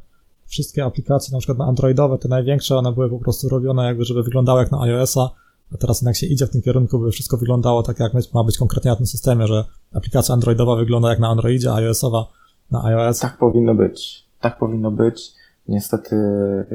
wszystkie 0.45 0.85
aplikacje, 0.85 1.31
na 1.31 1.39
przykład 1.39 1.57
na 1.57 1.65
Androidowe, 1.65 2.17
te 2.17 2.27
największe, 2.27 2.77
one 2.77 2.91
były 2.91 3.09
po 3.09 3.19
prostu 3.19 3.49
robione 3.49 3.85
jakby, 3.85 4.05
żeby 4.05 4.23
wyglądały 4.23 4.59
jak 4.59 4.71
na 4.71 4.81
iOS-a, 4.81 5.29
a 5.73 5.77
teraz 5.77 6.01
jednak 6.01 6.15
się 6.15 6.27
idzie 6.27 6.47
w 6.47 6.49
tym 6.49 6.61
kierunku, 6.61 6.99
by 6.99 7.11
wszystko 7.11 7.37
wyglądało 7.37 7.83
tak, 7.83 7.99
jak 7.99 8.13
ma 8.33 8.43
być 8.43 8.57
konkretnie 8.57 8.91
na 8.91 8.97
tym 8.97 9.05
systemie, 9.05 9.47
że 9.47 9.65
aplikacja 9.93 10.33
Androidowa 10.33 10.75
wygląda 10.75 11.09
jak 11.09 11.19
na 11.19 11.27
Androidzie, 11.27 11.71
a 11.71 11.75
iOS-owa 11.75 12.27
na 12.71 12.83
iOS. 12.83 13.19
Tak 13.19 13.37
powinno 13.37 13.75
być. 13.75 14.25
Tak 14.39 14.57
powinno 14.57 14.91
być. 14.91 15.31
Niestety 15.67 16.15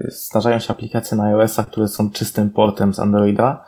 zdarzają 0.08 0.58
się 0.58 0.70
aplikacje 0.70 1.16
na 1.16 1.24
iOS-a, 1.24 1.64
które 1.64 1.88
są 1.88 2.10
czystym 2.10 2.50
portem 2.50 2.94
z 2.94 2.98
Androida. 2.98 3.64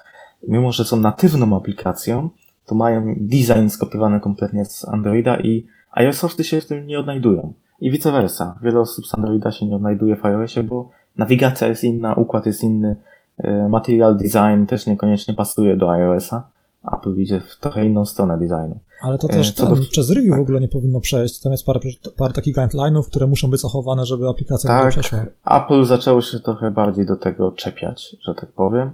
Mimo, 0.48 0.72
że 0.72 0.84
są 0.84 0.96
natywną 0.96 1.56
aplikacją, 1.56 2.30
to 2.66 2.74
mają 2.74 3.14
design 3.20 3.68
skopiowany 3.68 4.20
kompletnie 4.20 4.64
z 4.64 4.88
Androida 4.88 5.36
i 5.36 5.66
iOS-owcy 5.90 6.44
się 6.44 6.60
w 6.60 6.66
tym 6.66 6.86
nie 6.86 6.98
odnajdują. 6.98 7.52
I 7.80 7.90
vice 7.90 8.12
versa. 8.12 8.58
Wiele 8.62 8.80
osób 8.80 9.06
z 9.06 9.14
Androida 9.14 9.52
się 9.52 9.66
nie 9.66 9.76
odnajduje 9.76 10.16
w 10.16 10.26
iOSie, 10.26 10.62
bo 10.62 10.90
nawigacja 11.16 11.68
jest 11.68 11.84
inna, 11.84 12.14
układ 12.14 12.46
jest 12.46 12.62
inny, 12.62 12.96
e, 13.38 13.68
material 13.68 14.16
design 14.16 14.66
też 14.66 14.86
niekoniecznie 14.86 15.34
pasuje 15.34 15.76
do 15.76 15.90
iOSa. 15.90 16.48
Apple 16.92 17.16
idzie 17.16 17.40
w 17.40 17.56
trochę 17.60 17.86
inną 17.86 18.06
stronę 18.06 18.38
designu. 18.38 18.78
Ale 19.02 19.18
to 19.18 19.28
też 19.28 19.54
ten, 19.54 19.68
do... 19.68 19.76
przez 19.90 20.10
review 20.10 20.36
w 20.36 20.40
ogóle 20.40 20.60
nie 20.60 20.68
powinno 20.68 21.00
przejść. 21.00 21.40
Tam 21.40 21.52
jest 21.52 21.66
parę, 21.66 21.80
parę 22.16 22.32
takich 22.32 22.54
guidelinów, 22.54 23.06
które 23.06 23.26
muszą 23.26 23.50
być 23.50 23.60
zachowane, 23.60 24.06
żeby 24.06 24.28
aplikacja 24.28 24.68
tak, 24.68 24.90
przeszła. 24.90 25.18
Apple 25.44 25.84
zaczęło 25.84 26.20
się 26.20 26.40
trochę 26.40 26.70
bardziej 26.70 27.06
do 27.06 27.16
tego 27.16 27.52
czepiać, 27.52 28.16
że 28.20 28.34
tak 28.34 28.52
powiem. 28.52 28.90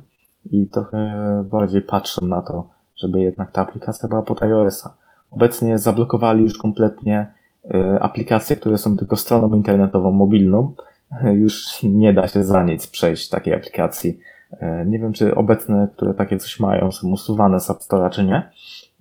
I 0.51 0.67
trochę 0.67 1.45
bardziej 1.51 1.83
patrzą 1.83 2.27
na 2.27 2.43
to, 2.43 2.69
żeby 2.97 3.21
jednak 3.21 3.53
ta 3.53 3.63
aplikacja 3.63 4.09
była 4.09 4.23
pod 4.23 4.43
iOSa. 4.43 4.95
Obecnie 5.31 5.79
zablokowali 5.79 6.43
już 6.43 6.59
kompletnie 6.59 7.33
y, 7.65 8.01
aplikacje, 8.01 8.57
które 8.57 8.79
są 8.79 8.97
tylko 8.97 9.17
stroną 9.17 9.55
internetową 9.55 10.11
mobilną. 10.11 10.75
Już 11.45 11.83
nie 11.83 12.13
da 12.13 12.29
się 12.29 12.45
za 12.45 12.65
nic 12.65 12.87
przejść 12.87 13.29
takiej 13.29 13.55
aplikacji. 13.55 14.19
Y, 14.53 14.87
nie 14.87 14.99
wiem, 14.99 15.13
czy 15.13 15.35
obecne, 15.35 15.89
które 15.97 16.15
takie 16.15 16.39
coś 16.39 16.61
mają, 16.61 16.93
są 16.93 17.09
usuwane 17.09 17.61
z 17.61 17.71
App 17.71 17.79
Store'a, 17.79 18.11
czy 18.11 18.25
nie. 18.25 18.51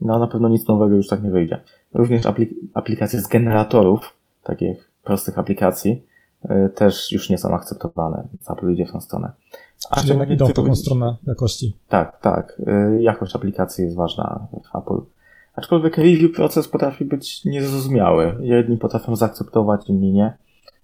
No, 0.01 0.19
na 0.19 0.27
pewno 0.27 0.49
nic 0.49 0.67
nowego 0.67 0.95
już 0.95 1.07
tak 1.07 1.23
nie 1.23 1.31
wyjdzie. 1.31 1.61
Również 1.93 2.25
aplik 2.25 2.49
aplikacje 2.73 3.21
z 3.21 3.27
generatorów, 3.27 4.13
takich 4.43 4.91
prostych 5.03 5.39
aplikacji, 5.39 6.03
y, 6.45 6.69
też 6.69 7.11
już 7.11 7.29
nie 7.29 7.37
są 7.37 7.55
akceptowane, 7.55 8.27
Apple 8.49 8.71
idzie 8.71 8.85
w 8.85 8.91
tą 8.91 9.01
stronę. 9.01 9.31
A 9.91 10.01
Czyli 10.01 10.33
idą 10.33 10.47
w 10.47 10.53
taką 10.53 10.75
stronę 10.75 11.15
jakości. 11.27 11.75
Tak, 11.89 12.21
tak. 12.21 12.61
Jakość 12.99 13.35
aplikacji 13.35 13.83
jest 13.83 13.95
ważna 13.95 14.47
w 14.51 14.77
Apple. 14.77 15.01
Aczkolwiek 15.55 15.97
review 15.97 16.35
proces 16.35 16.67
potrafi 16.67 17.05
być 17.05 17.45
niezrozumiały. 17.45 18.35
Jedni 18.39 18.77
potrafią 18.77 19.15
zaakceptować, 19.15 19.89
inni 19.89 20.11
nie, 20.11 20.37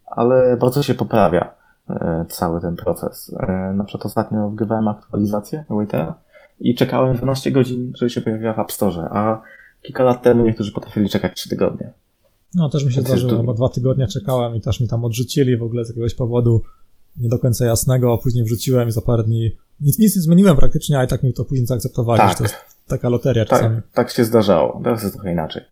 ale 0.06 0.58
bardzo 0.58 0.84
się 0.84 0.94
poprawia 0.94 1.54
e, 1.90 2.26
cały 2.30 2.62
ten 2.62 2.76
proces. 2.76 3.36
E, 3.40 3.74
na 3.76 3.84
przykład 3.84 4.06
ostatnio 4.06 4.50
wgrywałem 4.50 4.88
aktualizację 4.88 5.66
Waitera 5.70 6.16
i 6.60 6.76
czekałem 6.76 7.16
12 7.16 7.52
godzin, 7.52 7.92
żeby 7.96 8.10
się 8.10 8.22
pojawiła 8.22 8.54
w 8.54 8.60
App 8.60 8.72
Store, 8.72 9.10
a 9.12 9.42
kilka 9.82 10.04
lat 10.04 10.22
temu 10.22 10.46
niektórzy 10.46 10.72
potrafili 10.72 11.10
czekać 11.10 11.36
3 11.36 11.50
tygodnie. 11.50 11.92
No, 12.56 12.70
też 12.70 12.86
mi 12.86 12.94
się 12.94 13.02
zdarzyło, 13.02 13.32
tu... 13.32 13.44
bo 13.44 13.54
dwa 13.54 13.70
tygodnie 13.70 14.08
czekałem 14.08 14.56
i 14.56 14.62
też 14.62 14.80
mi 14.80 14.88
tam 14.88 15.06
odrzucili 15.06 15.58
w 15.58 15.64
ogóle 15.64 15.86
z 15.86 15.90
jakiegoś 15.90 16.14
powodu 16.14 16.62
nie 17.18 17.30
do 17.30 17.40
końca 17.40 17.66
jasnego, 17.66 18.14
a 18.14 18.18
później 18.18 18.44
wrzuciłem 18.44 18.88
i 18.88 18.92
za 18.92 19.02
parę 19.02 19.24
dni 19.24 19.52
nic, 19.82 20.00
nic 20.00 20.16
nie 20.16 20.22
zmieniłem 20.22 20.58
praktycznie, 20.58 21.00
a 21.00 21.04
i 21.04 21.08
tak 21.08 21.24
mi 21.24 21.34
to 21.34 21.46
później 21.46 21.68
zaakceptowali. 21.68 22.20
Tak. 22.20 22.38
To 22.38 22.44
jest 22.44 22.56
taka 22.88 23.10
loteria 23.10 23.46
tak, 23.46 23.60
czasami. 23.60 23.82
Tak 23.94 24.12
się 24.12 24.26
zdarzało, 24.26 24.82
teraz 24.84 25.04
jest 25.04 25.14
trochę 25.14 25.32
inaczej. 25.32 25.64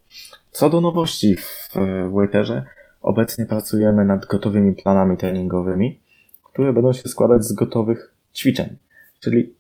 Co 0.52 0.70
do 0.70 0.82
nowości 0.82 1.36
w, 1.36 1.74
Waiterze, 2.14 2.66
obecnie 3.02 3.46
pracujemy 3.46 4.06
nad 4.06 4.26
gotowymi 4.26 4.76
planami 4.76 5.18
treningowymi, 5.18 6.00
które 6.44 6.74
będą 6.74 6.94
się 6.94 7.10
składać 7.10 7.46
z 7.46 7.54
gotowych 7.54 8.14
ćwiczeń. 8.36 8.78
Czyli 9.20 9.54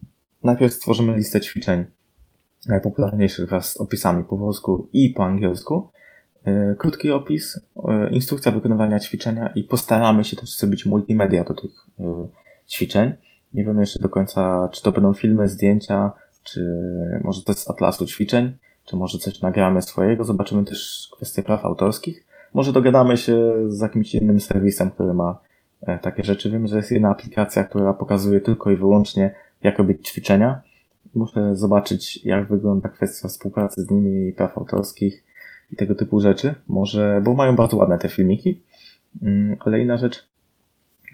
najpierw 0.43 0.73
stworzymy 0.73 1.17
listę 1.17 1.41
ćwiczeń 1.41 1.85
najpopularniejszych 2.67 3.49
wraz 3.49 3.71
z 3.71 3.77
opisami 3.77 4.23
po 4.23 4.37
polsku 4.37 4.87
i 4.93 5.09
po 5.09 5.25
angielsku, 5.25 5.89
krótki 6.77 7.11
opis, 7.11 7.59
e, 7.87 8.09
instrukcja 8.09 8.51
wykonywania 8.51 8.99
ćwiczenia 8.99 9.49
i 9.55 9.63
postaramy 9.63 10.23
się 10.23 10.35
też 10.35 10.57
zrobić 10.57 10.85
multimedia 10.85 11.43
do 11.43 11.53
tych 11.53 11.71
e, 11.99 12.27
ćwiczeń. 12.69 13.13
Nie 13.53 13.65
wiemy 13.65 13.81
jeszcze 13.81 13.99
do 13.99 14.09
końca, 14.09 14.69
czy 14.71 14.83
to 14.83 14.91
będą 14.91 15.13
filmy, 15.13 15.47
zdjęcia, 15.47 16.11
czy 16.43 16.61
może 17.23 17.41
coś 17.41 17.55
z 17.55 17.69
atlasu 17.69 18.05
ćwiczeń, 18.05 18.57
czy 18.85 18.95
może 18.95 19.17
coś 19.17 19.41
nagramy 19.41 19.81
swojego, 19.81 20.23
zobaczymy 20.23 20.65
też 20.65 21.09
kwestie 21.11 21.43
praw 21.43 21.65
autorskich. 21.65 22.25
Może 22.53 22.73
dogadamy 22.73 23.17
się 23.17 23.53
z 23.67 23.81
jakimś 23.81 24.15
innym 24.15 24.39
serwisem, 24.39 24.91
który 24.91 25.13
ma 25.13 25.39
e, 25.81 25.99
takie 25.99 26.23
rzeczy. 26.23 26.51
Wiem, 26.51 26.67
że 26.67 26.77
jest 26.77 26.91
jedna 26.91 27.09
aplikacja, 27.09 27.63
która 27.63 27.93
pokazuje 27.93 28.41
tylko 28.41 28.71
i 28.71 28.75
wyłącznie, 28.75 29.35
jak 29.63 29.77
robić 29.77 30.07
ćwiczenia. 30.07 30.61
Muszę 31.15 31.55
zobaczyć, 31.55 32.25
jak 32.25 32.47
wygląda 32.47 32.89
kwestia 32.89 33.27
współpracy 33.27 33.81
z 33.81 33.91
nimi 33.91 34.27
i 34.27 34.33
praw 34.33 34.57
autorskich 34.57 35.23
i 35.71 35.75
tego 35.75 35.95
typu 35.95 36.19
rzeczy. 36.19 36.55
Może, 36.67 37.21
bo 37.23 37.33
mają 37.33 37.55
bardzo 37.55 37.77
ładne 37.77 37.97
te 37.97 38.09
filmiki. 38.09 38.61
Mm, 39.21 39.57
ale 39.59 39.79
inna 39.79 39.97
rzecz, 39.97 40.27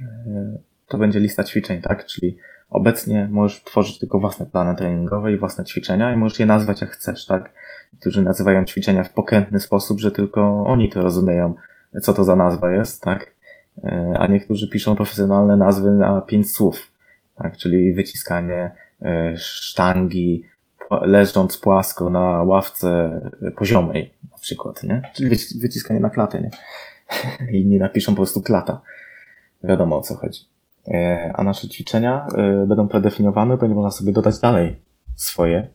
e, 0.02 0.58
to 0.88 0.98
będzie 0.98 1.20
lista 1.20 1.44
ćwiczeń, 1.44 1.82
tak? 1.82 2.06
Czyli 2.06 2.38
Obecnie 2.70 3.28
możesz 3.32 3.64
tworzyć 3.64 4.00
tylko 4.00 4.20
własne 4.20 4.46
plany 4.46 4.76
treningowe 4.76 5.34
i 5.34 5.38
własne 5.38 5.66
ćwiczenia 5.66 6.14
i 6.14 6.18
możesz 6.18 6.40
je 6.40 6.46
nazwać 6.46 6.82
jak 6.82 6.90
chcesz, 6.90 7.26
tak? 7.26 7.54
Którzy 8.00 8.22
nazywają 8.22 8.66
ćwiczenia 8.66 9.04
w 9.04 9.14
pokrętny 9.14 9.60
sposób, 9.60 10.00
że 10.00 10.12
tylko 10.12 10.64
oni 10.66 10.90
to 10.90 11.02
rozumieją, 11.02 11.54
co 12.02 12.14
to 12.14 12.24
za 12.24 12.36
nazwa 12.36 12.72
jest, 12.72 13.02
tak? 13.02 13.34
E, 13.84 14.16
a 14.20 14.28
niektórzy 14.28 14.70
piszą 14.70 14.96
profesjonalne 14.96 15.58
nazwy 15.58 15.92
na 15.92 16.22
pięć 16.22 16.52
słów, 16.52 16.92
tak? 17.36 17.58
Czyli 17.58 17.94
wyciskanie 17.94 18.72
e, 19.02 19.38
sztangi, 19.38 20.44
leżąc 21.02 21.58
płasko 21.58 22.10
na 22.10 22.44
ławce 22.44 23.22
poziomej, 23.58 24.14
przykład, 24.46 24.84
nie? 24.84 25.02
Czyli 25.14 25.30
wyciskanie 25.60 26.00
na 26.00 26.10
klatę, 26.10 26.42
nie? 26.42 26.50
Inni 27.60 27.78
napiszą 27.78 28.12
po 28.12 28.16
prostu 28.16 28.42
klata. 28.42 28.82
Wiadomo 29.64 29.98
o 29.98 30.02
co 30.02 30.16
chodzi. 30.16 30.42
E, 30.88 31.32
a 31.36 31.44
nasze 31.44 31.68
ćwiczenia 31.68 32.28
e, 32.38 32.66
będą 32.68 32.88
predefiniowane, 32.88 33.58
będzie 33.58 33.76
można 33.76 33.92
sobie 33.92 34.14
dodać 34.14 34.40
dalej 34.40 34.76
swoje, 35.16 35.68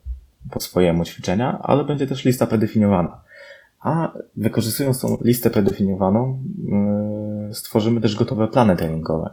po 0.50 0.60
swojemu 0.60 1.04
ćwiczenia, 1.04 1.58
ale 1.62 1.84
będzie 1.84 2.06
też 2.06 2.24
lista 2.24 2.46
predefiniowana. 2.46 3.20
A 3.80 4.12
wykorzystując 4.36 5.00
tą 5.00 5.18
listę 5.20 5.50
predefiniowaną, 5.50 6.42
e, 7.50 7.54
stworzymy 7.54 8.00
też 8.00 8.16
gotowe 8.16 8.48
plany 8.48 8.76
treningowe. 8.76 9.30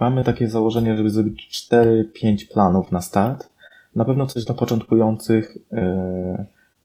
Mamy 0.00 0.24
takie 0.24 0.48
założenie, 0.48 0.96
żeby 0.96 1.10
zrobić 1.10 1.68
4-5 1.72 2.48
planów 2.52 2.92
na 2.92 3.00
start. 3.00 3.48
Na 3.94 4.04
pewno 4.04 4.26
coś 4.26 4.44
dla 4.44 4.54
początkujących, 4.54 5.58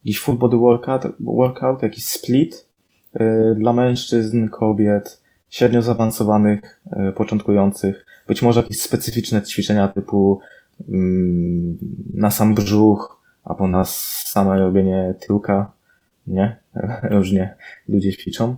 jakiś 0.07 0.19
full 0.19 0.37
body 0.37 0.57
workout, 0.57 1.03
workout 1.19 1.83
jakiś 1.83 2.05
split 2.05 2.67
dla 3.55 3.73
mężczyzn, 3.73 4.47
kobiet, 4.47 5.21
średnio 5.49 5.81
zaawansowanych, 5.81 6.81
początkujących, 7.15 8.05
być 8.27 8.41
może 8.41 8.61
jakieś 8.61 8.81
specyficzne 8.81 9.41
ćwiczenia 9.41 9.87
typu 9.87 10.39
mm, 10.89 11.77
na 12.13 12.31
sam 12.31 12.55
brzuch, 12.55 13.21
albo 13.43 13.67
na 13.67 13.83
same 13.85 14.59
robienie 14.59 15.15
tyłka, 15.27 15.71
nie? 16.27 16.59
Różnie 17.15 17.55
ludzie 17.87 18.13
ćwiczą, 18.13 18.55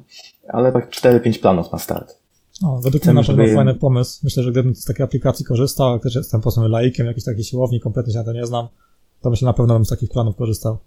ale 0.47 0.71
tak 0.71 0.89
4-5 0.89 1.41
planów 1.41 1.71
na 1.71 1.77
start. 1.77 2.19
No, 2.61 2.81
według 2.81 3.05
mnie 3.05 3.13
na 3.13 3.23
pewno 3.23 3.43
żeby... 3.43 3.55
fajny 3.55 3.75
pomysł. 3.75 4.19
Myślę, 4.23 4.43
że 4.43 4.51
gdybym 4.51 4.75
z 4.75 4.85
takiej 4.85 5.03
aplikacji 5.03 5.45
korzystał, 5.45 5.99
też 5.99 6.15
jestem 6.15 6.39
po 6.39 6.41
prostu 6.41 6.67
laikiem, 6.67 7.07
jakiś 7.07 7.23
taki 7.23 7.43
siłowni, 7.43 7.79
kompletnie 7.79 8.13
się 8.13 8.19
na 8.19 8.25
to 8.25 8.33
nie 8.33 8.45
znam, 8.45 8.67
to 9.21 9.29
myślę 9.29 9.45
na 9.45 9.53
pewno 9.53 9.73
bym 9.73 9.85
z 9.85 9.89
takich 9.89 10.09
planów 10.09 10.35
korzystał. 10.35 10.77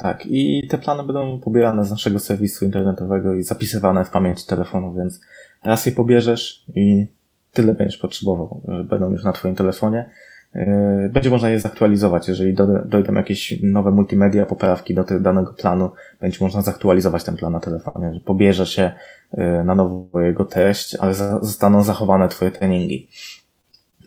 Tak, 0.00 0.26
i 0.26 0.68
te 0.68 0.78
plany 0.78 1.02
będą 1.02 1.40
pobierane 1.40 1.84
z 1.84 1.90
naszego 1.90 2.18
serwisu 2.18 2.64
internetowego 2.64 3.34
i 3.34 3.42
zapisywane 3.42 4.04
w 4.04 4.10
pamięci 4.10 4.46
telefonu, 4.46 4.94
więc 4.94 5.20
raz 5.64 5.86
je 5.86 5.92
pobierzesz 5.92 6.64
i 6.74 7.06
tyle 7.52 7.74
będziesz 7.74 7.98
potrzebował, 7.98 8.60
że 8.68 8.84
będą 8.84 9.10
już 9.10 9.24
na 9.24 9.32
Twoim 9.32 9.54
telefonie. 9.54 10.10
Yy, 10.54 11.10
będzie 11.12 11.30
można 11.30 11.50
je 11.50 11.60
zaktualizować, 11.60 12.28
jeżeli 12.28 12.54
dojdą 12.84 13.14
jakieś 13.14 13.62
nowe 13.62 13.90
multimedia, 13.90 14.46
poprawki 14.46 14.94
do 14.94 15.04
danego 15.20 15.52
planu, 15.52 15.90
będzie 16.20 16.38
można 16.40 16.62
zaktualizować 16.62 17.24
ten 17.24 17.36
plan 17.36 17.52
na 17.52 17.60
telefonie, 17.60 18.14
że 18.14 18.20
pobierze 18.20 18.66
się 18.66 18.92
yy, 19.32 19.64
na 19.64 19.74
nowo 19.74 20.20
jego 20.20 20.44
treść, 20.44 20.94
ale 20.94 21.14
zostaną 21.14 21.82
zachowane 21.82 22.28
Twoje 22.28 22.50
treningi. 22.50 23.08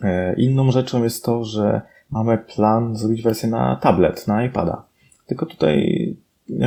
Yy, 0.02 0.34
inną 0.36 0.70
rzeczą 0.70 1.02
jest 1.02 1.24
to, 1.24 1.44
że 1.44 1.80
mamy 2.10 2.38
plan 2.38 2.96
zrobić 2.96 3.22
wersję 3.22 3.48
na 3.48 3.76
tablet, 3.76 4.28
na 4.28 4.44
iPada. 4.44 4.93
Tylko 5.26 5.46
tutaj 5.46 6.16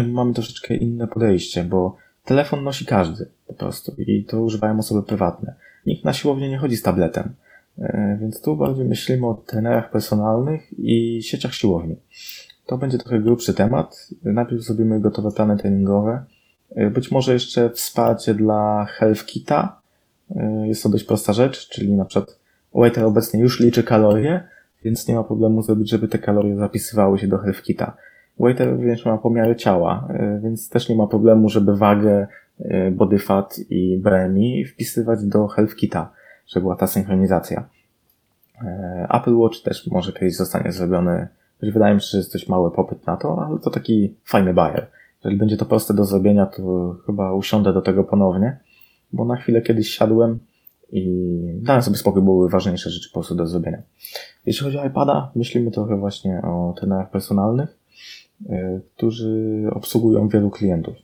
mamy 0.07 0.33
troszeczkę 0.33 0.75
inne 0.75 1.07
podejście, 1.07 1.63
bo 1.63 1.95
telefon 2.25 2.63
nosi 2.63 2.85
każdy 2.85 3.27
po 3.47 3.53
prostu 3.53 3.95
i 3.97 4.23
to 4.23 4.41
używają 4.41 4.79
osoby 4.79 5.03
prywatne. 5.03 5.53
Nikt 5.85 6.05
na 6.05 6.13
siłownię 6.13 6.49
nie 6.49 6.57
chodzi 6.57 6.77
z 6.77 6.81
tabletem. 6.81 7.33
E, 7.79 8.17
więc 8.21 8.41
tu 8.41 8.55
bardziej 8.55 8.85
myślimy 8.85 9.27
o 9.27 9.33
trenerach 9.33 9.91
personalnych 9.91 10.79
i 10.79 11.23
sieciach 11.23 11.53
siłowni. 11.53 11.95
To 12.65 12.77
będzie 12.77 12.97
trochę 12.97 13.19
grubszy 13.19 13.53
temat. 13.53 14.07
Najpierw 14.23 14.61
zrobimy 14.61 14.99
gotowe 14.99 15.31
plany 15.31 15.57
treningowe. 15.57 16.23
E, 16.75 16.89
być 16.89 17.11
może 17.11 17.33
jeszcze 17.33 17.69
wsparcie 17.69 18.33
dla 18.33 18.85
Health 18.85 19.25
Kita. 19.25 19.81
E, 20.35 20.67
jest 20.67 20.83
to 20.83 20.89
dość 20.89 21.03
prosta 21.03 21.33
rzecz, 21.33 21.69
czyli 21.69 21.93
na 21.93 22.05
przykład 22.05 22.39
Waiter 22.73 23.03
obecnie 23.03 23.39
już 23.39 23.59
liczy 23.59 23.83
kalorie, 23.83 24.47
więc 24.83 25.07
nie 25.07 25.15
ma 25.15 25.23
problemu 25.23 25.61
zrobić, 25.61 25.89
żeby 25.89 26.07
te 26.07 26.17
kalorie 26.19 26.57
zapisywały 26.57 27.19
się 27.19 27.27
do 27.27 27.37
Health 27.37 27.61
Kita. 27.61 27.97
Waiter 28.39 28.69
również 28.69 29.05
ma 29.05 29.17
pomiary 29.17 29.55
ciała, 29.55 30.07
więc 30.43 30.69
też 30.69 30.89
nie 30.89 30.95
ma 30.95 31.07
problemu, 31.07 31.49
żeby 31.49 31.75
wagę, 31.75 32.27
body 32.91 33.19
fat 33.19 33.59
i 33.69 33.97
BMI 33.97 34.65
wpisywać 34.65 35.25
do 35.25 35.47
Health 35.47 35.75
Kita 35.75 36.11
że 36.47 36.61
była 36.61 36.75
ta 36.75 36.87
synchronizacja. 36.87 37.69
E, 38.61 39.07
Apple 39.13 39.35
Watch 39.35 39.61
też 39.61 39.87
może 39.87 40.13
kiedyś 40.13 40.35
zostanie 40.35 40.71
zrobiony, 40.71 41.27
wydaje 41.61 41.95
mi 41.95 42.01
się, 42.01 42.07
że 42.07 42.17
jest 42.17 42.33
dość 42.33 42.49
mały 42.49 42.71
popyt 42.71 43.05
na 43.07 43.17
to, 43.17 43.45
ale 43.47 43.59
to 43.59 43.69
taki 43.69 44.15
fajny 44.23 44.53
buyer. 44.53 44.87
Jeżeli 45.19 45.37
będzie 45.37 45.57
to 45.57 45.65
proste 45.65 45.93
do 45.93 46.05
zrobienia, 46.05 46.45
to 46.45 46.95
chyba 47.05 47.33
usiądę 47.33 47.73
do 47.73 47.81
tego 47.81 48.03
ponownie, 48.03 48.59
bo 49.13 49.25
na 49.25 49.35
chwilę 49.35 49.61
kiedyś 49.61 49.89
siadłem 49.89 50.39
i 50.91 51.59
dałem 51.61 51.81
sobie 51.81 51.97
spokój, 51.97 52.21
były 52.21 52.49
ważniejsze 52.49 52.89
rzeczy 52.89 53.09
po 53.09 53.13
prostu 53.13 53.35
do 53.35 53.47
zrobienia. 53.47 53.81
Jeśli 54.45 54.65
chodzi 54.65 54.77
o 54.77 54.85
iPada, 54.85 55.31
myślimy 55.35 55.71
trochę 55.71 55.97
właśnie 55.97 56.41
o 56.41 56.73
trenerach 56.77 57.09
personalnych, 57.09 57.69
e, 57.69 57.86
którzy 58.95 59.63
obsługują 59.71 60.27
wielu 60.27 60.49
klientów. 60.49 60.95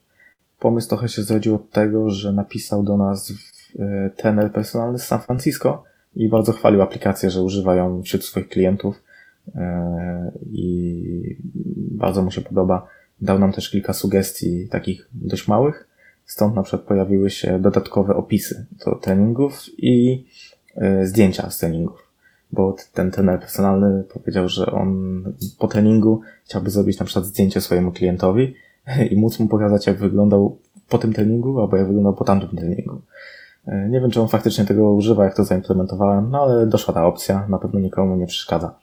Pomysł 0.59 0.89
trochę 0.89 1.09
się 1.09 1.23
zrodził 1.23 1.55
od 1.55 1.69
tego, 1.69 2.09
że 2.09 2.33
napisał 2.33 2.83
do 2.83 2.97
nas 2.97 3.33
E, 3.79 4.09
trener 4.09 4.51
personalny 4.51 4.99
z 4.99 5.05
San 5.05 5.19
Francisco 5.19 5.83
i 6.15 6.29
bardzo 6.29 6.51
chwalił 6.51 6.81
aplikację, 6.81 7.29
że 7.29 7.41
używają 7.41 8.03
wśród 8.03 8.25
swoich 8.25 8.47
klientów 8.47 9.03
e, 9.55 10.31
i 10.51 11.37
bardzo 11.91 12.21
mu 12.21 12.31
się 12.31 12.41
podoba. 12.41 12.87
Dał 13.21 13.39
nam 13.39 13.51
też 13.51 13.69
kilka 13.69 13.93
sugestii 13.93 14.67
takich 14.67 15.09
dość 15.13 15.47
małych, 15.47 15.87
stąd 16.25 16.55
na 16.55 16.63
przykład 16.63 16.87
pojawiły 16.87 17.29
się 17.29 17.59
dodatkowe 17.59 18.15
opisy 18.15 18.65
do 18.85 18.95
treningów 18.95 19.65
i 19.77 20.25
zdjęcia 21.03 21.49
z 21.49 21.57
treningów, 21.57 22.02
bo 22.53 22.75
ten 22.93 23.11
trener 23.11 23.39
personalny 23.39 24.03
powiedział, 24.03 24.49
że 24.49 24.65
on 24.65 25.23
po 25.59 25.67
treningu 25.67 26.21
chciałby 26.45 26.69
zrobić 26.69 26.99
na 26.99 27.05
przykład 27.05 27.25
zdjęcie 27.25 27.61
swojemu 27.61 27.91
klientowi 27.91 28.55
i 29.11 29.15
móc 29.15 29.39
mu 29.39 29.47
pokazać, 29.47 29.87
jak 29.87 29.97
wyglądał 29.97 30.57
po 30.89 30.97
tym 30.97 31.13
treningu, 31.13 31.61
albo 31.61 31.77
jak 31.77 31.87
wyglądał 31.87 32.13
po 32.13 32.23
tamtym 32.23 32.57
treningu. 32.57 33.01
E, 33.67 33.89
nie 33.89 34.01
wiem, 34.01 34.11
czy 34.11 34.21
on 34.21 34.27
faktycznie 34.27 34.65
tego 34.65 34.91
używa, 34.91 35.23
jak 35.23 35.35
to 35.35 35.43
zaimplementowałem, 35.43 36.29
no 36.31 36.41
ale 36.41 36.67
doszła 36.67 36.93
ta 36.93 37.05
opcja, 37.05 37.47
na 37.49 37.57
pewno 37.57 37.79
nikomu 37.79 38.15
nie 38.15 38.27
przeszkadza. 38.27 38.75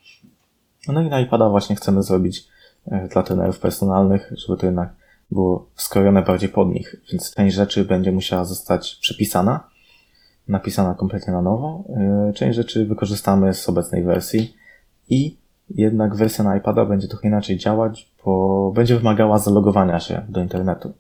No 0.89 1.03
i 1.03 1.09
na 1.09 1.21
iPada 1.21 1.49
właśnie 1.49 1.77
chcemy 1.77 2.03
zrobić 2.03 2.49
e, 2.87 3.09
dla 3.09 3.23
trenerów 3.23 3.59
personalnych, 3.59 4.33
żeby 4.37 4.61
to 4.61 4.67
jednak 4.67 4.93
było 5.31 5.67
skrojone 5.77 6.23
bardziej 6.23 6.49
pod 6.49 6.69
nich, 6.69 6.97
więc 7.13 7.35
część 7.35 7.57
rzeczy 7.57 7.85
będzie 7.85 8.13
musiała 8.13 8.45
zostać 8.45 8.99
przepisana, 9.01 9.71
napisana 10.51 10.95
kompletnie 10.95 11.33
na 11.33 11.43
nowo. 11.43 11.85
E, 11.97 12.33
część 12.33 12.57
rzeczy 12.57 12.87
wykorzystamy 12.87 13.55
z 13.55 13.69
obecnej 13.69 14.05
wersji 14.05 14.57
i 15.09 15.37
jednak 15.71 16.17
wersja 16.17 16.45
na 16.45 16.57
iPada 16.57 16.85
będzie 16.85 17.09
trochę 17.09 17.29
inaczej 17.29 17.59
działać, 17.59 18.13
bo 18.25 18.73
będzie 18.75 18.97
wymagała 18.97 19.39
zalogowania 19.39 20.01
się 20.01 20.23
do 20.29 20.41
internetu. 20.41 20.93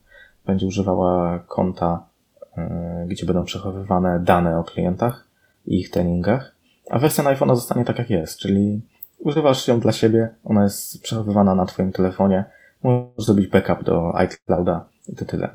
Będzie 0.46 0.66
używała 0.66 1.38
konta 1.38 2.10
E, 2.56 3.06
gdzie 3.08 3.26
będą 3.26 3.44
przechowywane 3.44 4.20
dane 4.20 4.58
o 4.58 4.64
klientach 4.64 5.28
i 5.66 5.80
ich 5.80 5.90
treningach, 5.90 6.54
a 6.90 6.98
wersja 6.98 7.24
na 7.24 7.30
iPhone 7.30 7.56
zostanie 7.56 7.84
tak 7.84 7.98
jak 7.98 8.10
jest, 8.10 8.38
czyli 8.38 8.82
używasz 9.18 9.68
ją 9.68 9.80
dla 9.80 9.92
siebie, 9.92 10.28
ona 10.44 10.62
jest 10.62 11.02
przechowywana 11.02 11.54
na 11.54 11.66
Twoim 11.66 11.92
telefonie, 11.92 12.44
możesz 12.82 13.26
zrobić 13.26 13.46
backup 13.46 13.84
do 13.84 14.16
iClouda 14.16 14.84
i 15.08 15.16
to 15.16 15.24
tyle. 15.24 15.48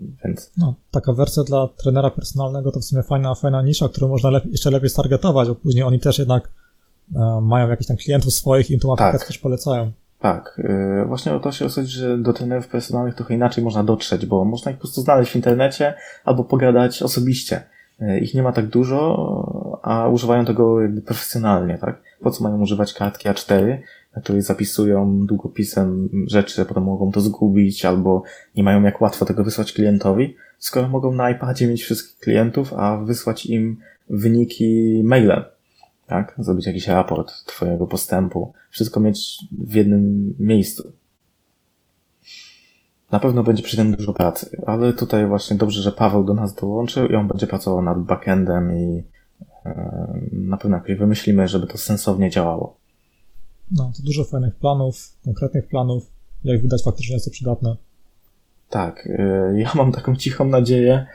Więc... 0.00 0.52
No, 0.56 0.74
taka 0.90 1.12
wersja 1.12 1.42
dla 1.42 1.68
trenera 1.68 2.10
personalnego 2.10 2.72
to 2.72 2.80
w 2.80 2.84
sumie 2.84 3.02
fajna, 3.02 3.34
fajna 3.34 3.62
nisza, 3.62 3.88
którą 3.88 4.08
można 4.08 4.30
lepiej, 4.30 4.52
jeszcze 4.52 4.70
lepiej 4.70 4.90
stargetować, 4.90 5.48
bo 5.48 5.54
później 5.54 5.84
oni 5.84 6.00
też 6.00 6.18
jednak 6.18 6.48
e, 7.16 7.40
mają 7.42 7.68
jakichś 7.68 7.88
tam 7.88 7.96
klientów 7.96 8.34
swoich 8.34 8.70
i 8.70 8.78
tu 8.78 8.96
tak. 8.96 9.26
też 9.26 9.38
polecają. 9.38 9.92
Tak, 10.20 10.60
yy, 10.98 11.04
właśnie 11.06 11.34
o 11.34 11.40
to 11.40 11.52
się 11.52 11.64
osądzi, 11.64 11.92
że 11.92 12.18
do 12.18 12.32
trenerów 12.32 12.68
personalnych 12.68 13.14
trochę 13.14 13.34
inaczej 13.34 13.64
można 13.64 13.84
dotrzeć, 13.84 14.26
bo 14.26 14.44
można 14.44 14.70
ich 14.70 14.76
po 14.76 14.80
prostu 14.80 15.00
znaleźć 15.00 15.32
w 15.32 15.36
internecie 15.36 15.94
albo 16.24 16.44
pogadać 16.44 17.02
osobiście. 17.02 17.62
Yy, 18.00 18.18
ich 18.18 18.34
nie 18.34 18.42
ma 18.42 18.52
tak 18.52 18.66
dużo, 18.66 19.80
a 19.82 20.08
używają 20.08 20.44
tego 20.44 20.80
jakby 20.80 21.02
profesjonalnie, 21.02 21.78
tak? 21.78 22.02
Po 22.20 22.30
co 22.30 22.44
mają 22.44 22.60
używać 22.60 22.94
kartki 22.94 23.28
A4, 23.28 23.78
na 24.16 24.22
której 24.22 24.42
zapisują 24.42 25.26
długopisem 25.26 26.08
rzeczy, 26.26 26.64
potem 26.64 26.84
mogą 26.84 27.12
to 27.12 27.20
zgubić, 27.20 27.84
albo 27.84 28.22
nie 28.56 28.62
mają 28.62 28.82
jak 28.82 29.00
łatwo 29.00 29.24
tego 29.24 29.44
wysłać 29.44 29.72
klientowi, 29.72 30.36
skoro 30.58 30.88
mogą 30.88 31.12
na 31.12 31.30
iPadzie 31.30 31.66
mieć 31.66 31.82
wszystkich 31.82 32.18
klientów, 32.18 32.74
a 32.74 32.96
wysłać 32.96 33.46
im 33.46 33.76
wyniki 34.10 35.02
mailem 35.04 35.44
tak? 36.06 36.34
Zrobić 36.38 36.66
jakiś 36.66 36.88
raport 36.88 37.44
Twojego 37.44 37.86
postępu. 37.86 38.52
Wszystko 38.70 39.00
mieć 39.00 39.38
w 39.58 39.74
jednym 39.74 40.34
miejscu. 40.38 40.92
Na 43.10 43.20
pewno 43.20 43.42
będzie 43.42 43.62
przy 43.62 43.76
tym 43.76 43.96
dużo 43.96 44.12
pracy, 44.12 44.62
ale 44.66 44.92
tutaj 44.92 45.26
właśnie 45.26 45.56
dobrze, 45.56 45.82
że 45.82 45.92
Paweł 45.92 46.24
do 46.24 46.34
nas 46.34 46.54
dołączył 46.54 47.06
i 47.06 47.14
on 47.14 47.28
będzie 47.28 47.46
pracował 47.46 47.82
nad 47.82 47.98
backendem 47.98 48.78
i 48.78 49.02
na 50.32 50.56
pewno 50.56 50.76
jakoś 50.76 50.96
wymyślimy, 50.96 51.48
żeby 51.48 51.66
to 51.66 51.78
sensownie 51.78 52.30
działało. 52.30 52.76
No, 53.70 53.92
to 53.96 54.02
dużo 54.02 54.24
fajnych 54.24 54.54
planów, 54.54 55.16
konkretnych 55.24 55.68
planów. 55.68 56.10
Jak 56.44 56.62
widać, 56.62 56.82
faktycznie 56.82 57.14
jest 57.14 57.24
to 57.24 57.30
przydatne. 57.30 57.76
Tak, 58.70 59.06
e, 59.06 59.52
ja 59.60 59.72
mam 59.74 59.92
taką 59.92 60.16
cichą 60.16 60.44
nadzieję, 60.44 61.06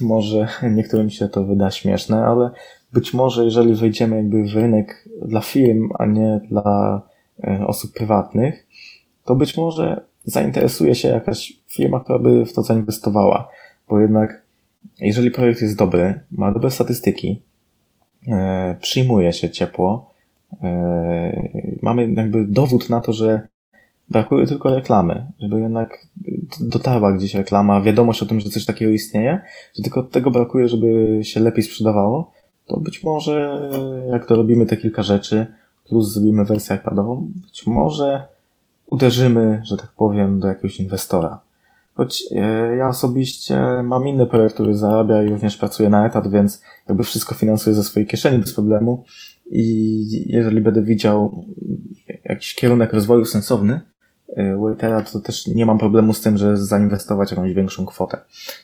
może 0.00 0.48
niektórym 0.70 1.10
się 1.10 1.28
to 1.28 1.44
wyda 1.44 1.70
śmieszne, 1.70 2.24
ale 2.24 2.50
być 2.92 3.14
może 3.14 3.44
jeżeli 3.44 3.74
wejdziemy 3.74 4.16
jakby 4.16 4.44
w 4.44 4.54
rynek 4.54 5.08
dla 5.22 5.40
firm, 5.40 5.88
a 5.98 6.06
nie 6.06 6.40
dla 6.48 7.02
e, 7.44 7.66
osób 7.66 7.92
prywatnych, 7.92 8.66
to 9.24 9.34
być 9.34 9.56
może 9.56 10.04
zainteresuje 10.24 10.94
się 10.94 11.08
jakaś 11.08 11.52
firma, 11.68 12.00
która 12.00 12.18
by 12.18 12.46
w 12.46 12.52
to 12.52 12.62
zainwestowała. 12.62 13.48
Bo 13.88 14.00
jednak, 14.00 14.42
jeżeli 15.00 15.30
projekt 15.30 15.62
jest 15.62 15.76
dobry, 15.76 16.20
ma 16.30 16.52
dobre 16.52 16.70
statystyki, 16.70 17.42
przyjmuje 18.80 19.32
się 19.32 19.50
ciepło, 19.50 20.10
e, 20.62 21.50
mamy 21.82 22.12
jakby 22.12 22.44
dowód 22.44 22.90
na 22.90 23.00
to, 23.00 23.12
że 23.12 23.48
brakuje 24.08 24.46
tylko 24.46 24.74
reklamy, 24.74 25.26
żeby 25.40 25.60
jednak 25.60 26.06
dotarła 26.60 27.12
gdzieś 27.12 27.34
reklama, 27.34 27.80
wiadomość 27.80 28.22
o 28.22 28.26
tym, 28.26 28.40
że 28.40 28.50
coś 28.50 28.64
takiego 28.64 28.90
istnieje, 28.90 29.40
że 29.76 29.82
tylko 29.82 30.02
tego 30.02 30.30
brakuje, 30.30 30.68
żeby 30.68 31.20
się 31.22 31.40
lepiej 31.40 31.64
sprzedawało, 31.64 32.32
to 32.66 32.80
być 32.80 33.04
może 33.04 33.60
jak 34.10 34.26
to 34.26 34.36
robimy 34.36 34.66
te 34.66 34.76
kilka 34.76 35.02
rzeczy, 35.02 35.46
plus 35.88 36.12
zrobimy 36.12 36.44
wersję 36.44 36.76
iPadową, 36.76 37.28
być 37.46 37.66
może 37.66 38.28
uderzymy, 38.86 39.60
że 39.64 39.76
tak 39.76 39.92
powiem, 39.96 40.40
do 40.40 40.48
jakiegoś 40.48 40.80
inwestora. 40.80 41.40
Choć 42.00 42.24
e, 42.36 42.76
ja 42.76 42.88
osobiście 42.88 43.82
mam 43.82 44.08
inny 44.08 44.26
projekt, 44.26 44.54
który 44.54 44.74
zarabia 44.74 45.22
i 45.22 45.28
również 45.28 45.56
pracuję 45.56 45.88
na 45.88 46.06
etat, 46.06 46.30
więc 46.30 46.62
jakby 46.88 47.04
wszystko 47.04 47.34
finansuję 47.34 47.76
ze 47.76 47.82
swojej 47.82 48.06
kieszeni 48.06 48.38
bez 48.38 48.54
problemu 48.54 49.04
i 49.50 50.32
jeżeli 50.32 50.60
będę 50.60 50.82
widział 50.82 51.44
jakiś 52.24 52.54
kierunek 52.54 52.92
rozwoju 52.92 53.24
sensowny, 53.24 53.80
Waitera, 54.60 55.02
to 55.02 55.20
też 55.20 55.46
nie 55.46 55.66
mam 55.66 55.78
problemu 55.78 56.12
z 56.12 56.20
tym, 56.20 56.38
że 56.38 56.56
zainwestować 56.56 57.30
jakąś 57.30 57.52
większą 57.52 57.86
kwotę. 57.86 58.18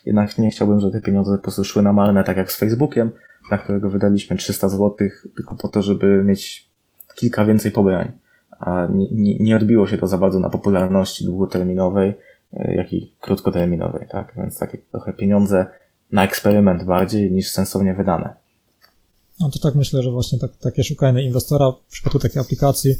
Jednak 0.05 0.37
nie 0.37 0.49
chciałbym, 0.49 0.79
żeby 0.79 0.93
te 0.93 1.01
pieniądze 1.01 1.37
po 1.37 1.43
prostu 1.43 1.63
szły 1.63 1.81
na 1.81 1.93
marne, 1.93 2.23
tak 2.23 2.37
jak 2.37 2.51
z 2.51 2.59
Facebookiem, 2.59 3.11
na 3.51 3.57
którego 3.57 3.89
wydaliśmy 3.89 4.37
300 4.37 4.69
zł, 4.69 5.09
tylko 5.35 5.55
po 5.55 5.67
to, 5.67 5.81
żeby 5.81 6.23
mieć 6.23 6.69
kilka 7.15 7.45
więcej 7.45 7.71
pobrań. 7.71 8.11
A 8.59 8.87
nie, 8.93 9.07
nie, 9.11 9.39
nie 9.39 9.55
odbiło 9.55 9.87
się 9.87 9.97
to 9.97 10.07
za 10.07 10.17
bardzo 10.17 10.39
na 10.39 10.49
popularności 10.49 11.25
długoterminowej, 11.25 12.13
jak 12.53 12.93
i 12.93 13.15
krótkoterminowej, 13.21 14.07
tak? 14.11 14.33
Więc 14.37 14.59
takie 14.59 14.77
trochę 14.77 15.13
pieniądze 15.13 15.65
na 16.11 16.23
eksperyment 16.23 16.83
bardziej 16.83 17.31
niż 17.31 17.49
sensownie 17.49 17.93
wydane. 17.93 18.33
No 19.39 19.49
to 19.49 19.59
tak 19.59 19.75
myślę, 19.75 20.03
że 20.03 20.11
właśnie 20.11 20.39
tak, 20.39 20.57
takie 20.57 20.83
szukanie 20.83 21.23
inwestora 21.23 21.71
w 21.71 21.91
przypadku 21.91 22.19
takiej 22.19 22.41
aplikacji 22.41 22.95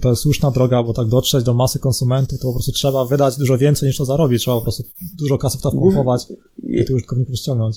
to 0.00 0.10
jest 0.10 0.22
słuszna 0.22 0.50
droga, 0.50 0.82
bo 0.82 0.92
tak 0.92 1.06
dotrzeć 1.08 1.44
do 1.44 1.54
masy 1.54 1.78
konsumentów, 1.78 2.38
to 2.40 2.46
po 2.46 2.52
prostu 2.52 2.72
trzeba 2.72 3.04
wydać 3.04 3.36
dużo 3.36 3.58
więcej 3.58 3.86
niż 3.86 3.96
to 3.96 4.04
zarobić. 4.04 4.42
Trzeba 4.42 4.56
po 4.56 4.62
prostu 4.62 4.82
dużo 5.18 5.38
kasy 5.38 5.58
w 5.58 5.60
to 5.60 5.70
wpompować 5.70 6.26
i 6.62 6.84
tych 6.84 6.96
użytkowników 6.96 7.36
ściągnąć. 7.36 7.76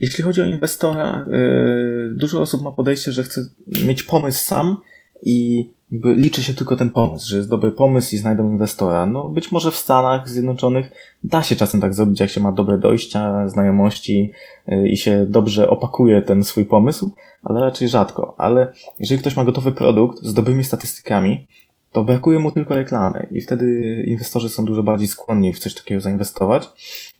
Jeśli 0.00 0.24
chodzi 0.24 0.42
o 0.42 0.44
inwestora, 0.44 1.26
yy, 1.30 2.14
dużo 2.16 2.40
osób 2.40 2.62
ma 2.62 2.72
podejście, 2.72 3.12
że 3.12 3.22
chce 3.22 3.40
mieć 3.86 4.02
pomysł 4.02 4.44
sam 4.46 4.76
i 5.22 5.70
liczy 6.02 6.42
się 6.42 6.54
tylko 6.54 6.76
ten 6.76 6.90
pomysł, 6.90 7.28
że 7.28 7.36
jest 7.36 7.48
dobry 7.48 7.72
pomysł 7.72 8.14
i 8.14 8.18
znajdą 8.18 8.50
inwestora. 8.50 9.06
No 9.06 9.28
być 9.28 9.52
może 9.52 9.70
w 9.70 9.76
Stanach 9.76 10.28
Zjednoczonych 10.28 10.92
da 11.24 11.42
się 11.42 11.56
czasem 11.56 11.80
tak 11.80 11.94
zrobić, 11.94 12.20
jak 12.20 12.30
się 12.30 12.40
ma 12.40 12.52
dobre 12.52 12.78
dojścia, 12.78 13.48
znajomości 13.48 14.32
yy, 14.66 14.88
i 14.88 14.96
się 14.96 15.26
dobrze 15.28 15.70
opakuje 15.70 16.22
ten 16.22 16.44
swój 16.44 16.64
pomysł, 16.64 17.10
ale 17.42 17.60
raczej 17.60 17.88
rzadko. 17.88 18.34
Ale 18.38 18.72
jeżeli 18.98 19.20
ktoś 19.20 19.36
ma 19.36 19.44
gotowy 19.44 19.72
produkt 19.72 20.22
z 20.22 20.34
dobrymi 20.34 20.64
statystykami, 20.64 21.46
to 21.92 22.04
brakuje 22.04 22.38
mu 22.38 22.52
tylko 22.52 22.74
reklamy 22.74 23.26
i 23.30 23.40
wtedy 23.40 24.04
inwestorzy 24.06 24.48
są 24.48 24.64
dużo 24.64 24.82
bardziej 24.82 25.08
skłonni 25.08 25.52
w 25.52 25.58
coś 25.58 25.74
takiego 25.74 26.00
zainwestować, 26.00 26.68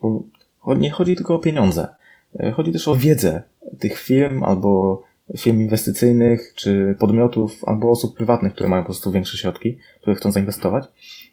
bo 0.03 0.75
nie 0.75 0.91
chodzi 0.91 1.17
tylko 1.17 1.35
o 1.35 1.39
pieniądze. 1.39 1.89
Yy, 2.35 2.53
chodzi 2.53 2.73
też 2.73 2.89
o 2.89 2.97
wiedzę 2.97 3.43
tych 3.79 3.99
firm 3.99 4.43
albo 4.43 5.03
firm 5.39 5.61
inwestycyjnych, 5.61 6.53
czy 6.55 6.97
podmiotów, 6.99 7.65
albo 7.67 7.91
osób 7.91 8.17
prywatnych, 8.17 8.53
które 8.53 8.69
mają 8.69 8.83
po 8.83 8.87
prostu 8.87 9.13
większe 9.13 9.39
środki, 9.39 9.79
które 10.01 10.17
chcą 10.17 10.33
zainwestować. 10.33 10.85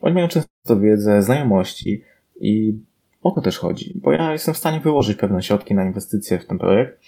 Oni 0.01 0.15
mają 0.15 0.27
często 0.27 0.79
wiedzę, 0.79 1.23
znajomości 1.23 2.03
i 2.39 2.77
o 3.23 3.31
to 3.31 3.41
też 3.41 3.59
chodzi, 3.59 3.99
bo 4.03 4.11
ja 4.11 4.33
jestem 4.33 4.53
w 4.53 4.57
stanie 4.57 4.79
wyłożyć 4.79 5.17
pewne 5.17 5.43
środki 5.43 5.73
na 5.73 5.85
inwestycje 5.85 6.39
w 6.39 6.45
ten 6.45 6.57
projekt, 6.57 6.99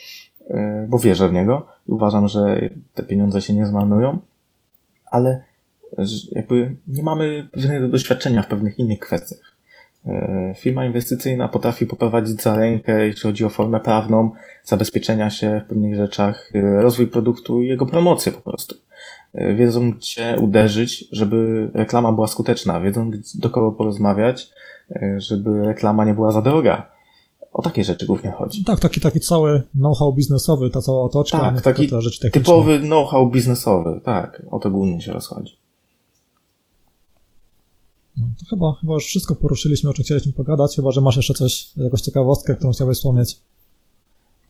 e, 0.49 0.86
bo 0.89 0.99
wierzę 0.99 1.29
w 1.29 1.34
niego 1.34 1.67
i 1.88 1.91
uważam, 1.91 2.27
że 2.27 2.69
te 2.93 3.03
pieniądze 3.03 3.41
się 3.41 3.53
nie 3.53 3.65
zmarnują, 3.65 4.19
ale 5.11 5.43
jakby 6.31 6.75
nie 6.88 7.03
mamy 7.03 7.47
pewnego 7.51 7.88
doświadczenia 7.88 8.41
w 8.41 8.47
pewnych 8.47 8.79
innych 8.79 8.99
kwestiach. 8.99 9.52
E, 10.07 10.53
firma 10.57 10.85
inwestycyjna 10.85 11.47
potrafi 11.47 11.85
poprowadzić 11.85 12.41
za 12.41 12.55
rękę, 12.55 13.05
jeśli 13.05 13.21
chodzi 13.21 13.45
o 13.45 13.49
formę 13.49 13.79
prawną, 13.79 14.31
zabezpieczenia 14.63 15.29
się 15.29 15.61
w 15.65 15.69
pewnych 15.69 15.95
rzeczach, 15.95 16.51
e, 16.55 16.81
rozwój 16.81 17.07
produktu 17.07 17.61
i 17.61 17.67
jego 17.67 17.85
promocję 17.85 18.31
po 18.31 18.41
prostu. 18.41 18.75
E, 19.33 19.53
wiedzą, 19.53 19.91
gdzie 19.91 20.37
uderzyć, 20.41 21.05
żeby 21.11 21.69
reklama 21.73 22.11
była 22.11 22.27
skuteczna, 22.27 22.81
wiedzą, 22.81 23.11
do 23.35 23.49
kogo 23.49 23.71
porozmawiać, 23.71 24.49
żeby 25.17 25.65
reklama 25.65 26.05
nie 26.05 26.13
była 26.13 26.31
za 26.31 26.41
droga. 26.41 26.91
O 27.53 27.61
takie 27.61 27.83
rzeczy 27.83 28.05
głównie 28.05 28.31
chodzi. 28.31 28.63
Tak, 28.63 28.79
taki, 28.79 29.01
taki 29.01 29.19
cały 29.19 29.63
know-how 29.79 30.13
biznesowy, 30.13 30.69
ta 30.69 30.81
cała 30.81 31.03
otoczka. 31.03 31.39
Tak, 31.39 31.61
taki 31.61 31.89
typowy 32.31 32.79
know-how 32.79 33.29
biznesowy, 33.29 34.01
tak, 34.03 34.41
o 34.51 34.59
to 34.59 34.71
głównie 34.71 35.01
się 35.01 35.13
rozchodzi. 35.13 35.62
No, 38.18 38.28
to 38.39 38.45
chyba, 38.49 38.74
chyba 38.82 38.93
już 38.93 39.05
wszystko 39.05 39.36
poruszyliśmy, 39.36 39.89
o 39.89 39.93
czym 39.93 40.05
chcieliśmy 40.05 40.34
pogadać, 40.34 40.76
chyba, 40.76 40.91
że 40.91 41.01
masz 41.01 41.16
jeszcze 41.16 41.34
coś, 41.34 41.78
jakąś 41.78 42.01
ciekawostkę, 42.01 42.55
którą 42.55 42.72
chciałbyś 42.72 42.97
wspomnieć. 42.97 43.39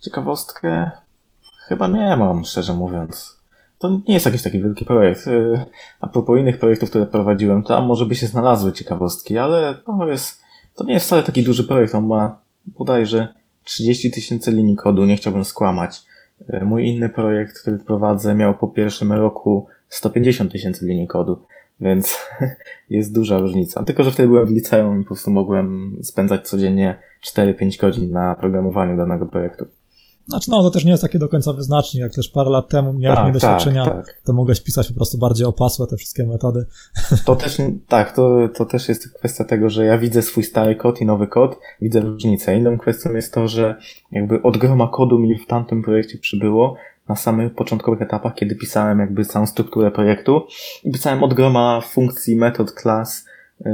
Ciekawostkę? 0.01 0.91
Chyba 1.68 1.88
nie 1.88 2.18
mam, 2.18 2.45
szczerze 2.45 2.74
mówiąc. 2.74 3.38
To 3.80 3.89
nie 3.89 4.14
jest 4.14 4.26
jakiś 4.26 4.41
taki 4.41 4.61
wielki 4.61 4.86
projekt. 4.86 5.28
Y, 5.28 5.66
a 5.99 6.07
propos 6.07 6.39
innych 6.39 6.59
projektów, 6.59 6.89
które 6.89 7.05
prowadziłem, 7.05 7.64
tam 7.64 7.86
może 7.86 8.05
by 8.05 8.16
się 8.16 8.28
znalazły 8.28 8.74
ciekawostki, 8.74 9.38
ale 9.38 9.76
to 9.86 10.07
jest, 10.07 10.41
to 10.76 10.84
nie 10.84 10.93
jest 10.93 11.05
wcale 11.05 11.24
taki 11.24 11.43
duży 11.43 11.64
projekt. 11.64 11.95
On 11.95 12.07
ma 12.07 12.39
bodajże 12.66 13.34
30 13.64 14.11
tysięcy 14.11 14.51
linii 14.51 14.76
kodu, 14.76 15.05
nie 15.05 15.18
chciałbym 15.18 15.45
skłamać. 15.45 16.01
Y, 16.53 16.66
mój 16.66 16.88
inny 16.88 17.09
projekt, 17.09 17.59
który 17.59 17.78
prowadzę, 17.78 18.36
miał 18.36 18.57
po 18.57 18.68
pierwszym 18.68 19.14
roku 19.14 19.68
150 19.89 20.51
tysięcy 20.51 20.86
linii 20.86 21.07
kodu. 21.07 21.45
Więc 21.80 22.17
jest 22.89 23.13
duża 23.13 23.38
różnica. 23.38 23.84
Tylko, 23.84 24.03
że 24.03 24.11
wtedy 24.11 24.30
byłem 24.30 24.45
w 24.45 24.51
liceum 24.51 25.01
i 25.01 25.03
po 25.03 25.07
prostu 25.07 25.32
mogłem 25.32 25.97
spędzać 26.01 26.47
codziennie 26.47 26.99
4-5 27.26 27.82
godzin 27.82 28.11
na 28.11 28.36
programowaniu 28.36 28.97
danego 28.97 29.26
projektu. 29.26 29.65
Znaczy, 30.28 30.51
no, 30.51 30.63
to 30.63 30.71
też 30.71 30.86
nie 30.86 30.91
jest 30.91 31.03
takie 31.03 31.19
do 31.19 31.28
końca 31.28 31.53
wyznacznie, 31.53 32.01
jak 32.01 32.13
też 32.13 32.30
parę 32.30 32.49
lat 32.49 32.69
temu 32.69 32.93
miałeś 32.93 33.19
tak, 33.19 33.34
doświadczenia, 33.34 33.86
tak, 33.86 34.05
tak. 34.05 34.21
to 34.26 34.34
mogłeś 34.34 34.61
pisać 34.61 34.88
po 34.88 34.93
prostu 34.93 35.17
bardziej 35.17 35.47
opasłe 35.47 35.88
te 35.88 35.97
wszystkie 35.97 36.28
metody. 36.28 36.65
To 37.26 37.36
też, 37.36 37.57
tak, 37.88 38.15
to, 38.15 38.49
to 38.55 38.65
też 38.65 38.89
jest 38.89 39.13
kwestia 39.13 39.43
tego, 39.43 39.69
że 39.69 39.86
ja 39.86 39.97
widzę 39.97 40.21
swój 40.21 40.43
stary 40.43 40.76
kod 40.76 41.01
i 41.01 41.05
nowy 41.05 41.28
kod, 41.28 41.59
widzę 41.82 41.99
różnicę. 41.99 42.57
Inną 42.57 42.78
kwestią 42.78 43.13
jest 43.13 43.34
to, 43.34 43.47
że 43.47 43.76
jakby 44.11 44.41
od 44.41 44.57
groma 44.57 44.88
kodu 44.88 45.19
mi 45.19 45.39
w 45.39 45.47
tamtym 45.47 45.84
projekcie 45.84 46.17
przybyło, 46.17 46.76
na 47.09 47.15
samych 47.15 47.53
początkowych 47.53 48.01
etapach, 48.01 48.35
kiedy 48.35 48.55
pisałem 48.55 48.99
jakby 48.99 49.25
całą 49.25 49.45
strukturę 49.45 49.91
projektu 49.91 50.47
i 50.83 50.91
pisałem 50.91 51.23
od 51.23 51.33
groma 51.33 51.81
funkcji, 51.81 52.35
metod, 52.35 52.71
klas, 52.71 53.25
yy, 53.65 53.71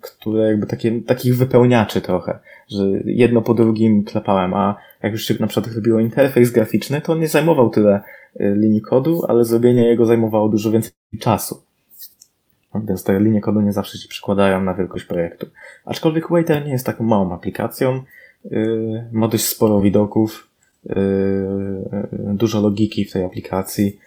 które 0.00 0.48
jakby 0.48 0.66
takie, 0.66 1.00
takich 1.02 1.36
wypełniaczy 1.36 2.00
trochę, 2.00 2.38
że 2.68 2.84
jedno 3.04 3.42
po 3.42 3.54
drugim 3.54 4.04
klepałem, 4.04 4.54
a 4.54 4.76
jak 5.02 5.12
już 5.12 5.24
się 5.24 5.34
na 5.40 5.46
przykład 5.46 5.74
robiło 5.74 6.00
interfejs 6.00 6.50
graficzny, 6.50 7.00
to 7.00 7.12
on 7.12 7.20
nie 7.20 7.28
zajmował 7.28 7.70
tyle 7.70 8.00
yy, 8.36 8.54
linii 8.54 8.82
kodu, 8.82 9.22
ale 9.28 9.44
zrobienie 9.44 9.84
jego 9.88 10.06
zajmowało 10.06 10.48
dużo 10.48 10.70
więcej 10.70 10.92
czasu. 11.20 11.62
Więc 12.74 13.04
te 13.04 13.20
linie 13.20 13.40
kodu 13.40 13.60
nie 13.60 13.72
zawsze 13.72 13.98
się 13.98 14.08
przykładają 14.08 14.64
na 14.64 14.74
wielkość 14.74 15.04
projektu. 15.04 15.46
Aczkolwiek 15.84 16.30
Waiter 16.30 16.64
nie 16.64 16.72
jest 16.72 16.86
taką 16.86 17.04
małą 17.04 17.34
aplikacją, 17.34 18.02
yy, 18.44 19.08
ma 19.12 19.28
dość 19.28 19.44
sporo 19.44 19.80
widoków, 19.80 20.47
dużo 22.34 22.60
logiki 22.60 23.04
w 23.04 23.12
tej 23.12 23.24
aplikacji. 23.24 23.98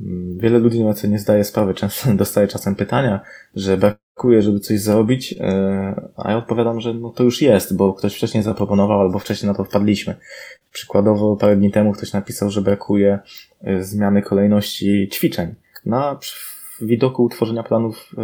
Mm, 0.00 0.38
wiele 0.38 0.58
ludzi 0.58 0.84
na 0.84 0.94
co 0.94 1.06
nie 1.06 1.18
zdaje 1.18 1.44
sprawy, 1.44 1.74
często 1.74 2.14
dostaje 2.14 2.48
czasem 2.48 2.74
pytania, 2.74 3.20
że 3.54 3.76
brakuje, 3.76 4.42
żeby 4.42 4.60
coś 4.60 4.80
zrobić, 4.80 5.32
yy, 5.32 5.38
a 6.16 6.30
ja 6.30 6.36
odpowiadam, 6.36 6.80
że 6.80 6.94
no 6.94 7.10
to 7.10 7.24
już 7.24 7.42
jest, 7.42 7.76
bo 7.76 7.94
ktoś 7.94 8.14
wcześniej 8.14 8.42
zaproponował 8.42 9.00
albo 9.00 9.18
wcześniej 9.18 9.48
na 9.48 9.54
to 9.54 9.64
wpadliśmy. 9.64 10.14
Przykładowo 10.72 11.36
parę 11.36 11.56
dni 11.56 11.70
temu 11.70 11.92
ktoś 11.92 12.12
napisał, 12.12 12.50
że 12.50 12.62
brakuje 12.62 13.18
yy, 13.62 13.84
zmiany 13.84 14.22
kolejności 14.22 15.08
ćwiczeń 15.12 15.54
na 15.86 16.18
widoku 16.80 17.24
utworzenia 17.24 17.62
planów, 17.62 18.14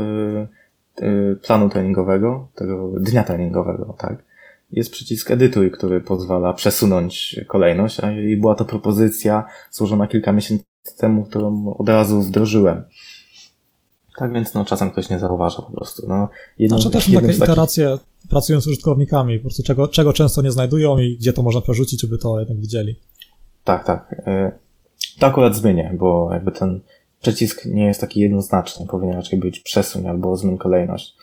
planu 1.42 1.68
treningowego, 1.68 2.48
tego 2.54 2.92
dnia 3.00 3.24
treningowego, 3.24 3.94
tak? 3.98 4.33
Jest 4.76 4.90
przycisk 4.90 5.30
edytuj, 5.30 5.70
który 5.70 6.00
pozwala 6.00 6.52
przesunąć 6.52 7.40
kolejność, 7.48 8.00
a 8.00 8.12
i 8.12 8.36
była 8.36 8.54
to 8.54 8.64
propozycja 8.64 9.44
złożona 9.70 10.06
kilka 10.06 10.32
miesięcy 10.32 10.64
temu, 10.98 11.24
którą 11.24 11.74
od 11.78 11.88
razu 11.88 12.22
wdrożyłem. 12.22 12.84
Tak 14.18 14.32
więc 14.32 14.54
no 14.54 14.64
czasem 14.64 14.90
ktoś 14.90 15.10
nie 15.10 15.18
zauważa 15.18 15.62
po 15.62 15.72
prostu. 15.72 16.06
No, 16.08 16.28
jedno, 16.58 16.78
znaczy 16.78 16.92
też 16.92 17.14
takie 17.14 17.32
iteracje 17.32 17.98
pracując 18.30 18.64
z 18.64 18.66
użytkownikami, 18.66 19.38
po 19.38 19.42
prostu 19.42 19.62
czego, 19.62 19.88
czego 19.88 20.12
często 20.12 20.42
nie 20.42 20.52
znajdują 20.52 20.98
i 20.98 21.16
gdzie 21.16 21.32
to 21.32 21.42
można 21.42 21.60
przerzucić, 21.60 22.00
żeby 22.00 22.18
to 22.18 22.38
jednak 22.38 22.60
widzieli. 22.60 22.96
Tak, 23.64 23.84
tak. 23.84 24.22
E, 24.26 24.52
to 25.18 25.26
akurat 25.26 25.56
zmienię, 25.56 25.94
bo 25.98 26.28
jakby 26.32 26.52
ten 26.52 26.80
przycisk 27.20 27.66
nie 27.66 27.86
jest 27.86 28.00
taki 28.00 28.20
jednoznaczny, 28.20 28.86
powinien 28.86 29.16
raczej 29.16 29.38
być 29.38 29.60
przesuń 29.60 30.06
albo 30.06 30.36
zmień 30.36 30.58
kolejność. 30.58 31.16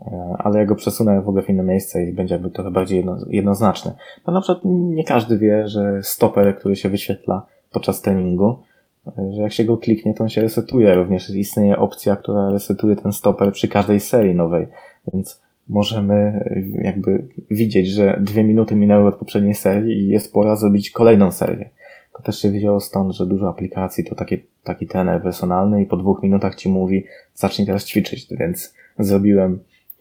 E, 0.00 0.36
ale 0.38 0.58
ja 0.58 0.64
go 0.64 0.74
przesunę 0.74 1.22
w 1.22 1.28
ogóle 1.28 1.42
w 1.42 1.50
inne 1.50 1.62
miejsce 1.62 2.04
i 2.04 2.12
będzie 2.12 2.34
jakby 2.34 2.50
trochę 2.50 2.70
bardziej 2.70 2.96
jedno, 2.96 3.18
jednoznaczny. 3.28 3.92
No 4.26 4.32
na 4.32 4.40
przykład 4.40 4.64
nie 4.64 5.04
każdy 5.04 5.38
wie, 5.38 5.68
że 5.68 6.02
stoper, 6.02 6.58
który 6.58 6.76
się 6.76 6.88
wyświetla 6.88 7.46
podczas 7.72 8.02
treningu, 8.02 8.58
e, 9.06 9.32
że 9.32 9.42
jak 9.42 9.52
się 9.52 9.64
go 9.64 9.76
kliknie, 9.76 10.14
to 10.14 10.24
on 10.24 10.30
się 10.30 10.42
resetuje. 10.42 10.94
Również 10.94 11.30
istnieje 11.30 11.76
opcja, 11.76 12.16
która 12.16 12.50
resetuje 12.50 12.96
ten 12.96 13.12
stoper 13.12 13.52
przy 13.52 13.68
każdej 13.68 14.00
serii 14.00 14.34
nowej, 14.34 14.66
więc 15.14 15.42
możemy 15.68 16.14
e, 16.14 16.62
jakby 16.84 17.28
widzieć, 17.50 17.88
że 17.88 18.18
dwie 18.20 18.44
minuty 18.44 18.76
minęły 18.76 19.08
od 19.08 19.16
poprzedniej 19.16 19.54
serii 19.54 19.98
i 19.98 20.08
jest 20.08 20.32
pora 20.32 20.56
zrobić 20.56 20.90
kolejną 20.90 21.32
serię. 21.32 21.70
To 22.16 22.22
też 22.22 22.38
się 22.38 22.50
wzięło 22.50 22.80
stąd, 22.80 23.14
że 23.14 23.26
dużo 23.26 23.48
aplikacji 23.48 24.04
to 24.04 24.14
taki, 24.14 24.38
taki 24.64 24.86
trener 24.86 25.22
personalny 25.22 25.82
i 25.82 25.86
po 25.86 25.96
dwóch 25.96 26.22
minutach 26.22 26.54
ci 26.54 26.68
mówi, 26.68 27.04
zacznij 27.34 27.66
teraz 27.66 27.84
ćwiczyć, 27.84 28.26
więc 28.30 28.74
zrobiłem 28.98 29.58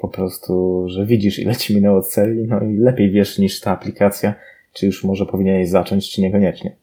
po 0.08 0.14
prostu, 0.14 0.84
że 0.90 1.06
widzisz 1.06 1.40
ile 1.40 1.56
ci 1.56 1.76
minęło 1.76 1.98
od 2.00 2.12
serii, 2.12 2.48
no 2.48 2.60
i 2.62 2.78
lepiej 2.78 3.12
wiesz 3.12 3.40
niż 3.40 3.62
ta 3.62 3.72
aplikacja, 3.72 4.36
czy 4.74 4.86
już 4.86 5.04
może 5.04 5.26
powinieneś 5.26 5.70
zacząć, 5.70 6.12
czy 6.12 6.22
niekoniecznie. 6.22 6.76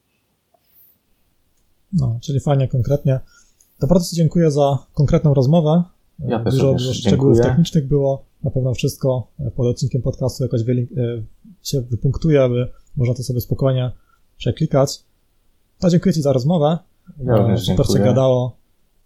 No, 1.93 2.19
czyli 2.21 2.39
fajnie, 2.39 2.67
konkretnie. 2.67 3.19
To 3.79 3.87
bardzo 3.87 4.15
dziękuję 4.15 4.51
za 4.51 4.77
konkretną 4.93 5.33
rozmowę. 5.33 5.83
Ja 6.19 6.43
też 6.43 6.53
dużo, 6.53 6.73
dużo 6.73 6.93
szczegółów 6.93 7.35
dziękuję. 7.35 7.51
technicznych 7.51 7.87
było. 7.87 8.23
Na 8.43 8.51
pewno 8.51 8.73
wszystko 8.73 9.27
pod 9.55 9.67
odcinkiem 9.67 10.01
podcastu 10.01 10.43
jakoś 10.43 10.61
e, 10.61 10.65
się 11.61 11.81
wypunktuje, 11.81 12.43
aby 12.43 12.67
można 12.97 13.15
to 13.15 13.23
sobie 13.23 13.41
spokojnie 13.41 13.91
przeklikać. 14.37 15.03
To 15.79 15.89
dziękuję 15.89 16.13
Ci 16.13 16.21
za 16.21 16.33
rozmowę. 16.33 16.77
Ja 17.25 17.37
również 17.37 17.61
Super 17.65 17.85
dziękuję. 17.85 18.03
gadało. 18.03 18.55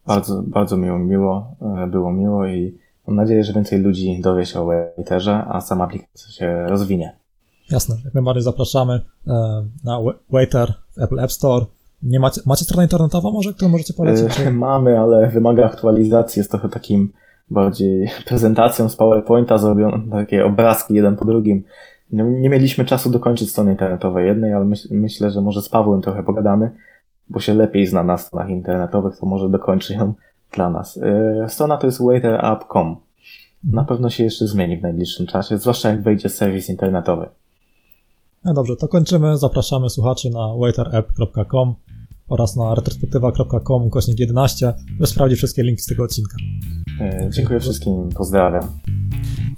Bardzo, 0.07 0.43
bardzo 0.47 0.77
miło, 0.77 0.99
miło, 0.99 1.55
e, 1.61 1.87
było 1.87 2.13
miło 2.13 2.47
i 2.47 2.77
mam 3.07 3.15
nadzieję, 3.15 3.43
że 3.43 3.53
więcej 3.53 3.79
ludzi 3.79 4.21
dowie 4.21 4.45
się 4.45 4.59
o 4.61 4.65
Waiterze, 4.65 5.43
a 5.47 5.61
sama 5.61 5.83
aplikacja 5.85 6.31
się 6.31 6.65
rozwinie. 6.67 7.15
Jasne, 7.71 7.95
jak 8.05 8.13
najbardziej 8.13 8.43
zapraszamy 8.43 8.93
e, 9.27 9.31
na 9.83 10.01
Wa- 10.01 10.13
Waiter 10.29 10.73
w 10.97 11.01
Apple 11.01 11.19
App 11.19 11.31
Store. 11.31 11.65
Nie 12.03 12.19
macie, 12.19 12.41
macie 12.45 12.65
stronę 12.65 12.83
internetową 12.83 13.31
może, 13.31 13.53
którą 13.53 13.69
możecie 13.69 13.93
polecić? 13.93 14.25
E, 14.25 14.29
Czy... 14.29 14.51
Mamy, 14.67 14.99
ale 14.99 15.27
wymaga 15.27 15.65
aktualizacji, 15.65 16.39
jest 16.39 16.51
trochę 16.51 16.69
takim 16.69 17.13
bardziej 17.49 18.09
prezentacją 18.27 18.89
z 18.89 18.95
PowerPointa 18.95 19.57
zrobione 19.57 19.99
takie 20.11 20.45
obrazki 20.45 20.93
jeden 20.93 21.15
po 21.15 21.25
drugim. 21.25 21.63
Nie, 22.11 22.23
nie 22.23 22.49
mieliśmy 22.49 22.85
czasu 22.85 23.09
dokończyć 23.09 23.49
strony 23.51 23.71
internetowej 23.71 24.27
jednej, 24.27 24.53
ale 24.53 24.65
myśl, 24.65 24.87
myślę, 24.91 25.31
że 25.31 25.41
może 25.41 25.61
z 25.61 25.69
Pawłem 25.69 26.01
trochę 26.01 26.23
pogadamy, 26.23 26.71
bo 27.29 27.39
się 27.39 27.53
lepiej 27.53 27.87
zna 27.87 28.03
na 28.03 28.17
stronach 28.17 28.49
internetowych, 28.49 29.17
to 29.19 29.25
może 29.25 29.49
dokończy 29.49 29.93
ją 29.93 30.13
dla 30.51 30.69
nas. 30.69 30.97
E, 30.97 31.49
Strona 31.49 31.77
to 31.77 31.87
jest 31.87 32.01
waiterapp.com. 32.01 32.95
Na 33.63 33.83
pewno 33.83 34.09
się 34.09 34.23
jeszcze 34.23 34.47
zmieni 34.47 34.77
w 34.77 34.81
najbliższym 34.81 35.27
czasie, 35.27 35.57
zwłaszcza 35.57 35.89
jak 35.89 36.03
wejdzie 36.03 36.29
serwis 36.29 36.69
internetowy. 36.69 37.29
No 38.45 38.53
dobrze, 38.53 38.75
to 38.75 38.87
kończymy. 38.87 39.37
Zapraszamy 39.37 39.89
słuchaczy 39.89 40.29
na 40.29 40.47
waiterapp.com 40.59 41.75
oraz 42.29 42.55
na 42.55 42.75
retrospektywa.com 42.75 43.89
kośnik 43.89 44.19
11, 44.19 44.73
by 44.99 45.07
sprawdzić 45.07 45.37
wszystkie 45.37 45.63
linki 45.63 45.81
z 45.81 45.85
tego 45.85 46.03
odcinka. 46.03 46.37
E, 47.01 47.29
Dziękuję 47.33 47.59
wszystkim, 47.59 48.09
pozdrawiam. 48.17 48.79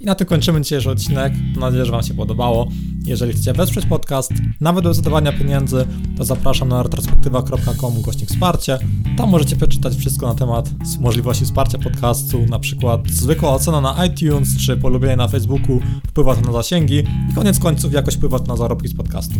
I 0.00 0.04
na 0.04 0.14
tym 0.14 0.26
kończymy 0.26 0.60
dzisiejszy 0.60 0.90
odcinek. 0.90 1.32
Mam 1.52 1.60
nadzieję, 1.60 1.84
że 1.84 1.92
Wam 1.92 2.02
się 2.02 2.14
podobało. 2.14 2.68
Jeżeli 3.04 3.32
chcecie 3.32 3.52
wesprzeć 3.52 3.86
podcast, 3.86 4.32
nawet 4.60 4.84
bez 4.84 4.96
wydawania 4.96 5.32
pieniędzy, 5.32 5.86
to 6.16 6.24
zapraszam 6.24 6.68
na 6.68 6.82
retrospektywa.com 6.82 7.98
ukośnik 7.98 8.30
wsparcie. 8.30 8.78
Tam 9.16 9.30
możecie 9.30 9.56
przeczytać 9.56 9.96
wszystko 9.96 10.26
na 10.26 10.34
temat 10.34 10.70
możliwości 11.00 11.44
wsparcia 11.44 11.78
podcastu, 11.78 12.46
na 12.46 12.58
przykład 12.58 13.08
zwykła 13.08 13.50
ocena 13.50 13.80
na 13.80 14.06
iTunes 14.06 14.56
czy 14.56 14.76
polubienie 14.76 15.16
na 15.16 15.28
Facebooku 15.28 15.80
wpływa 16.08 16.34
to 16.34 16.40
na 16.40 16.52
zasięgi 16.52 16.98
i 17.30 17.34
koniec 17.34 17.58
końców 17.58 17.92
jakoś 17.92 18.14
wpływa 18.14 18.38
to 18.38 18.46
na 18.46 18.56
zarobki 18.56 18.88
z 18.88 18.94
podcastu. 18.94 19.34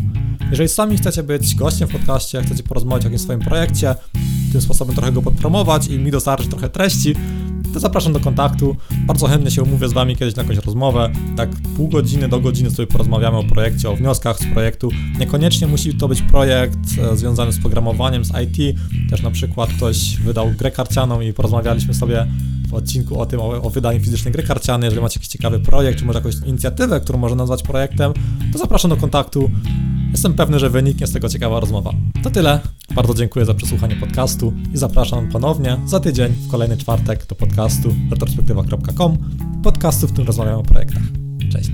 Jeżeli 0.50 0.68
sami 0.68 0.96
chcecie 0.96 1.22
być 1.22 1.54
gościem 1.54 1.88
w 1.88 1.92
podcaście, 1.92 2.42
chcecie 2.42 2.62
porozmawiać 2.62 3.02
o 3.02 3.06
jakimś 3.06 3.22
swoim 3.22 3.40
projekcie, 3.40 3.94
tym 4.52 4.60
sposobem 4.60 4.96
trochę 4.96 5.12
go 5.12 5.22
podpromować 5.22 5.86
i 5.88 5.98
mi 5.98 6.10
dostarczyć 6.10 6.50
trochę 6.50 6.68
treści, 6.68 7.14
to 7.74 7.80
zapraszam 7.80 8.12
do 8.12 8.20
kontaktu. 8.20 8.76
Bardzo 9.06 9.26
chętnie 9.26 9.50
się 9.50 9.62
umówię 9.62 9.88
z 9.88 9.92
Wami 9.92 10.16
kiedyś 10.16 10.36
na 10.36 10.42
jakąś 10.42 10.58
rozmowę. 10.58 11.10
Tak 11.36 11.50
pół 11.76 11.88
godziny 11.88 12.28
do 12.28 12.40
godziny 12.40 12.70
sobie 12.70 12.86
porozmawiamy 12.86 13.36
o 13.36 13.44
projekcie, 13.44 13.90
o 13.90 13.96
wnioskach 13.96 14.38
z 14.38 14.46
projektu. 14.52 14.90
Niekoniecznie 15.18 15.66
musi 15.66 15.94
to 15.94 16.08
być 16.08 16.22
projekt 16.22 16.78
e, 17.12 17.16
związany 17.16 17.52
z 17.52 17.60
programowaniem, 17.60 18.24
z 18.24 18.32
IT. 18.42 18.78
Też 19.10 19.22
na 19.22 19.30
przykład 19.30 19.70
ktoś 19.72 20.16
wydał 20.16 20.50
grę 20.50 20.70
karcianą 20.70 21.20
i 21.20 21.32
porozmawialiśmy 21.32 21.94
sobie 21.94 22.26
w 22.70 22.74
odcinku 22.74 23.20
o 23.20 23.26
tym, 23.26 23.40
o, 23.40 23.62
o 23.62 23.70
wydaniu 23.70 24.00
fizycznej 24.00 24.32
gry 24.32 24.42
karcianej. 24.42 24.86
Jeżeli 24.86 25.02
macie 25.02 25.18
jakiś 25.18 25.28
ciekawy 25.28 25.60
projekt, 25.60 25.98
czy 25.98 26.04
może 26.04 26.18
jakąś 26.18 26.34
inicjatywę, 26.46 27.00
którą 27.00 27.18
można 27.18 27.36
nazwać 27.36 27.62
projektem, 27.62 28.12
to 28.52 28.58
zapraszam 28.58 28.90
do 28.90 28.96
kontaktu. 28.96 29.50
Jestem 30.12 30.34
pewny, 30.34 30.58
że 30.58 30.70
wyniknie 30.70 31.06
z 31.06 31.12
tego 31.12 31.28
ciekawa 31.28 31.60
rozmowa. 31.60 31.92
To 32.22 32.30
tyle. 32.30 32.60
Bardzo 32.94 33.14
dziękuję 33.14 33.44
za 33.44 33.54
przesłuchanie 33.54 33.96
podcastu 33.96 34.52
i 34.74 34.76
zapraszam 34.76 35.28
ponownie 35.28 35.76
za 35.86 36.00
tydzień, 36.00 36.32
w 36.32 36.50
kolejny 36.50 36.76
czwartek 36.76 37.26
do 37.26 37.34
podcastu 37.34 37.94
retrospektywa.com, 38.10 39.18
podcastu, 39.62 40.06
w 40.06 40.12
którym 40.12 40.26
rozmawiamy 40.26 40.56
o 40.56 40.62
projektach. 40.62 41.02
Cześć. 41.52 41.70